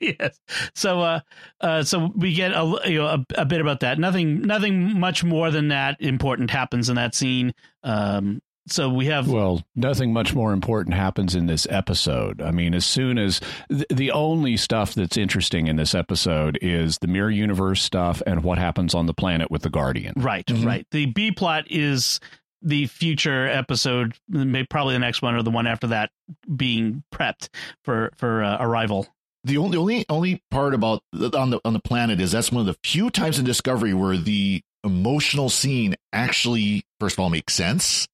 yes. 0.00 0.38
So, 0.74 1.00
uh, 1.00 1.20
uh, 1.60 1.82
so 1.82 2.12
we 2.14 2.34
get 2.34 2.52
a 2.52 2.80
you 2.84 2.98
know 2.98 3.06
a, 3.06 3.24
a 3.36 3.44
bit 3.46 3.62
about 3.62 3.80
that. 3.80 3.98
Nothing, 3.98 4.42
nothing 4.42 5.00
much 5.00 5.24
more 5.24 5.50
than 5.50 5.68
that 5.68 5.96
important 6.00 6.50
happens 6.50 6.90
in 6.90 6.96
that 6.96 7.14
scene. 7.14 7.54
Um, 7.84 8.42
so 8.70 8.88
we 8.88 9.06
have 9.06 9.28
Well, 9.28 9.62
nothing 9.76 10.12
much 10.12 10.34
more 10.34 10.52
important 10.52 10.94
happens 10.94 11.34
in 11.34 11.46
this 11.46 11.66
episode. 11.70 12.40
I 12.42 12.50
mean, 12.50 12.74
as 12.74 12.86
soon 12.86 13.18
as 13.18 13.40
th- 13.70 13.86
the 13.90 14.10
only 14.12 14.56
stuff 14.56 14.94
that's 14.94 15.16
interesting 15.16 15.66
in 15.66 15.76
this 15.76 15.94
episode 15.94 16.58
is 16.62 16.98
the 16.98 17.06
mirror 17.08 17.30
universe 17.30 17.82
stuff 17.82 18.22
and 18.26 18.42
what 18.44 18.58
happens 18.58 18.94
on 18.94 19.06
the 19.06 19.14
planet 19.14 19.50
with 19.50 19.62
the 19.62 19.70
Guardian. 19.70 20.14
right, 20.16 20.44
right. 20.64 20.86
The 20.90 21.06
B 21.06 21.32
plot 21.32 21.64
is 21.70 22.20
the 22.62 22.86
future 22.86 23.46
episode, 23.46 24.14
maybe 24.28 24.66
probably 24.68 24.94
the 24.94 24.98
next 25.00 25.22
one 25.22 25.34
or 25.34 25.42
the 25.42 25.50
one 25.50 25.66
after 25.66 25.86
that, 25.88 26.10
being 26.56 27.04
prepped 27.14 27.48
for 27.84 28.10
for 28.16 28.42
uh, 28.42 28.56
arrival. 28.60 29.06
the 29.44 29.56
only 29.58 29.78
only 29.78 30.04
only 30.08 30.42
part 30.50 30.74
about 30.74 31.02
the- 31.12 31.30
on 31.38 31.50
the 31.50 31.60
on 31.64 31.72
the 31.72 31.78
planet 31.80 32.20
is 32.20 32.32
that's 32.32 32.50
one 32.50 32.60
of 32.60 32.66
the 32.66 32.76
few 32.82 33.10
times 33.10 33.38
in 33.38 33.44
Discovery 33.44 33.94
where 33.94 34.16
the 34.16 34.60
emotional 34.84 35.48
scene 35.48 35.94
actually, 36.12 36.82
first 36.98 37.14
of 37.14 37.20
all, 37.20 37.30
makes 37.30 37.54
sense. 37.54 38.06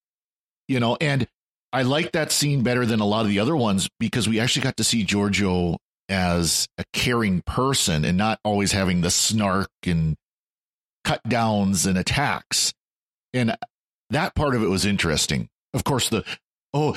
You 0.69 0.81
know, 0.81 0.97
and 1.01 1.27
I 1.73 1.83
like 1.83 2.13
that 2.13 2.33
scene 2.33 2.63
better 2.63 2.87
than 2.87 3.01
a 3.01 3.07
lot 3.07 3.23
of 3.23 3.29
the 3.29 3.41
other 3.41 3.57
ones 3.57 3.89
because 3.99 4.29
we 4.29 4.41
actually 4.41 4.63
got 4.63 4.77
to 4.79 4.85
see 4.85 5.05
Georgiou 5.05 5.77
as 6.09 6.69
a 6.79 6.85
caring 6.93 7.43
person 7.43 8.05
and 8.05 8.17
not 8.17 8.39
always 8.45 8.73
having 8.73 9.01
the 9.01 9.11
snark 9.11 9.71
and 9.87 10.17
cut 11.05 11.23
downs 11.29 11.87
and 11.87 11.99
attacks. 11.99 12.73
And 13.33 13.57
that 14.11 14.35
part 14.35 14.55
of 14.55 14.63
it 14.63 14.69
was 14.69 14.85
interesting. 14.85 15.49
Of 15.73 15.85
course, 15.85 16.09
the 16.09 16.25
oh, 16.73 16.97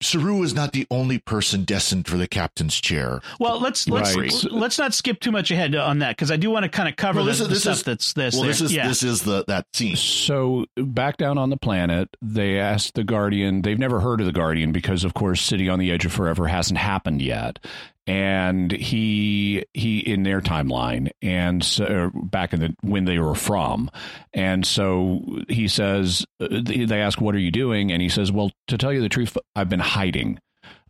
Saru 0.00 0.42
is 0.42 0.54
not 0.54 0.72
the 0.72 0.86
only 0.90 1.18
person 1.18 1.64
destined 1.64 2.06
for 2.06 2.16
the 2.16 2.28
captain's 2.28 2.80
chair. 2.80 3.20
Well, 3.40 3.60
let's 3.60 3.88
let's 3.88 4.16
Right. 4.16 4.32
let's 4.52 4.78
not 4.78 4.94
skip 4.94 5.18
too 5.20 5.32
much 5.32 5.50
ahead 5.50 5.74
on 5.74 5.98
that 6.00 6.16
because 6.16 6.30
I 6.30 6.36
do 6.36 6.50
want 6.50 6.62
to 6.64 6.68
kind 6.68 6.88
of 6.88 6.96
cover 6.96 7.16
Well, 7.16 7.24
the, 7.26 7.30
this 7.32 7.40
is- 7.40 7.46
the 7.48 7.54
this 7.54 7.62
stuff 7.62 7.74
is- 7.76 7.82
that's 7.82 8.12
this. 8.12 8.34
Well, 8.34 8.44
this 8.44 8.58
there. 8.60 8.66
is 8.66 8.72
yeah. 8.74 8.88
this 8.88 9.02
is 9.02 9.22
the 9.22 9.44
that 9.48 9.66
scene. 9.72 9.96
So 9.96 10.66
back 10.76 11.16
down 11.16 11.36
on 11.38 11.50
the 11.50 11.56
planet, 11.56 12.08
they 12.22 12.58
asked 12.58 12.94
the 12.94 13.04
Guardian. 13.04 13.62
They've 13.62 13.78
never 13.78 14.00
heard 14.00 14.20
of 14.20 14.26
the 14.26 14.32
Guardian 14.32 14.70
because, 14.72 15.02
of 15.04 15.14
course, 15.14 15.40
City 15.40 15.68
on 15.68 15.78
the 15.78 15.90
Edge 15.90 16.04
of 16.04 16.12
Forever 16.12 16.46
hasn't 16.46 16.78
happened 16.78 17.20
yet. 17.20 17.58
And 18.08 18.72
he 18.72 19.66
he 19.74 19.98
in 19.98 20.22
their 20.22 20.40
timeline, 20.40 21.10
and 21.20 21.62
so, 21.62 22.10
back 22.14 22.54
in 22.54 22.60
the 22.60 22.74
when 22.80 23.04
they 23.04 23.18
were 23.18 23.34
from, 23.34 23.90
and 24.32 24.64
so 24.64 25.42
he 25.48 25.68
says 25.68 26.24
uh, 26.40 26.48
they 26.50 27.02
ask, 27.02 27.20
"What 27.20 27.34
are 27.34 27.38
you 27.38 27.50
doing?" 27.50 27.92
And 27.92 28.00
he 28.00 28.08
says, 28.08 28.32
"Well, 28.32 28.50
to 28.68 28.78
tell 28.78 28.94
you 28.94 29.02
the 29.02 29.10
truth, 29.10 29.36
I've 29.54 29.68
been 29.68 29.78
hiding." 29.78 30.38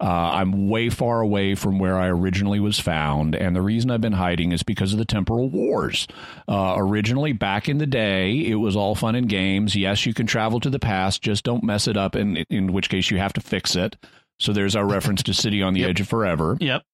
Uh, 0.01 0.05
I'm 0.05 0.69
way 0.69 0.91
far 0.91 1.21
away 1.21 1.57
from 1.57 1.81
where 1.81 1.99
I 1.99 2.07
originally 2.07 2.61
was 2.61 2.79
found, 2.79 3.35
and 3.35 3.57
the 3.57 3.62
reason 3.62 3.91
I've 3.91 4.01
been 4.01 4.12
hiding 4.12 4.53
is 4.53 4.62
because 4.62 4.93
of 4.93 5.01
the 5.01 5.05
temporal 5.05 5.51
wars. 5.51 6.07
Uh, 6.47 6.75
originally, 6.77 7.33
back 7.33 7.69
in 7.69 7.79
the 7.79 7.87
day, 7.87 8.47
it 8.47 8.55
was 8.55 8.77
all 8.77 8.95
fun 8.95 9.16
and 9.16 9.29
games. 9.29 9.75
Yes, 9.75 10.07
you 10.07 10.14
can 10.14 10.27
travel 10.27 10.61
to 10.61 10.71
the 10.71 10.79
past, 10.79 11.21
just 11.21 11.43
don't 11.43 11.64
mess 11.64 11.89
it 11.89 11.97
up, 11.97 12.14
in 12.14 12.37
in 12.49 12.73
which 12.73 12.89
case 12.89 13.11
you 13.11 13.19
have 13.19 13.33
to 13.33 13.41
fix 13.41 13.75
it. 13.75 13.97
So 14.39 14.53
there's 14.53 14.77
our 14.77 14.87
reference 14.87 15.25
to 15.25 15.35
City 15.35 15.62
on 15.62 15.75
the 15.75 15.85
Edge 15.85 16.01
of 16.01 16.07
Forever. 16.07 16.57
Yep. 16.61 16.85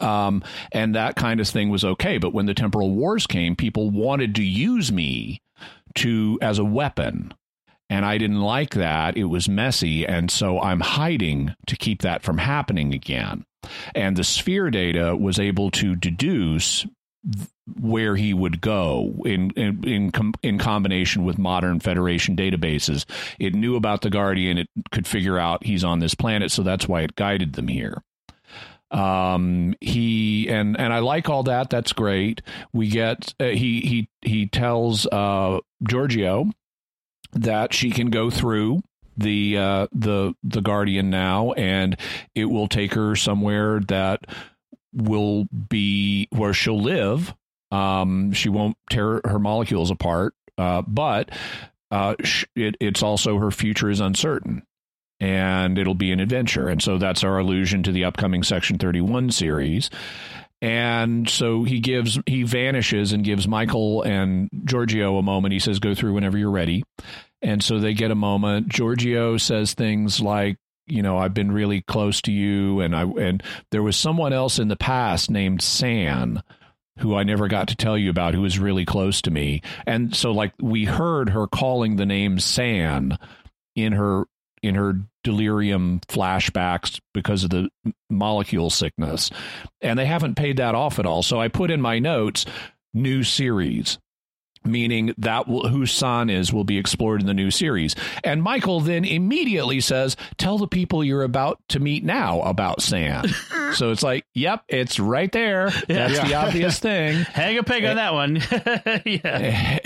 Um, 0.00 0.42
and 0.72 0.94
that 0.94 1.16
kind 1.16 1.40
of 1.40 1.48
thing 1.48 1.68
was 1.68 1.84
okay. 1.84 2.18
But 2.18 2.32
when 2.32 2.46
the 2.46 2.54
temporal 2.54 2.90
wars 2.90 3.26
came, 3.26 3.56
people 3.56 3.90
wanted 3.90 4.34
to 4.36 4.42
use 4.42 4.92
me 4.92 5.40
to 5.96 6.38
as 6.40 6.58
a 6.58 6.64
weapon. 6.64 7.34
And 7.90 8.06
I 8.06 8.16
didn't 8.16 8.40
like 8.40 8.74
that. 8.74 9.16
It 9.18 9.24
was 9.24 9.48
messy. 9.48 10.06
And 10.06 10.30
so 10.30 10.60
I'm 10.60 10.80
hiding 10.80 11.54
to 11.66 11.76
keep 11.76 12.02
that 12.02 12.22
from 12.22 12.38
happening 12.38 12.94
again. 12.94 13.44
And 13.94 14.16
the 14.16 14.24
sphere 14.24 14.70
data 14.70 15.14
was 15.14 15.38
able 15.38 15.70
to 15.72 15.94
deduce 15.94 16.86
where 17.80 18.16
he 18.16 18.34
would 18.34 18.60
go 18.60 19.14
in 19.24 19.50
in 19.52 19.84
in, 19.84 20.10
com- 20.10 20.34
in 20.42 20.58
combination 20.58 21.24
with 21.24 21.38
modern 21.38 21.78
Federation 21.78 22.34
databases. 22.34 23.04
It 23.38 23.54
knew 23.54 23.76
about 23.76 24.00
the 24.00 24.10
Guardian. 24.10 24.58
It 24.58 24.68
could 24.90 25.06
figure 25.06 25.38
out 25.38 25.64
he's 25.64 25.84
on 25.84 26.00
this 26.00 26.14
planet, 26.14 26.50
so 26.50 26.62
that's 26.62 26.88
why 26.88 27.02
it 27.02 27.14
guided 27.14 27.52
them 27.52 27.68
here. 27.68 28.02
Um, 28.92 29.74
he 29.80 30.48
and 30.48 30.78
and 30.78 30.92
I 30.92 30.98
like 30.98 31.28
all 31.28 31.42
that. 31.44 31.70
That's 31.70 31.92
great. 31.92 32.42
We 32.72 32.88
get 32.88 33.34
uh, 33.40 33.46
he 33.46 33.80
he 33.80 34.08
he 34.20 34.46
tells 34.46 35.06
uh 35.06 35.60
Georgiou 35.82 36.52
that 37.32 37.72
she 37.72 37.90
can 37.90 38.10
go 38.10 38.30
through 38.30 38.82
the 39.16 39.56
uh 39.56 39.86
the 39.92 40.34
the 40.42 40.60
Guardian 40.60 41.08
now, 41.10 41.52
and 41.52 41.96
it 42.34 42.44
will 42.44 42.68
take 42.68 42.94
her 42.94 43.16
somewhere 43.16 43.80
that 43.88 44.26
will 44.92 45.46
be 45.68 46.28
where 46.30 46.52
she'll 46.52 46.80
live. 46.80 47.34
Um, 47.70 48.32
she 48.32 48.50
won't 48.50 48.76
tear 48.90 49.22
her 49.24 49.38
molecules 49.38 49.90
apart, 49.90 50.34
uh, 50.58 50.82
but 50.82 51.30
uh, 51.90 52.16
sh- 52.22 52.44
it, 52.54 52.76
it's 52.80 53.02
also 53.02 53.38
her 53.38 53.50
future 53.50 53.88
is 53.88 54.00
uncertain 54.00 54.62
and 55.22 55.78
it'll 55.78 55.94
be 55.94 56.10
an 56.10 56.18
adventure. 56.18 56.68
And 56.68 56.82
so 56.82 56.98
that's 56.98 57.22
our 57.22 57.38
allusion 57.38 57.84
to 57.84 57.92
the 57.92 58.04
upcoming 58.04 58.42
Section 58.42 58.76
31 58.76 59.30
series. 59.30 59.88
And 60.60 61.28
so 61.28 61.62
he 61.62 61.78
gives, 61.78 62.18
he 62.26 62.42
vanishes 62.42 63.12
and 63.12 63.22
gives 63.22 63.46
Michael 63.46 64.02
and 64.02 64.50
Georgiou 64.64 65.20
a 65.20 65.22
moment. 65.22 65.52
He 65.52 65.60
says, 65.60 65.78
go 65.78 65.94
through 65.94 66.14
whenever 66.14 66.36
you're 66.36 66.50
ready. 66.50 66.82
And 67.40 67.62
so 67.62 67.78
they 67.78 67.94
get 67.94 68.10
a 68.10 68.16
moment. 68.16 68.68
Georgiou 68.68 69.40
says 69.40 69.74
things 69.74 70.20
like, 70.20 70.56
you 70.88 71.02
know, 71.04 71.18
I've 71.18 71.34
been 71.34 71.52
really 71.52 71.82
close 71.82 72.20
to 72.22 72.32
you. 72.32 72.80
And 72.80 72.94
I, 72.94 73.04
and 73.04 73.44
there 73.70 73.82
was 73.82 73.96
someone 73.96 74.32
else 74.32 74.58
in 74.58 74.66
the 74.66 74.76
past 74.76 75.30
named 75.30 75.62
San 75.62 76.42
who 76.98 77.14
I 77.14 77.22
never 77.22 77.46
got 77.46 77.68
to 77.68 77.76
tell 77.76 77.96
you 77.96 78.10
about 78.10 78.34
who 78.34 78.42
was 78.42 78.58
really 78.58 78.84
close 78.84 79.22
to 79.22 79.30
me. 79.30 79.62
And 79.86 80.16
so 80.16 80.32
like 80.32 80.52
we 80.60 80.84
heard 80.84 81.30
her 81.30 81.46
calling 81.46 81.94
the 81.94 82.06
name 82.06 82.40
San 82.40 83.18
in 83.76 83.92
her 83.92 84.24
in 84.62 84.74
her 84.74 84.94
delirium 85.22 86.00
flashbacks 86.08 87.00
because 87.14 87.44
of 87.44 87.50
the 87.50 87.68
molecule 88.10 88.70
sickness. 88.70 89.30
And 89.80 89.98
they 89.98 90.06
haven't 90.06 90.36
paid 90.36 90.58
that 90.58 90.74
off 90.74 90.98
at 90.98 91.06
all. 91.06 91.22
So 91.22 91.40
I 91.40 91.48
put 91.48 91.70
in 91.70 91.80
my 91.80 91.98
notes 91.98 92.44
new 92.94 93.22
series 93.22 93.98
meaning 94.64 95.14
that 95.18 95.48
will, 95.48 95.68
who 95.68 95.86
San 95.86 96.30
is 96.30 96.52
will 96.52 96.64
be 96.64 96.78
explored 96.78 97.20
in 97.20 97.26
the 97.26 97.34
new 97.34 97.50
series. 97.50 97.94
And 98.24 98.42
Michael 98.42 98.80
then 98.80 99.04
immediately 99.04 99.80
says, 99.80 100.16
"Tell 100.38 100.58
the 100.58 100.68
people 100.68 101.02
you're 101.02 101.22
about 101.22 101.60
to 101.68 101.80
meet 101.80 102.04
now 102.04 102.40
about 102.42 102.82
San." 102.82 103.28
so 103.74 103.90
it's 103.90 104.02
like, 104.02 104.24
"Yep, 104.34 104.64
it's 104.68 104.98
right 104.98 105.30
there. 105.32 105.70
That's 105.88 106.20
the 106.20 106.34
obvious 106.34 106.78
thing." 106.80 107.24
Hang 107.24 107.58
a 107.58 107.62
pig 107.62 107.84
on 107.84 107.96
that 107.96 108.14
one. 108.14 108.36
yeah. 109.04 109.78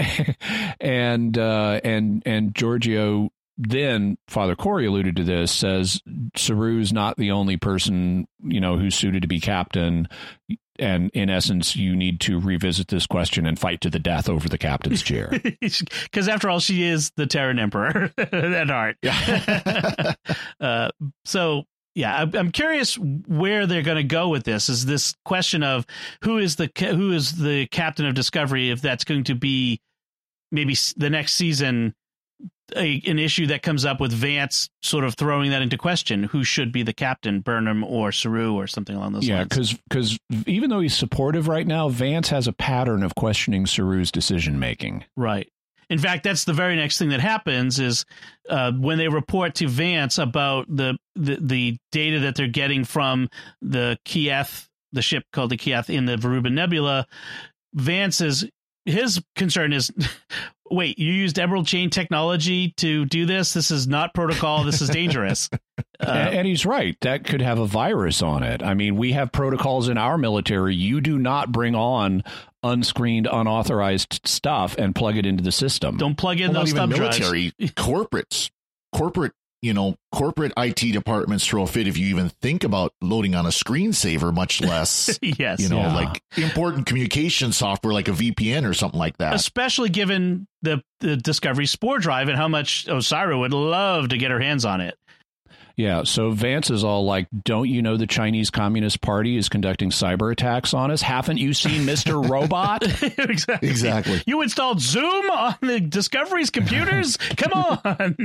and 0.81 1.37
uh, 1.37 1.81
and 1.83 2.23
and 2.27 2.55
Georgiou 2.55 3.31
then 3.59 4.19
Father 4.29 4.55
Cory 4.55 4.87
alluded 4.87 5.17
to 5.17 5.25
this 5.25 5.51
says 5.51 6.01
Saru's 6.37 6.93
not 6.93 7.17
the 7.17 7.31
only 7.31 7.57
person 7.57 8.27
you 8.43 8.61
know 8.61 8.77
who's 8.77 8.95
suited 8.95 9.23
to 9.23 9.29
be 9.29 9.41
captain. 9.41 10.09
And 10.79 11.11
in 11.15 11.31
essence, 11.31 11.75
you 11.75 11.97
need 11.97 12.21
to 12.21 12.39
revisit 12.39 12.89
this 12.89 13.07
question 13.07 13.47
and 13.47 13.59
fight 13.59 13.81
to 13.81 13.89
the 13.89 13.99
death 13.99 14.29
over 14.29 14.47
the 14.47 14.59
captain's 14.59 15.03
chair. 15.03 15.33
Because 15.61 16.29
after 16.29 16.51
all, 16.51 16.61
she 16.61 16.83
is 16.83 17.13
the 17.17 17.27
Terran 17.27 17.59
Emperor 17.59 18.13
at 18.19 18.69
heart. 18.69 18.99
uh, 20.61 20.91
so 21.25 21.65
yeah, 21.95 22.15
I'm, 22.15 22.35
I'm 22.37 22.53
curious 22.53 22.99
where 22.99 23.67
they're 23.67 23.83
going 23.83 23.97
to 23.97 24.05
go 24.05 24.29
with 24.29 24.45
this. 24.45 24.69
Is 24.69 24.85
this 24.85 25.15
question 25.25 25.63
of 25.63 25.87
who 26.23 26.37
is 26.37 26.57
the 26.57 26.71
who 26.79 27.13
is 27.13 27.39
the 27.39 27.67
captain 27.69 28.05
of 28.05 28.15
Discovery? 28.15 28.71
If 28.71 28.83
that's 28.83 29.05
going 29.05 29.25
to 29.25 29.35
be 29.35 29.81
maybe 30.53 30.77
the 30.99 31.09
next 31.09 31.35
season, 31.35 31.95
a, 32.75 33.03
an 33.07 33.19
issue 33.19 33.47
that 33.49 33.63
comes 33.63 33.85
up 33.85 34.01
with 34.01 34.13
Vance 34.13 34.69
sort 34.83 35.05
of 35.05 35.15
throwing 35.15 35.51
that 35.51 35.63
into 35.63 35.77
question: 35.77 36.25
who 36.25 36.43
should 36.43 36.73
be 36.73 36.83
the 36.83 36.93
captain, 36.93 37.41
Burnham 37.41 37.85
or 37.85 38.13
Saru 38.13 38.55
or 38.55 38.67
something 38.67 38.97
along 38.97 39.13
those 39.13 39.29
yeah, 39.29 39.39
lines? 39.39 39.73
Yeah, 39.73 39.79
because 39.89 40.19
even 40.47 40.71
though 40.71 40.81
he's 40.81 40.97
supportive 40.97 41.49
right 41.49 41.67
now, 41.67 41.89
Vance 41.89 42.29
has 42.31 42.49
a 42.49 42.53
pattern 42.53 43.03
of 43.03 43.15
questioning 43.15 43.67
Saru's 43.67 44.11
decision 44.11 44.59
making. 44.59 45.05
Right. 45.17 45.49
In 45.89 45.99
fact, 45.99 46.25
that's 46.25 46.45
the 46.45 46.53
very 46.53 46.75
next 46.75 46.99
thing 46.99 47.11
that 47.11 47.21
happens 47.21 47.79
is 47.79 48.05
uh, 48.49 48.73
when 48.73 48.99
they 48.99 49.09
report 49.09 49.55
to 49.57 49.69
Vance 49.69 50.19
about 50.19 50.67
the, 50.69 50.97
the 51.15 51.39
the 51.41 51.77
data 51.93 52.21
that 52.21 52.35
they're 52.35 52.49
getting 52.49 52.85
from 52.85 53.29
the 53.63 53.97
Khi'eth, 54.05 54.67
the 54.93 55.03
ship 55.03 55.23
called 55.33 55.51
the 55.51 55.57
Khi'eth 55.57 55.89
in 55.89 56.07
the 56.07 56.17
Verubin 56.17 56.55
Nebula. 56.55 57.07
Vance's 57.75 58.45
his 58.87 59.21
concern 59.35 59.73
is, 59.73 59.91
wait, 60.71 60.99
you 60.99 61.13
used 61.13 61.39
Emerald 61.39 61.67
Chain 61.67 61.91
technology 61.91 62.73
to 62.79 63.05
do 63.05 63.27
this? 63.27 63.53
This 63.53 63.71
is 63.71 63.87
not 63.87 64.15
protocol. 64.15 64.65
This 64.65 64.81
is 64.81 64.89
dangerous. 64.89 65.49
and, 66.01 66.09
Uh, 66.09 66.13
and 66.13 66.47
he's 66.47 66.65
right. 66.65 66.97
That 67.03 67.25
could 67.25 67.41
have 67.43 67.59
a 67.59 67.67
virus 67.67 68.23
on 68.23 68.43
it. 68.43 68.63
I 68.63 68.75
mean, 68.75 68.97
we 68.97 69.13
have 69.13 69.33
protocols 69.33 69.89
in 69.89 69.99
our 69.99 70.17
military. 70.19 70.75
You 70.75 71.01
do 71.01 71.19
not 71.19 71.53
bring 71.53 71.75
on 71.75 72.23
unscreened, 72.63 73.29
unauthorized 73.31 74.21
stuff 74.27 74.77
and 74.79 74.95
plug 74.95 75.17
it 75.17 75.27
into 75.27 75.45
the 75.45 75.53
system. 75.53 75.97
don't 75.99 76.17
plug 76.17 76.41
in 76.41 76.53
Well, 76.53 76.63
those 76.63 76.73
not 76.75 76.81
thumb 76.81 76.91
even 76.93 77.03
drives. 77.03 77.19
military, 77.21 77.53
corporates, 77.77 78.51
corporate, 78.95 79.33
you 79.63 79.73
know, 79.75 79.97
corporate 80.13 80.53
IT 80.57 80.93
departments 80.93 81.47
throw 81.47 81.63
a 81.63 81.67
fit 81.67 81.87
if 81.89 81.97
you 81.99 82.07
even 82.09 82.29
think 82.29 82.63
about 82.65 82.93
loading 83.01 83.35
on 83.35 83.47
a 83.47 83.51
screensaver, 83.51 84.33
much 84.33 84.61
less, 84.63 85.19
yes. 85.23 85.61
you 85.61 85.69
know, 85.69 85.79
Yeah. 85.79 85.95
like 85.95 86.23
important 86.37 86.87
communication 86.87 87.53
software 87.53 87.93
like 87.93 88.09
a 88.09 88.13
VPN 88.13 88.69
or 88.69 88.75
something 88.75 88.99
like 88.99 89.17
that. 89.19 89.35
especially 89.35 89.89
given 89.89 90.47
the 90.63 90.83
the 91.01 91.17
Discovery 91.17 91.67
Spore 91.67 91.99
drive 91.99 92.29
and 92.29 92.37
how 92.37 92.49
much 92.49 92.87
Osyraa 92.87 93.39
would 93.39 93.53
love 93.53 94.09
to 94.11 94.17
get 94.19 94.31
her 94.31 94.41
hands 94.41 94.65
on 94.65 94.81
it. 94.81 94.97
Yeah, 95.77 96.05
so 96.05 96.31
Vance 96.31 96.71
is 96.71 96.85
all 96.85 97.05
like, 97.05 97.27
"Don't 97.45 97.69
you 97.69 97.83
know 97.83 97.99
the 97.99 98.07
Chinese 98.07 98.51
Communist 98.51 99.03
Party 99.03 99.37
is 99.37 99.51
conducting 99.51 99.91
cyber 99.91 100.33
attacks 100.33 100.73
on 100.73 100.91
us? 100.91 101.03
Haven't 101.03 101.37
you 101.37 101.53
seen 101.53 101.85
Mister 101.85 102.19
Robot?" 102.21 102.83
exactly. 103.03 103.69
Exactly. 103.69 104.23
You 104.27 104.41
installed 104.41 104.81
Zoom 104.81 105.31
on 105.31 105.55
the 105.61 105.81
Discovery's 105.81 106.49
computers? 106.49 107.19
Come 107.37 107.53
on. 107.85 108.17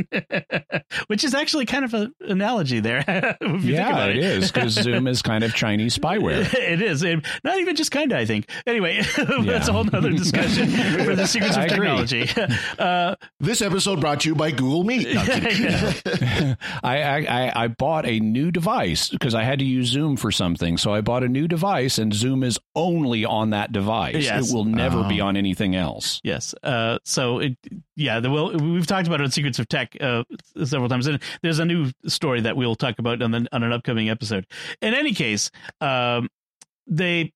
Which 1.07 1.25
is 1.25 1.33
actually 1.35 1.65
kind 1.65 1.83
of 1.83 1.93
an 1.93 2.15
analogy 2.21 2.79
there. 2.79 3.03
if 3.07 3.41
you 3.41 3.47
think 3.59 3.63
yeah, 3.65 3.89
about 3.89 4.09
it 4.11 4.17
is 4.17 4.49
because 4.51 4.71
Zoom 4.73 5.07
is 5.07 5.21
kind 5.21 5.43
of 5.43 5.53
Chinese 5.53 5.97
spyware. 5.97 6.51
It 6.53 6.81
is. 6.81 7.03
And 7.03 7.25
not 7.43 7.59
even 7.59 7.75
just 7.75 7.91
kind 7.91 8.11
of, 8.13 8.17
I 8.17 8.25
think. 8.25 8.49
Anyway, 8.65 9.01
that's 9.01 9.27
Yeah. 9.45 9.67
a 9.67 9.71
whole 9.73 9.83
nother 9.83 10.11
discussion 10.11 10.67
for 11.03 11.15
the 11.15 11.25
secrets 11.27 11.57
of 11.57 11.63
I 11.63 11.65
agree. 11.65 12.25
technology. 12.27 12.29
Uh, 12.79 13.15
This 13.41 13.61
episode 13.61 13.99
brought 13.99 14.21
to 14.21 14.29
you 14.29 14.35
by 14.35 14.51
Google 14.51 14.83
Meet. 14.85 15.13
No, 15.13 15.19
I'm 15.21 15.27
kidding. 15.41 16.57
I, 16.83 17.01
I 17.27 17.40
I, 17.49 17.63
I 17.63 17.67
bought 17.67 18.05
a 18.05 18.19
new 18.19 18.51
device 18.51 19.09
because 19.09 19.33
I 19.35 19.43
had 19.43 19.59
to 19.59 19.65
use 19.65 19.87
Zoom 19.87 20.17
for 20.17 20.31
something. 20.31 20.77
So 20.77 20.93
I 20.93 21.01
bought 21.01 21.23
a 21.23 21.27
new 21.27 21.47
device, 21.47 21.97
and 21.97 22.13
Zoom 22.13 22.43
is 22.43 22.59
only 22.75 23.25
on 23.25 23.49
that 23.51 23.71
device. 23.71 24.23
Yes. 24.25 24.49
It 24.51 24.53
will 24.55 24.65
never 24.65 24.99
Oh. 24.99 25.09
be 25.09 25.19
on 25.21 25.35
anything 25.37 25.75
else. 25.75 26.19
Yes. 26.23 26.53
Uh, 26.63 26.99
so 27.03 27.39
it, 27.39 27.57
yeah, 27.95 28.19
the, 28.19 28.29
well, 28.29 28.51
we've 28.57 28.87
talked 28.87 29.07
about 29.07 29.21
it 29.21 29.23
on 29.25 29.31
Secrets 29.31 29.59
of 29.59 29.67
Tech 29.67 29.95
uh, 30.01 30.23
several 30.63 30.89
times, 30.89 31.07
and 31.07 31.21
there's 31.41 31.59
a 31.59 31.65
new 31.65 31.91
story 32.07 32.41
that 32.41 32.55
we'll 32.55 32.75
talk 32.75 32.99
about 32.99 33.21
on, 33.21 33.31
the, 33.31 33.47
on 33.51 33.63
an 33.63 33.71
upcoming 33.71 34.09
episode. 34.09 34.45
In 34.81 34.93
any 34.93 35.13
case, 35.13 35.51
um, 35.81 36.29
they 36.87 37.31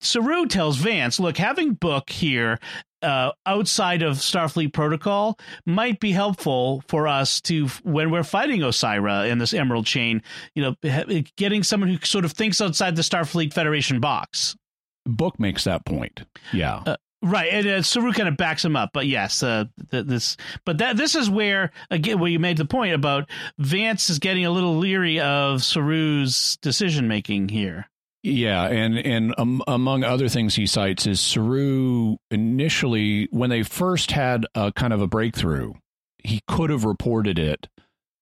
Saru 0.00 0.46
tells 0.46 0.76
Vance, 0.78 1.20
"Look, 1.20 1.36
having 1.36 1.74
Book 1.74 2.10
here." 2.10 2.58
Uh, 3.02 3.32
outside 3.46 4.02
of 4.02 4.16
Starfleet 4.18 4.72
protocol 4.72 5.38
might 5.66 6.00
be 6.00 6.12
helpful 6.12 6.82
for 6.88 7.08
us 7.08 7.40
to 7.42 7.66
when 7.82 8.10
we're 8.10 8.22
fighting 8.22 8.60
Osyraa 8.60 9.28
in 9.28 9.38
this 9.38 9.52
Emerald 9.52 9.86
Chain. 9.86 10.22
You 10.54 10.74
know, 10.84 11.22
getting 11.36 11.62
someone 11.62 11.90
who 11.90 11.98
sort 12.04 12.24
of 12.24 12.32
thinks 12.32 12.60
outside 12.60 12.96
the 12.96 13.02
Starfleet 13.02 13.52
Federation 13.52 14.00
box. 14.00 14.56
Book 15.04 15.40
makes 15.40 15.64
that 15.64 15.84
point. 15.84 16.22
Yeah. 16.52 16.82
Uh, 16.86 16.96
Right, 17.24 17.52
and 17.52 17.66
uh, 17.68 17.82
Saru 17.82 18.12
kind 18.12 18.28
of 18.28 18.36
backs 18.36 18.64
him 18.64 18.74
up, 18.74 18.90
but 18.92 19.06
yes, 19.06 19.44
uh, 19.44 19.66
th- 19.92 20.06
this, 20.06 20.36
but 20.64 20.78
that 20.78 20.96
this 20.96 21.14
is 21.14 21.30
where 21.30 21.70
again, 21.88 22.18
where 22.18 22.28
you 22.28 22.40
made 22.40 22.56
the 22.56 22.64
point 22.64 22.94
about 22.94 23.30
Vance 23.58 24.10
is 24.10 24.18
getting 24.18 24.44
a 24.44 24.50
little 24.50 24.76
leery 24.76 25.20
of 25.20 25.62
Saru's 25.62 26.56
decision 26.62 27.06
making 27.06 27.48
here. 27.48 27.88
Yeah, 28.22 28.68
and 28.68 28.98
and 28.98 29.34
um, 29.36 29.62
among 29.66 30.04
other 30.04 30.28
things 30.28 30.54
he 30.54 30.66
cites 30.66 31.06
is 31.06 31.20
Saru 31.20 32.16
initially 32.30 33.28
when 33.32 33.50
they 33.50 33.64
first 33.64 34.12
had 34.12 34.46
a 34.54 34.72
kind 34.72 34.92
of 34.92 35.00
a 35.00 35.08
breakthrough, 35.08 35.72
he 36.18 36.40
could 36.46 36.70
have 36.70 36.84
reported 36.84 37.38
it 37.38 37.68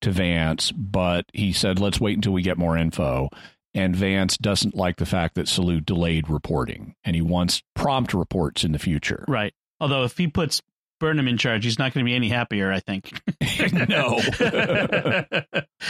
to 0.01 0.11
Vance, 0.11 0.73
but 0.73 1.27
he 1.35 1.53
said 1.53 1.79
let's 1.79 2.01
wait 2.01 2.17
until 2.17 2.33
we 2.33 2.43
get 2.43 2.57
more 2.57 2.79
info. 2.79 3.29
And 3.73 3.95
Vance 3.95 4.37
doesn't 4.37 4.75
like 4.75 4.97
the 4.97 5.07
fact 5.07 5.37
that 5.37 5.47
Saru 5.47 5.81
delayed 5.81 6.29
reporting, 6.29 6.95
and 7.05 7.15
he 7.15 7.23
wants 7.23 7.63
prompt 7.77 8.15
reports 8.15 8.65
in 8.65 8.73
the 8.73 8.79
future. 8.79 9.25
Right. 9.29 9.53
Although 9.81 10.05
if 10.05 10.17
he 10.17 10.27
puts 10.29 10.63
Burnham 11.01 11.27
in 11.27 11.37
charge, 11.37 11.65
he's 11.65 11.79
not 11.79 11.93
going 11.93 12.05
to 12.05 12.09
be 12.09 12.15
any 12.15 12.29
happier. 12.29 12.71
I 12.71 12.79
think. 12.81 13.11
no. 13.89 14.21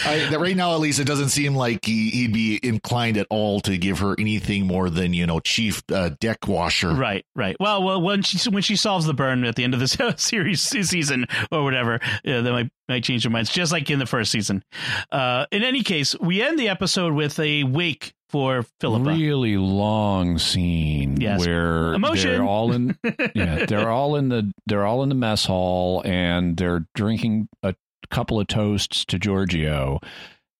I, 0.06 0.28
that 0.30 0.38
right 0.40 0.56
now, 0.56 0.72
at 0.74 0.80
least, 0.80 1.00
it 1.00 1.06
doesn't 1.06 1.30
seem 1.30 1.54
like 1.54 1.84
he, 1.84 2.10
he'd 2.10 2.32
be 2.32 2.58
inclined 2.62 3.16
at 3.16 3.26
all 3.28 3.60
to 3.60 3.76
give 3.76 3.98
her 3.98 4.14
anything 4.18 4.66
more 4.66 4.88
than 4.88 5.12
you 5.12 5.26
know, 5.26 5.40
chief 5.40 5.82
uh, 5.92 6.10
deck 6.20 6.46
washer. 6.46 6.94
Right, 6.94 7.26
right. 7.34 7.56
Well, 7.60 7.82
well, 7.82 8.00
when 8.00 8.22
she 8.22 8.48
when 8.48 8.62
she 8.62 8.76
solves 8.76 9.04
the 9.04 9.14
burn 9.14 9.44
at 9.44 9.56
the 9.56 9.64
end 9.64 9.74
of 9.74 9.80
this 9.80 9.96
series 10.16 10.62
season 10.62 11.26
or 11.50 11.64
whatever, 11.64 12.00
yeah, 12.24 12.40
they 12.40 12.50
might 12.50 12.70
might 12.88 13.04
change 13.04 13.24
their 13.24 13.30
minds, 13.30 13.50
just 13.50 13.72
like 13.72 13.90
in 13.90 13.98
the 13.98 14.06
first 14.06 14.30
season. 14.30 14.64
Uh, 15.10 15.46
in 15.50 15.62
any 15.62 15.82
case, 15.82 16.18
we 16.20 16.42
end 16.42 16.58
the 16.58 16.68
episode 16.68 17.12
with 17.12 17.38
a 17.38 17.64
wake 17.64 18.14
for 18.30 18.64
Philippa. 18.80 19.10
really 19.10 19.56
long 19.56 20.38
scene 20.38 21.20
Yes. 21.20 21.40
where 21.40 21.94
Emotion. 21.94 22.30
they're 22.30 22.44
all 22.44 22.72
in 22.72 22.96
yeah 23.34 23.66
they're 23.66 23.90
all 23.90 24.16
in 24.16 24.28
the 24.28 24.52
they're 24.66 24.86
all 24.86 25.02
in 25.02 25.08
the 25.08 25.14
mess 25.14 25.44
hall 25.44 26.02
and 26.04 26.56
they're 26.56 26.86
drinking 26.94 27.48
a 27.62 27.74
couple 28.10 28.40
of 28.40 28.46
toasts 28.46 29.04
to 29.06 29.18
Georgiou 29.18 29.98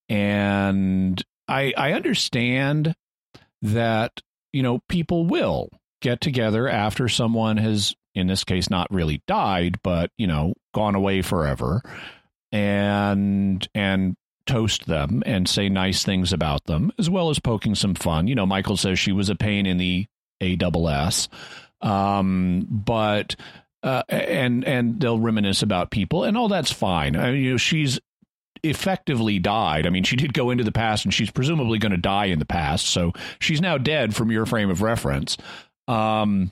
and 0.09 1.23
I 1.47 1.73
I 1.77 1.93
understand 1.93 2.93
that 3.61 4.21
you 4.53 4.63
know 4.63 4.79
people 4.89 5.25
will 5.25 5.69
get 6.01 6.19
together 6.21 6.67
after 6.67 7.07
someone 7.07 7.57
has 7.57 7.95
in 8.15 8.27
this 8.27 8.43
case 8.43 8.69
not 8.69 8.87
really 8.91 9.21
died 9.27 9.77
but 9.83 10.09
you 10.17 10.27
know 10.27 10.53
gone 10.73 10.95
away 10.95 11.21
forever 11.21 11.81
and 12.51 13.67
and 13.73 14.15
toast 14.51 14.85
them 14.87 15.23
and 15.25 15.47
say 15.47 15.69
nice 15.69 16.03
things 16.03 16.33
about 16.33 16.65
them 16.65 16.91
as 16.97 17.09
well 17.09 17.29
as 17.29 17.39
poking 17.39 17.75
some 17.75 17.95
fun. 17.95 18.27
You 18.27 18.35
know 18.35 18.45
michael 18.45 18.77
says 18.77 18.99
she 18.99 19.11
was 19.11 19.29
a 19.29 19.35
pain 19.35 19.65
in 19.65 19.77
the 19.77 20.07
a 20.41 20.55
double 20.55 20.89
s. 20.89 21.29
Um 21.81 22.67
but 22.69 23.35
uh, 23.83 24.03
and 24.09 24.63
and 24.65 24.99
they'll 24.99 25.19
reminisce 25.19 25.63
about 25.63 25.89
people 25.89 26.23
and 26.23 26.37
all 26.37 26.47
that's 26.47 26.71
fine. 26.71 27.15
I 27.15 27.31
mean, 27.31 27.41
you 27.43 27.51
know 27.51 27.57
she's 27.57 27.99
effectively 28.63 29.39
died. 29.39 29.87
I 29.87 29.89
mean 29.89 30.03
she 30.03 30.15
did 30.15 30.33
go 30.33 30.49
into 30.51 30.63
the 30.63 30.71
past 30.71 31.05
and 31.05 31.13
she's 31.13 31.31
presumably 31.31 31.79
going 31.79 31.93
to 31.93 31.97
die 31.97 32.25
in 32.25 32.39
the 32.39 32.45
past 32.45 32.85
so 32.85 33.13
she's 33.39 33.61
now 33.61 33.77
dead 33.77 34.15
from 34.15 34.31
your 34.31 34.45
frame 34.45 34.69
of 34.69 34.81
reference. 34.81 35.37
Um 35.87 36.51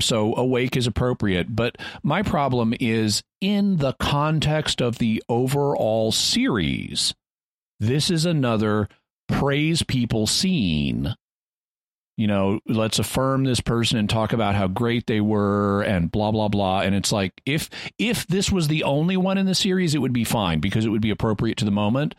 so 0.00 0.34
awake 0.36 0.76
is 0.76 0.86
appropriate. 0.86 1.54
But 1.54 1.76
my 2.02 2.22
problem 2.22 2.74
is 2.80 3.22
in 3.40 3.76
the 3.78 3.94
context 3.94 4.80
of 4.80 4.98
the 4.98 5.22
overall 5.28 6.12
series 6.12 7.14
this 7.80 8.10
is 8.10 8.24
another 8.24 8.88
praise 9.26 9.82
people 9.82 10.26
scene. 10.28 11.16
You 12.16 12.26
know 12.28 12.60
let's 12.66 12.98
affirm 13.00 13.42
this 13.42 13.60
person 13.60 13.98
and 13.98 14.08
talk 14.08 14.32
about 14.32 14.54
how 14.54 14.68
great 14.68 15.06
they 15.06 15.20
were 15.20 15.82
and 15.82 16.12
blah 16.12 16.30
blah 16.30 16.48
blah. 16.48 16.82
And 16.82 16.94
it's 16.94 17.10
like 17.10 17.32
if 17.44 17.68
if 17.98 18.26
this 18.28 18.52
was 18.52 18.68
the 18.68 18.84
only 18.84 19.16
one 19.16 19.38
in 19.38 19.46
the 19.46 19.54
series 19.54 19.94
it 19.94 19.98
would 19.98 20.12
be 20.12 20.22
fine 20.22 20.60
because 20.60 20.84
it 20.84 20.90
would 20.90 21.00
be 21.00 21.10
appropriate 21.10 21.56
to 21.58 21.64
the 21.64 21.70
moment. 21.72 22.14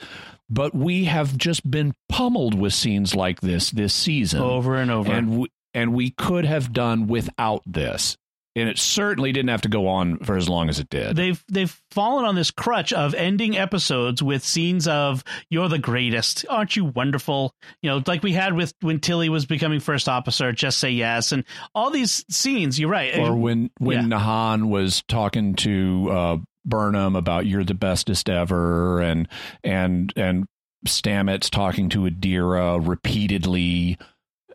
But 0.50 0.76
we 0.76 1.06
have 1.06 1.38
just 1.38 1.70
been 1.70 1.94
pummeled 2.10 2.60
with 2.60 2.74
scenes 2.74 3.16
like 3.16 3.40
this 3.40 3.72
this 3.72 3.94
season. 3.94 4.42
Over 4.42 4.76
and 4.76 4.92
over. 4.92 5.12
and 5.12 5.40
we, 5.40 5.48
and 5.74 5.94
we 5.94 6.10
could 6.12 6.46
have 6.46 6.74
done 6.74 7.08
without 7.08 7.62
this 7.66 8.18
and 8.56 8.70
it 8.70 8.78
certainly 8.78 9.32
didn't 9.32 9.50
have 9.50 9.62
to 9.62 9.68
go 9.70 9.88
on 9.88 10.20
for 10.20 10.38
as 10.38 10.48
long 10.48 10.70
as 10.70 10.78
it 10.80 10.88
did 10.90 11.16
they've 11.16 11.44
they've 11.50 11.82
fallen 11.90 12.24
on 12.24 12.36
this 12.36 12.52
crutch 12.52 12.94
of 12.94 13.16
ending 13.16 13.58
episodes 13.58 14.22
with 14.22 14.44
scenes 14.44 14.88
of 14.88 15.24
"You're 15.50 15.70
the 15.70 15.80
greatest, 15.80 16.46
aren't 16.50 16.76
you 16.76 16.86
wonderful?" 16.86 17.56
You 17.82 17.90
know, 17.90 18.04
like 18.06 18.22
we 18.22 18.34
had 18.34 18.54
with 18.54 18.74
when 18.82 19.00
Tilly 19.00 19.30
was 19.30 19.48
becoming 19.48 19.80
first 19.80 20.08
officer. 20.08 20.52
Just 20.52 20.78
say 20.78 20.92
yes, 20.92 21.32
and 21.32 21.44
all 21.74 21.90
these 21.90 22.24
scenes. 22.30 22.80
You're 22.80 22.90
right. 22.92 23.18
or 23.18 23.36
when 23.36 23.72
when 23.80 24.12
Yeah. 24.12 24.20
Nhan 24.20 24.70
was 24.70 25.02
talking 25.08 25.56
to 25.56 26.10
uh, 26.12 26.38
Burnham 26.64 27.16
about 27.16 27.48
you're 27.48 27.64
the 27.64 27.74
bestest 27.74 28.30
ever, 28.30 29.02
and 29.02 29.28
and 29.64 30.14
and 30.16 30.46
Stamets 30.88 31.50
talking 31.50 31.90
to 31.90 32.02
Adira 32.02 32.86
repeatedly, 32.88 33.98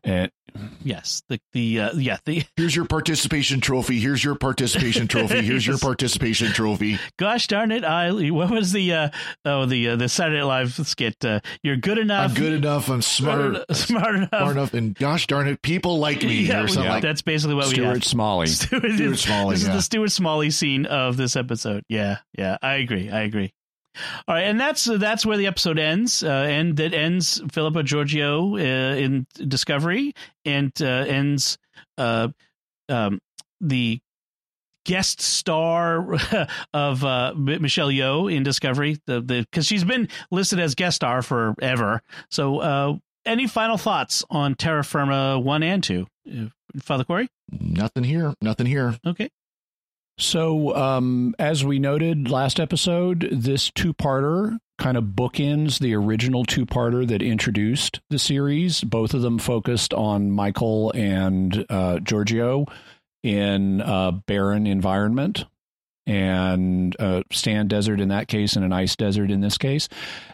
and 0.05 0.30
yes, 0.82 1.22
the 1.28 1.40
the 1.53 1.80
uh, 1.80 1.90
yeah 1.96 2.18
the 2.24 2.44
Here's 2.57 2.74
your 2.74 2.84
participation 2.86 3.61
trophy. 3.61 3.99
Here's 3.99 4.22
your 4.22 4.34
participation 4.34 5.09
trophy. 5.09 5.42
Here's 5.42 5.66
your 5.66 5.78
participation 5.80 6.49
trophy. 6.53 6.99
gosh 7.18 7.46
darn 7.46 7.70
it, 7.72 7.84
I 7.84 8.11
what 8.30 8.51
was 8.51 8.72
the 8.72 8.92
uh, 8.92 9.09
oh 9.44 9.66
the 9.66 9.90
uh, 9.90 9.96
the 9.96 10.09
Saturday 10.09 10.38
Night 10.38 10.44
Live 10.46 10.72
skit? 10.86 11.24
Uh, 11.24 11.40
you're 11.62 11.76
good 11.76 11.99
enough. 11.99 12.30
I'm 12.30 12.34
good 12.36 12.53
enough. 12.55 12.88
I'm 12.88 13.03
smart, 13.03 13.40
smart, 13.70 13.76
smart 13.76 14.14
enough. 14.14 14.28
smart 14.30 14.57
enough, 14.57 14.74
and 14.74 14.94
gosh 14.94 15.26
darn 15.26 15.49
it, 15.49 15.62
people 15.62 15.99
like 15.99 16.22
me 16.22 16.42
Yeah, 16.46 16.62
or 16.62 16.68
something 16.68 16.84
yeah, 16.84 16.92
like 16.94 17.03
that's 17.03 17.22
basically 17.22 17.55
what 17.55 17.66
we 17.66 17.74
Stuart 17.74 17.94
have. 17.94 18.05
Smalley. 18.05 18.46
Stuart, 18.46 18.92
Stuart 18.94 19.16
Smalley, 19.18 19.55
This 19.55 19.62
is 19.62 19.68
the 19.68 19.82
Stuart 19.82 20.11
Smalley 20.11 20.51
scene 20.51 20.86
of 20.86 21.16
this 21.16 21.36
episode. 21.36 21.84
Yeah, 21.88 22.18
yeah, 22.36 22.57
I 22.62 22.74
agree. 22.76 23.11
I 23.11 23.20
agree. 23.22 23.53
All 24.26 24.34
right, 24.34 24.42
and 24.42 24.61
that's 24.61 24.84
that's 24.84 25.24
where 25.24 25.36
the 25.36 25.46
episode 25.46 25.78
ends, 25.78 26.22
uh, 26.22 26.28
and 26.28 26.76
that 26.76 26.94
ends 26.94 27.40
Philippa 27.51 27.82
Georgiou 27.82 28.55
uh, 28.55 28.96
in 28.96 29.26
Discovery, 29.46 30.14
and 30.44 30.72
uh, 30.80 30.84
ends 30.84 31.59
uh, 31.96 32.28
um, 32.88 33.20
the 33.61 34.01
guest 34.84 35.20
star 35.20 36.16
of 36.74 37.05
uh, 37.05 37.34
Michelle 37.36 37.88
Yeoh 37.90 38.34
in 38.34 38.42
Discovery, 38.42 38.99
the 39.07 39.20
the 39.20 39.40
because 39.51 39.66
she's 39.66 39.84
been 39.84 40.09
listed 40.30 40.59
as 40.61 40.74
guest 40.74 40.96
star 40.96 41.22
forever. 41.22 42.03
So, 42.30 42.59
uh, 42.59 42.96
any 43.26 43.46
final 43.46 43.76
thoughts 43.76 44.24
on 44.30 44.55
Terra 44.55 44.82
Firma 44.84 45.38
one 45.38 45.62
and 45.62 45.82
two, 45.82 46.07
Father 46.82 47.05
Cory? 47.05 47.28
nothing 47.51 48.05
here. 48.05 48.34
Nothing 48.42 48.66
here. 48.66 48.96
Okay. 49.07 49.30
So, 50.19 50.75
um, 50.75 51.35
as 51.39 51.64
we 51.64 51.79
noted 51.79 52.29
last 52.29 52.59
episode, 52.59 53.29
this 53.31 53.71
two 53.71 53.95
parter 53.95 54.59
kind 54.77 54.97
of 54.97 55.05
bookends 55.05 55.79
the 55.79 55.95
original 55.95 56.45
two 56.45 56.66
parter 56.66 57.07
that 57.07 57.23
introduced 57.23 58.01
the 58.11 58.19
series. 58.19 58.83
Both 58.83 59.14
of 59.14 59.23
them 59.23 59.39
focused 59.39 59.95
on 59.95 60.31
Michael 60.31 60.93
and 60.93 61.64
uh, 61.69 61.99
Georgiou 62.03 62.69
in 63.23 63.81
a 63.85 64.12
barren 64.27 64.66
environment 64.66 65.45
and 66.07 66.97
uh, 66.99 67.23
stand 67.31 67.69
desert 67.69 68.01
in 68.01 68.09
that 68.09 68.29
case 68.29 68.57
and 68.57 68.64
an 68.64 68.73
ice 68.73 68.97
desert 68.97 69.31
in 69.31 69.41
this 69.41 69.59
case. 69.59 69.89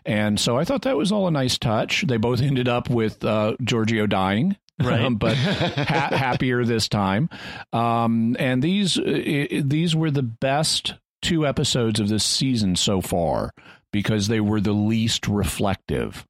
And 0.07 0.39
so 0.39 0.57
I 0.57 0.65
thought 0.65 0.83
that 0.83 0.97
was 0.97 1.11
all 1.11 1.27
a 1.27 1.33
nice 1.33 1.59
touch. 1.59 2.05
They 2.07 2.17
both 2.17 2.41
ended 2.41 2.69
up 2.69 2.89
with 2.89 3.25
uh, 3.25 3.57
Georgiou 3.61 4.09
dying. 4.09 4.57
Right. 4.83 5.03
Um, 5.03 5.15
but 5.19 5.37
ha- 5.37 6.09
happier 6.17 6.65
this 6.65 6.89
time. 6.89 7.29
Um, 7.73 8.37
and 8.39 8.63
these 8.63 8.99
i- 8.99 9.49
i- 9.53 9.63
these 9.65 9.95
were 9.95 10.11
the 10.11 10.23
best 10.23 10.95
two 11.23 11.47
episodes 11.47 12.01
of 12.01 12.09
this 12.09 12.25
season 12.25 12.77
so 12.77 13.01
far 13.01 13.53
because 13.93 14.29
they 14.29 14.41
were 14.41 14.61
the 14.61 14.73
least 14.73 15.27
reflective. 15.29 16.27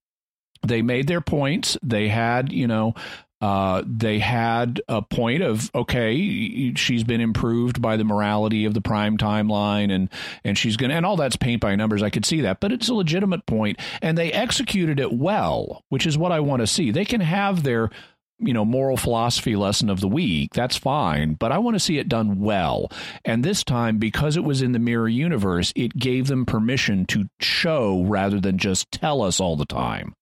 They 0.67 0.83
made 0.83 1.07
their 1.09 1.21
points. 1.21 1.77
They 1.83 2.09
had, 2.09 2.53
you 2.53 2.67
know, 2.67 2.95
uh, 3.41 3.83
they 3.87 4.19
had 4.21 4.81
a 4.89 5.03
point 5.03 5.43
of 5.43 5.71
okay, 5.75 6.73
she's 6.77 7.05
been 7.05 7.21
improved 7.21 7.83
by 7.83 7.97
the 7.99 8.05
morality 8.05 8.65
of 8.65 8.73
the 8.73 8.81
prime 8.81 9.19
timeline, 9.19 9.93
and 9.93 10.09
and 10.45 10.57
she's 10.57 10.77
gonna 10.79 10.95
and 10.95 11.05
all 11.05 11.17
that's 11.17 11.37
paint 11.37 11.61
by 11.61 11.75
numbers. 11.75 12.03
I 12.03 12.09
could 12.09 12.25
see 12.25 12.41
that, 12.43 12.61
but 12.61 12.73
it's 12.73 12.89
a 12.89 12.95
legitimate 12.95 13.45
point, 13.45 13.79
and 14.01 14.17
they 14.17 14.33
executed 14.33 14.99
it 15.01 15.13
well, 15.13 15.83
which 15.91 16.07
is 16.07 16.17
what 16.17 16.33
I 16.33 16.41
want 16.41 16.61
to 16.61 16.67
see. 16.67 16.91
They 16.91 17.05
can 17.05 17.21
have 17.21 17.63
their 17.65 17.91
you 18.39 18.53
know 18.53 18.65
moral 18.65 18.97
philosophy 18.97 19.57
lesson 19.57 19.89
of 19.89 20.01
the 20.01 20.09
week 20.09 20.53
that's 20.55 20.77
fine 20.77 21.35
but 21.35 21.53
i 21.53 21.59
want 21.59 21.75
to 21.75 21.81
see 21.81 21.99
it 21.99 22.09
done 22.09 22.41
well 22.41 22.91
and 23.25 23.45
this 23.45 23.63
time 23.63 23.99
because 23.99 24.37
it 24.37 24.45
was 24.45 24.61
in 24.61 24.73
the 24.73 24.79
mirror 24.79 25.09
universe 25.09 25.73
it 25.77 25.97
gave 25.97 26.27
them 26.27 26.45
permission 26.45 27.07
to 27.07 27.25
show 27.41 28.03
rather 28.03 28.41
than 28.41 28.59
just 28.59 28.91
tell 28.91 29.23
us 29.23 29.41
all 29.41 29.57
the 29.57 29.65
time 29.65 30.15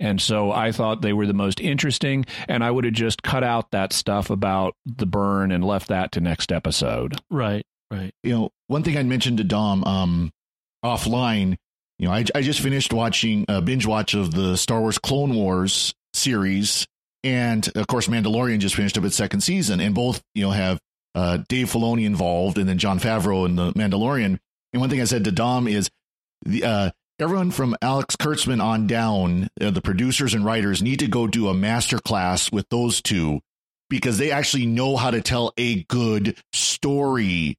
and 0.00 0.20
so 0.20 0.52
I 0.52 0.72
thought 0.72 1.02
they 1.02 1.12
were 1.12 1.26
the 1.26 1.34
most 1.34 1.60
interesting, 1.60 2.24
and 2.46 2.62
I 2.62 2.70
would 2.70 2.84
have 2.84 2.94
just 2.94 3.22
cut 3.22 3.42
out 3.42 3.72
that 3.72 3.92
stuff 3.92 4.30
about 4.30 4.74
the 4.86 5.06
burn 5.06 5.50
and 5.50 5.64
left 5.64 5.88
that 5.88 6.12
to 6.12 6.20
next 6.20 6.52
episode. 6.52 7.16
Right, 7.30 7.64
right. 7.90 8.12
You 8.22 8.32
know, 8.32 8.50
one 8.68 8.82
thing 8.82 8.96
I 8.96 9.02
mentioned 9.02 9.38
to 9.38 9.44
Dom 9.44 9.82
um, 9.84 10.30
offline, 10.84 11.56
you 11.98 12.06
know, 12.06 12.14
I, 12.14 12.24
I 12.34 12.42
just 12.42 12.60
finished 12.60 12.92
watching 12.92 13.44
a 13.48 13.60
binge 13.60 13.86
watch 13.86 14.14
of 14.14 14.32
the 14.32 14.56
Star 14.56 14.80
Wars 14.80 14.98
Clone 14.98 15.34
Wars 15.34 15.94
series, 16.14 16.86
and 17.24 17.68
of 17.76 17.86
course, 17.86 18.08
Mandalorian 18.08 18.58
just 18.58 18.74
finished 18.74 18.96
up 18.98 19.04
its 19.04 19.16
second 19.16 19.40
season, 19.40 19.80
and 19.80 19.94
both 19.94 20.22
you 20.34 20.42
know 20.42 20.50
have 20.50 20.78
uh, 21.14 21.38
Dave 21.48 21.70
Filoni 21.70 22.04
involved, 22.04 22.58
and 22.58 22.68
then 22.68 22.78
Jon 22.78 22.98
Favreau 22.98 23.46
in 23.46 23.56
the 23.56 23.72
Mandalorian. 23.72 24.38
And 24.72 24.80
one 24.80 24.90
thing 24.90 25.00
I 25.00 25.04
said 25.04 25.24
to 25.24 25.32
Dom 25.32 25.66
is 25.66 25.88
the 26.44 26.64
uh, 26.64 26.90
everyone 27.18 27.50
from 27.50 27.76
Alex 27.82 28.16
Kurtzman 28.16 28.62
on 28.62 28.86
down, 28.86 29.48
uh, 29.60 29.70
the 29.70 29.82
producers 29.82 30.34
and 30.34 30.44
writers 30.44 30.82
need 30.82 31.00
to 31.00 31.08
go 31.08 31.26
do 31.26 31.48
a 31.48 31.54
master 31.54 31.98
class 31.98 32.52
with 32.52 32.66
those 32.70 33.02
two 33.02 33.40
because 33.90 34.18
they 34.18 34.30
actually 34.30 34.66
know 34.66 34.96
how 34.96 35.10
to 35.10 35.20
tell 35.20 35.52
a 35.56 35.82
good 35.84 36.36
story. 36.52 37.56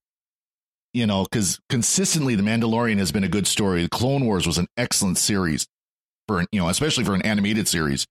You 0.94 1.06
know, 1.06 1.24
because 1.24 1.60
consistently 1.70 2.34
the 2.34 2.44
Mandalorian 2.44 2.98
has 2.98 3.12
been 3.12 3.24
a 3.24 3.30
good 3.30 3.46
story. 3.46 3.84
The 3.84 3.90
Clone 3.90 4.26
Wars 4.26 4.48
was 4.48 4.58
an 4.58 4.68
excellent 4.76 5.20
series 5.20 5.68
for 6.28 6.46
you 6.52 6.60
know, 6.60 6.70
especially 6.70 7.04
for 7.04 7.14
an 7.14 7.22
animated 7.24 7.68
series. 7.68 8.08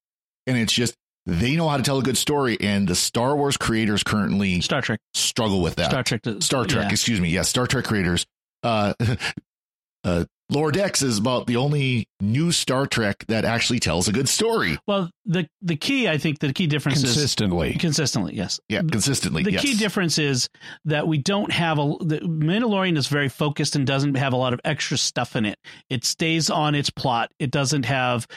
And 0.47 0.57
it's 0.57 0.73
just 0.73 0.95
they 1.29 1.57
know 1.57 1.69
how 1.69 1.77
to 1.77 1.83
tell 1.83 1.99
a 1.99 2.03
good 2.03 2.17
story, 2.17 2.57
and 2.59 2.89
the 2.89 2.95
Star 2.95 3.37
Wars 3.37 3.57
creators 3.59 4.03
currently 4.03 4.63
Star 4.63 4.81
Trek 4.81 4.99
struggle 5.13 5.61
with 5.61 5.77
that. 5.77 5.91
Star 5.91 6.03
Trek, 6.03 6.23
does- 6.23 6.45
Star 6.45 6.65
Trek, 6.65 6.87
yeah. 6.87 6.91
excuse 6.91 7.21
me. 7.21 7.29
Yes, 7.29 7.49
Star 7.51 7.67
Trek 7.67 7.85
creators. 7.85 8.27
Uh, 8.63 8.95
uh, 10.05 10.25
Lower 10.51 10.73
Decks 10.73 11.03
is 11.03 11.19
about 11.19 11.47
the 11.47 11.57
only 11.57 12.09
new 12.21 12.51
Star 12.53 12.87
Trek 12.87 13.27
that 13.29 13.45
actually 13.45 13.81
tells 13.81 14.09
a 14.09 14.13
good 14.13 14.31
story. 14.31 14.79
Well, 14.87 15.11
the 15.27 15.47
the 15.61 15.77
key, 15.77 16.09
I 16.09 16.17
think, 16.17 16.39
the 16.39 16.55
key 16.55 16.67
difference 16.67 17.03
Consistently. 17.03 17.73
is 17.73 17.77
consistently. 17.79 18.35
Yes. 18.35 18.59
Yeah, 18.71 18.81
consistently. 18.81 19.43
The 19.43 19.53
yes. 19.53 19.61
key 19.63 19.75
difference 19.77 20.17
is 20.17 20.49
that 20.87 21.07
we 21.07 21.19
don't 21.19 21.53
have 21.53 21.79
a. 21.79 21.95
The 22.01 22.21
Mandalorian 22.21 22.97
is 22.97 23.09
very 23.09 23.29
focused 23.29 23.77
and 23.77 23.87
doesn't 23.87 24.15
have 24.15 24.33
a 24.33 24.37
lot 24.37 24.55
of 24.55 24.61
extra 24.65 24.97
stuff 24.97 25.37
in 25.37 25.45
it. 25.45 25.59
It 25.91 26.07
stays 26.07 26.49
on 26.49 26.75
its 26.75 26.89
plot. 26.89 27.31
It 27.39 27.51
doesn't 27.51 27.85
have 27.85 28.27
l- 28.31 28.37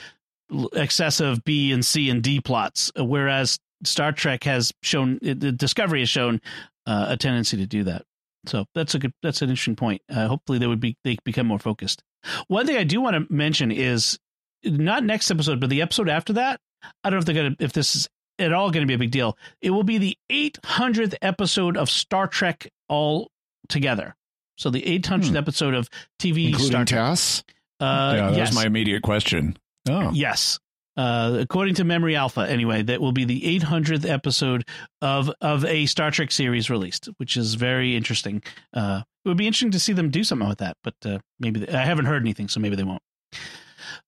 excessive 0.73 1.43
B 1.43 1.71
and 1.71 1.85
C 1.85 2.09
and 2.09 2.21
D 2.21 2.39
plots, 2.41 2.91
whereas 2.95 3.59
Star 3.83 4.11
Trek 4.11 4.43
has 4.43 4.71
shown 4.83 5.19
the 5.21 5.51
Discovery 5.51 5.99
has 6.01 6.09
shown 6.09 6.41
uh, 6.85 7.07
a 7.09 7.17
tendency 7.17 7.57
to 7.57 7.65
do 7.65 7.83
that. 7.85 8.03
So 8.47 8.65
that's 8.73 8.95
a 8.95 8.99
good. 8.99 9.13
That's 9.21 9.41
an 9.41 9.49
interesting 9.49 9.75
point. 9.75 10.01
Uh, 10.09 10.27
hopefully, 10.27 10.57
they 10.59 10.67
would 10.67 10.79
be 10.79 10.97
they 11.03 11.17
become 11.23 11.47
more 11.47 11.59
focused. 11.59 12.03
One 12.47 12.65
thing 12.65 12.77
I 12.77 12.83
do 12.83 12.99
want 13.01 13.15
to 13.15 13.33
mention 13.33 13.71
is 13.71 14.17
not 14.63 15.03
next 15.03 15.29
episode, 15.31 15.59
but 15.59 15.69
the 15.69 15.81
episode 15.81 16.09
after 16.09 16.33
that. 16.33 16.59
I 17.03 17.09
don't 17.11 17.17
know 17.17 17.19
if 17.19 17.25
they're 17.25 17.35
gonna 17.35 17.55
if 17.59 17.73
this 17.73 17.95
is 17.95 18.09
at 18.39 18.51
all 18.53 18.71
going 18.71 18.81
to 18.81 18.87
be 18.87 18.95
a 18.95 18.97
big 18.97 19.11
deal. 19.11 19.37
It 19.61 19.69
will 19.69 19.83
be 19.83 19.99
the 19.99 20.17
800th 20.31 21.13
episode 21.21 21.77
of 21.77 21.89
Star 21.91 22.25
Trek 22.25 22.67
all 22.89 23.29
together. 23.69 24.15
So 24.57 24.71
the 24.71 24.81
800th 24.81 25.29
Hmm. 25.29 25.37
episode 25.37 25.73
of 25.75 25.87
TV 26.19 26.47
including 26.47 26.67
Star 26.71 26.85
Trek. 26.85 26.99
Cass. 26.99 27.43
Uh, 27.79 28.13
yeah, 28.15 28.29
that 28.31 28.37
yes. 28.37 28.49
was 28.49 28.55
my 28.55 28.65
immediate 28.65 29.03
question. 29.03 29.57
Oh, 29.91 30.11
Yes. 30.13 30.59
Uh, 30.97 31.37
according 31.39 31.73
to 31.75 31.85
Memory 31.85 32.17
Alpha, 32.17 32.41
anyway, 32.41 32.81
that 32.81 32.99
will 32.99 33.13
be 33.13 33.23
the 33.23 33.59
800th 33.61 34.07
episode 34.07 34.67
of 35.01 35.31
of 35.39 35.63
a 35.63 35.85
Star 35.85 36.11
Trek 36.11 36.31
series 36.31 36.69
released, 36.69 37.05
which 37.17 37.37
is 37.37 37.53
very 37.53 37.95
interesting. 37.95 38.43
Uh, 38.73 39.01
it 39.23 39.29
would 39.29 39.37
be 39.37 39.47
interesting 39.47 39.71
to 39.71 39.79
see 39.79 39.93
them 39.93 40.09
do 40.09 40.23
something 40.25 40.49
with 40.49 40.57
that, 40.57 40.75
but 40.83 40.95
uh, 41.05 41.19
maybe 41.39 41.61
they, 41.61 41.73
I 41.73 41.85
haven't 41.85 42.05
heard 42.05 42.21
anything, 42.21 42.49
so 42.49 42.59
maybe 42.59 42.75
they 42.75 42.83
won't. 42.83 43.01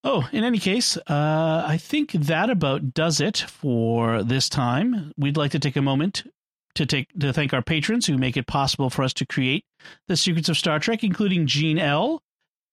Oh, 0.04 0.28
in 0.34 0.44
any 0.44 0.60
case, 0.60 0.98
uh, 0.98 1.64
I 1.66 1.78
think 1.78 2.12
that 2.12 2.50
about 2.50 2.94
does 2.94 3.22
it 3.22 3.38
for 3.38 4.22
this 4.22 4.50
time. 4.50 5.14
We'd 5.18 5.38
like 5.38 5.52
to 5.52 5.60
take 5.60 5.78
a 5.78 5.82
moment 5.82 6.24
to 6.76 6.86
take 6.86 7.08
to 7.18 7.32
thank 7.32 7.54
our 7.54 7.62
patrons 7.62 8.06
who 8.08 8.18
make 8.18 8.36
it 8.36 8.46
possible 8.46 8.90
for 8.90 9.04
us 9.04 9.14
to 9.14 9.26
create 9.26 9.64
the 10.10 10.18
Secrets 10.18 10.50
of 10.50 10.58
Star 10.58 10.80
Trek, 10.80 11.04
including 11.04 11.48
Gene 11.48 11.80
L, 11.80 12.22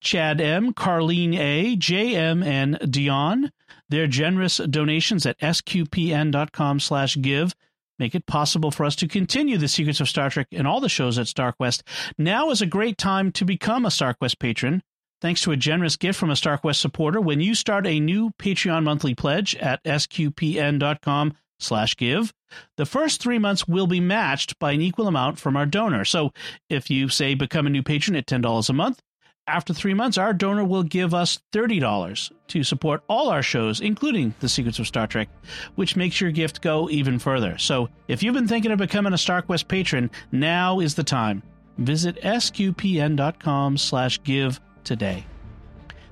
Chad 0.00 0.40
M, 0.40 0.72
Carlene 0.72 1.38
A, 1.38 1.76
JM, 1.76 2.44
and 2.44 2.78
Dion. 2.90 3.52
Their 3.88 4.06
generous 4.06 4.58
donations 4.58 5.26
at 5.26 5.38
sqpn.com 5.40 6.80
slash 6.80 7.16
give 7.20 7.54
make 7.98 8.14
it 8.14 8.26
possible 8.26 8.70
for 8.70 8.84
us 8.84 8.96
to 8.96 9.06
continue 9.06 9.58
the 9.58 9.68
Secrets 9.68 10.00
of 10.00 10.08
Star 10.08 10.30
Trek 10.30 10.48
and 10.52 10.66
all 10.66 10.80
the 10.80 10.88
shows 10.88 11.18
at 11.18 11.26
StarQuest. 11.26 11.82
Now 12.18 12.50
is 12.50 12.62
a 12.62 12.66
great 12.66 12.98
time 12.98 13.30
to 13.32 13.44
become 13.44 13.84
a 13.84 13.90
StarQuest 13.90 14.38
patron. 14.38 14.82
Thanks 15.20 15.42
to 15.42 15.52
a 15.52 15.56
generous 15.56 15.96
gift 15.96 16.18
from 16.18 16.30
a 16.30 16.34
StarQuest 16.34 16.76
supporter, 16.76 17.20
when 17.20 17.40
you 17.40 17.54
start 17.54 17.86
a 17.86 18.00
new 18.00 18.30
Patreon 18.38 18.84
monthly 18.84 19.14
pledge 19.14 19.54
at 19.56 19.84
sqpn.com 19.84 21.34
slash 21.58 21.94
give, 21.96 22.32
the 22.78 22.86
first 22.86 23.20
three 23.22 23.38
months 23.38 23.68
will 23.68 23.86
be 23.86 24.00
matched 24.00 24.58
by 24.58 24.72
an 24.72 24.80
equal 24.80 25.06
amount 25.06 25.38
from 25.38 25.56
our 25.56 25.66
donor. 25.66 26.06
So 26.06 26.32
if 26.70 26.88
you 26.88 27.10
say 27.10 27.34
become 27.34 27.66
a 27.66 27.70
new 27.70 27.82
patron 27.82 28.16
at 28.16 28.26
$10 28.26 28.70
a 28.70 28.72
month, 28.72 29.02
after 29.50 29.74
three 29.74 29.94
months, 29.94 30.18
our 30.18 30.32
donor 30.32 30.64
will 30.64 30.82
give 30.82 31.12
us 31.12 31.38
$30 31.52 32.32
to 32.48 32.64
support 32.64 33.02
all 33.08 33.28
our 33.28 33.42
shows, 33.42 33.80
including 33.80 34.34
The 34.40 34.48
Secrets 34.48 34.78
of 34.78 34.86
Star 34.86 35.06
Trek, 35.06 35.28
which 35.74 35.96
makes 35.96 36.20
your 36.20 36.30
gift 36.30 36.62
go 36.62 36.88
even 36.90 37.18
further. 37.18 37.58
So 37.58 37.88
if 38.08 38.22
you've 38.22 38.34
been 38.34 38.48
thinking 38.48 38.72
of 38.72 38.78
becoming 38.78 39.12
a 39.12 39.16
StarQuest 39.16 39.68
patron, 39.68 40.10
now 40.32 40.80
is 40.80 40.94
the 40.94 41.04
time. 41.04 41.42
Visit 41.78 42.20
sqpn.com 42.22 43.76
slash 43.76 44.22
give 44.22 44.60
today. 44.84 45.24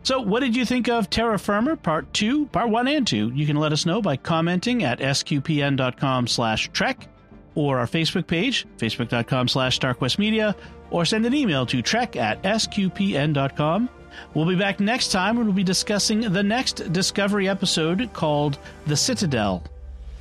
So, 0.02 0.20
what 0.20 0.40
did 0.40 0.56
you 0.56 0.64
think 0.64 0.88
of 0.88 1.10
Terra 1.10 1.38
Firma 1.38 1.76
Part 1.76 2.12
2, 2.14 2.46
Part 2.46 2.70
1 2.70 2.88
and 2.88 3.06
2? 3.06 3.32
You 3.34 3.46
can 3.46 3.56
let 3.56 3.72
us 3.72 3.84
know 3.84 4.00
by 4.00 4.16
commenting 4.16 4.82
at 4.84 5.00
sqpn.com 5.00 6.26
slash 6.28 6.70
trek 6.72 7.08
or 7.54 7.78
our 7.78 7.86
Facebook 7.86 8.26
page, 8.26 8.66
facebook.com 8.78 9.48
slash 9.48 9.78
starquestmedia, 9.78 10.54
or 10.90 11.04
send 11.04 11.26
an 11.26 11.34
email 11.34 11.66
to 11.66 11.82
trek 11.82 12.16
at 12.16 12.42
sqpn.com. 12.42 13.88
We'll 14.34 14.46
be 14.46 14.56
back 14.56 14.80
next 14.80 15.12
time 15.12 15.36
and 15.36 15.46
we'll 15.46 15.54
be 15.54 15.64
discussing 15.64 16.20
the 16.20 16.42
next 16.42 16.92
Discovery 16.92 17.48
episode 17.48 18.10
called 18.12 18.58
The 18.86 18.96
Citadel. 18.96 19.62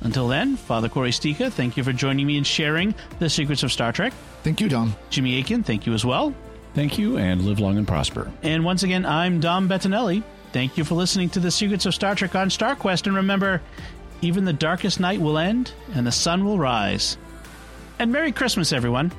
Until 0.00 0.28
then, 0.28 0.56
Father 0.56 0.88
Cory 0.88 1.10
Sticha, 1.10 1.50
thank 1.52 1.76
you 1.76 1.82
for 1.82 1.92
joining 1.92 2.26
me 2.26 2.36
and 2.36 2.46
sharing 2.46 2.94
the 3.18 3.28
secrets 3.28 3.62
of 3.64 3.72
Star 3.72 3.92
Trek. 3.92 4.12
Thank 4.44 4.60
you, 4.60 4.68
Dom. 4.68 4.94
Jimmy 5.10 5.40
Akin, 5.40 5.64
thank 5.64 5.86
you 5.86 5.94
as 5.94 6.04
well. 6.04 6.32
Thank 6.74 6.98
you, 6.98 7.18
and 7.18 7.42
live 7.42 7.58
long 7.58 7.76
and 7.78 7.88
prosper. 7.88 8.30
And 8.42 8.64
once 8.64 8.84
again, 8.84 9.04
I'm 9.04 9.40
Dom 9.40 9.68
Bettinelli. 9.68 10.22
Thank 10.52 10.78
you 10.78 10.84
for 10.84 10.94
listening 10.94 11.28
to 11.30 11.40
the 11.40 11.50
Secrets 11.50 11.86
of 11.86 11.94
Star 11.94 12.14
Trek 12.14 12.34
on 12.36 12.48
StarQuest. 12.48 13.06
And 13.06 13.16
remember, 13.16 13.60
even 14.22 14.44
the 14.44 14.52
darkest 14.52 15.00
night 15.00 15.20
will 15.20 15.38
end 15.38 15.72
and 15.94 16.06
the 16.06 16.12
sun 16.12 16.44
will 16.44 16.58
rise. 16.58 17.18
And 17.98 18.12
Merry 18.12 18.32
Christmas, 18.32 18.72
everyone. 18.72 19.12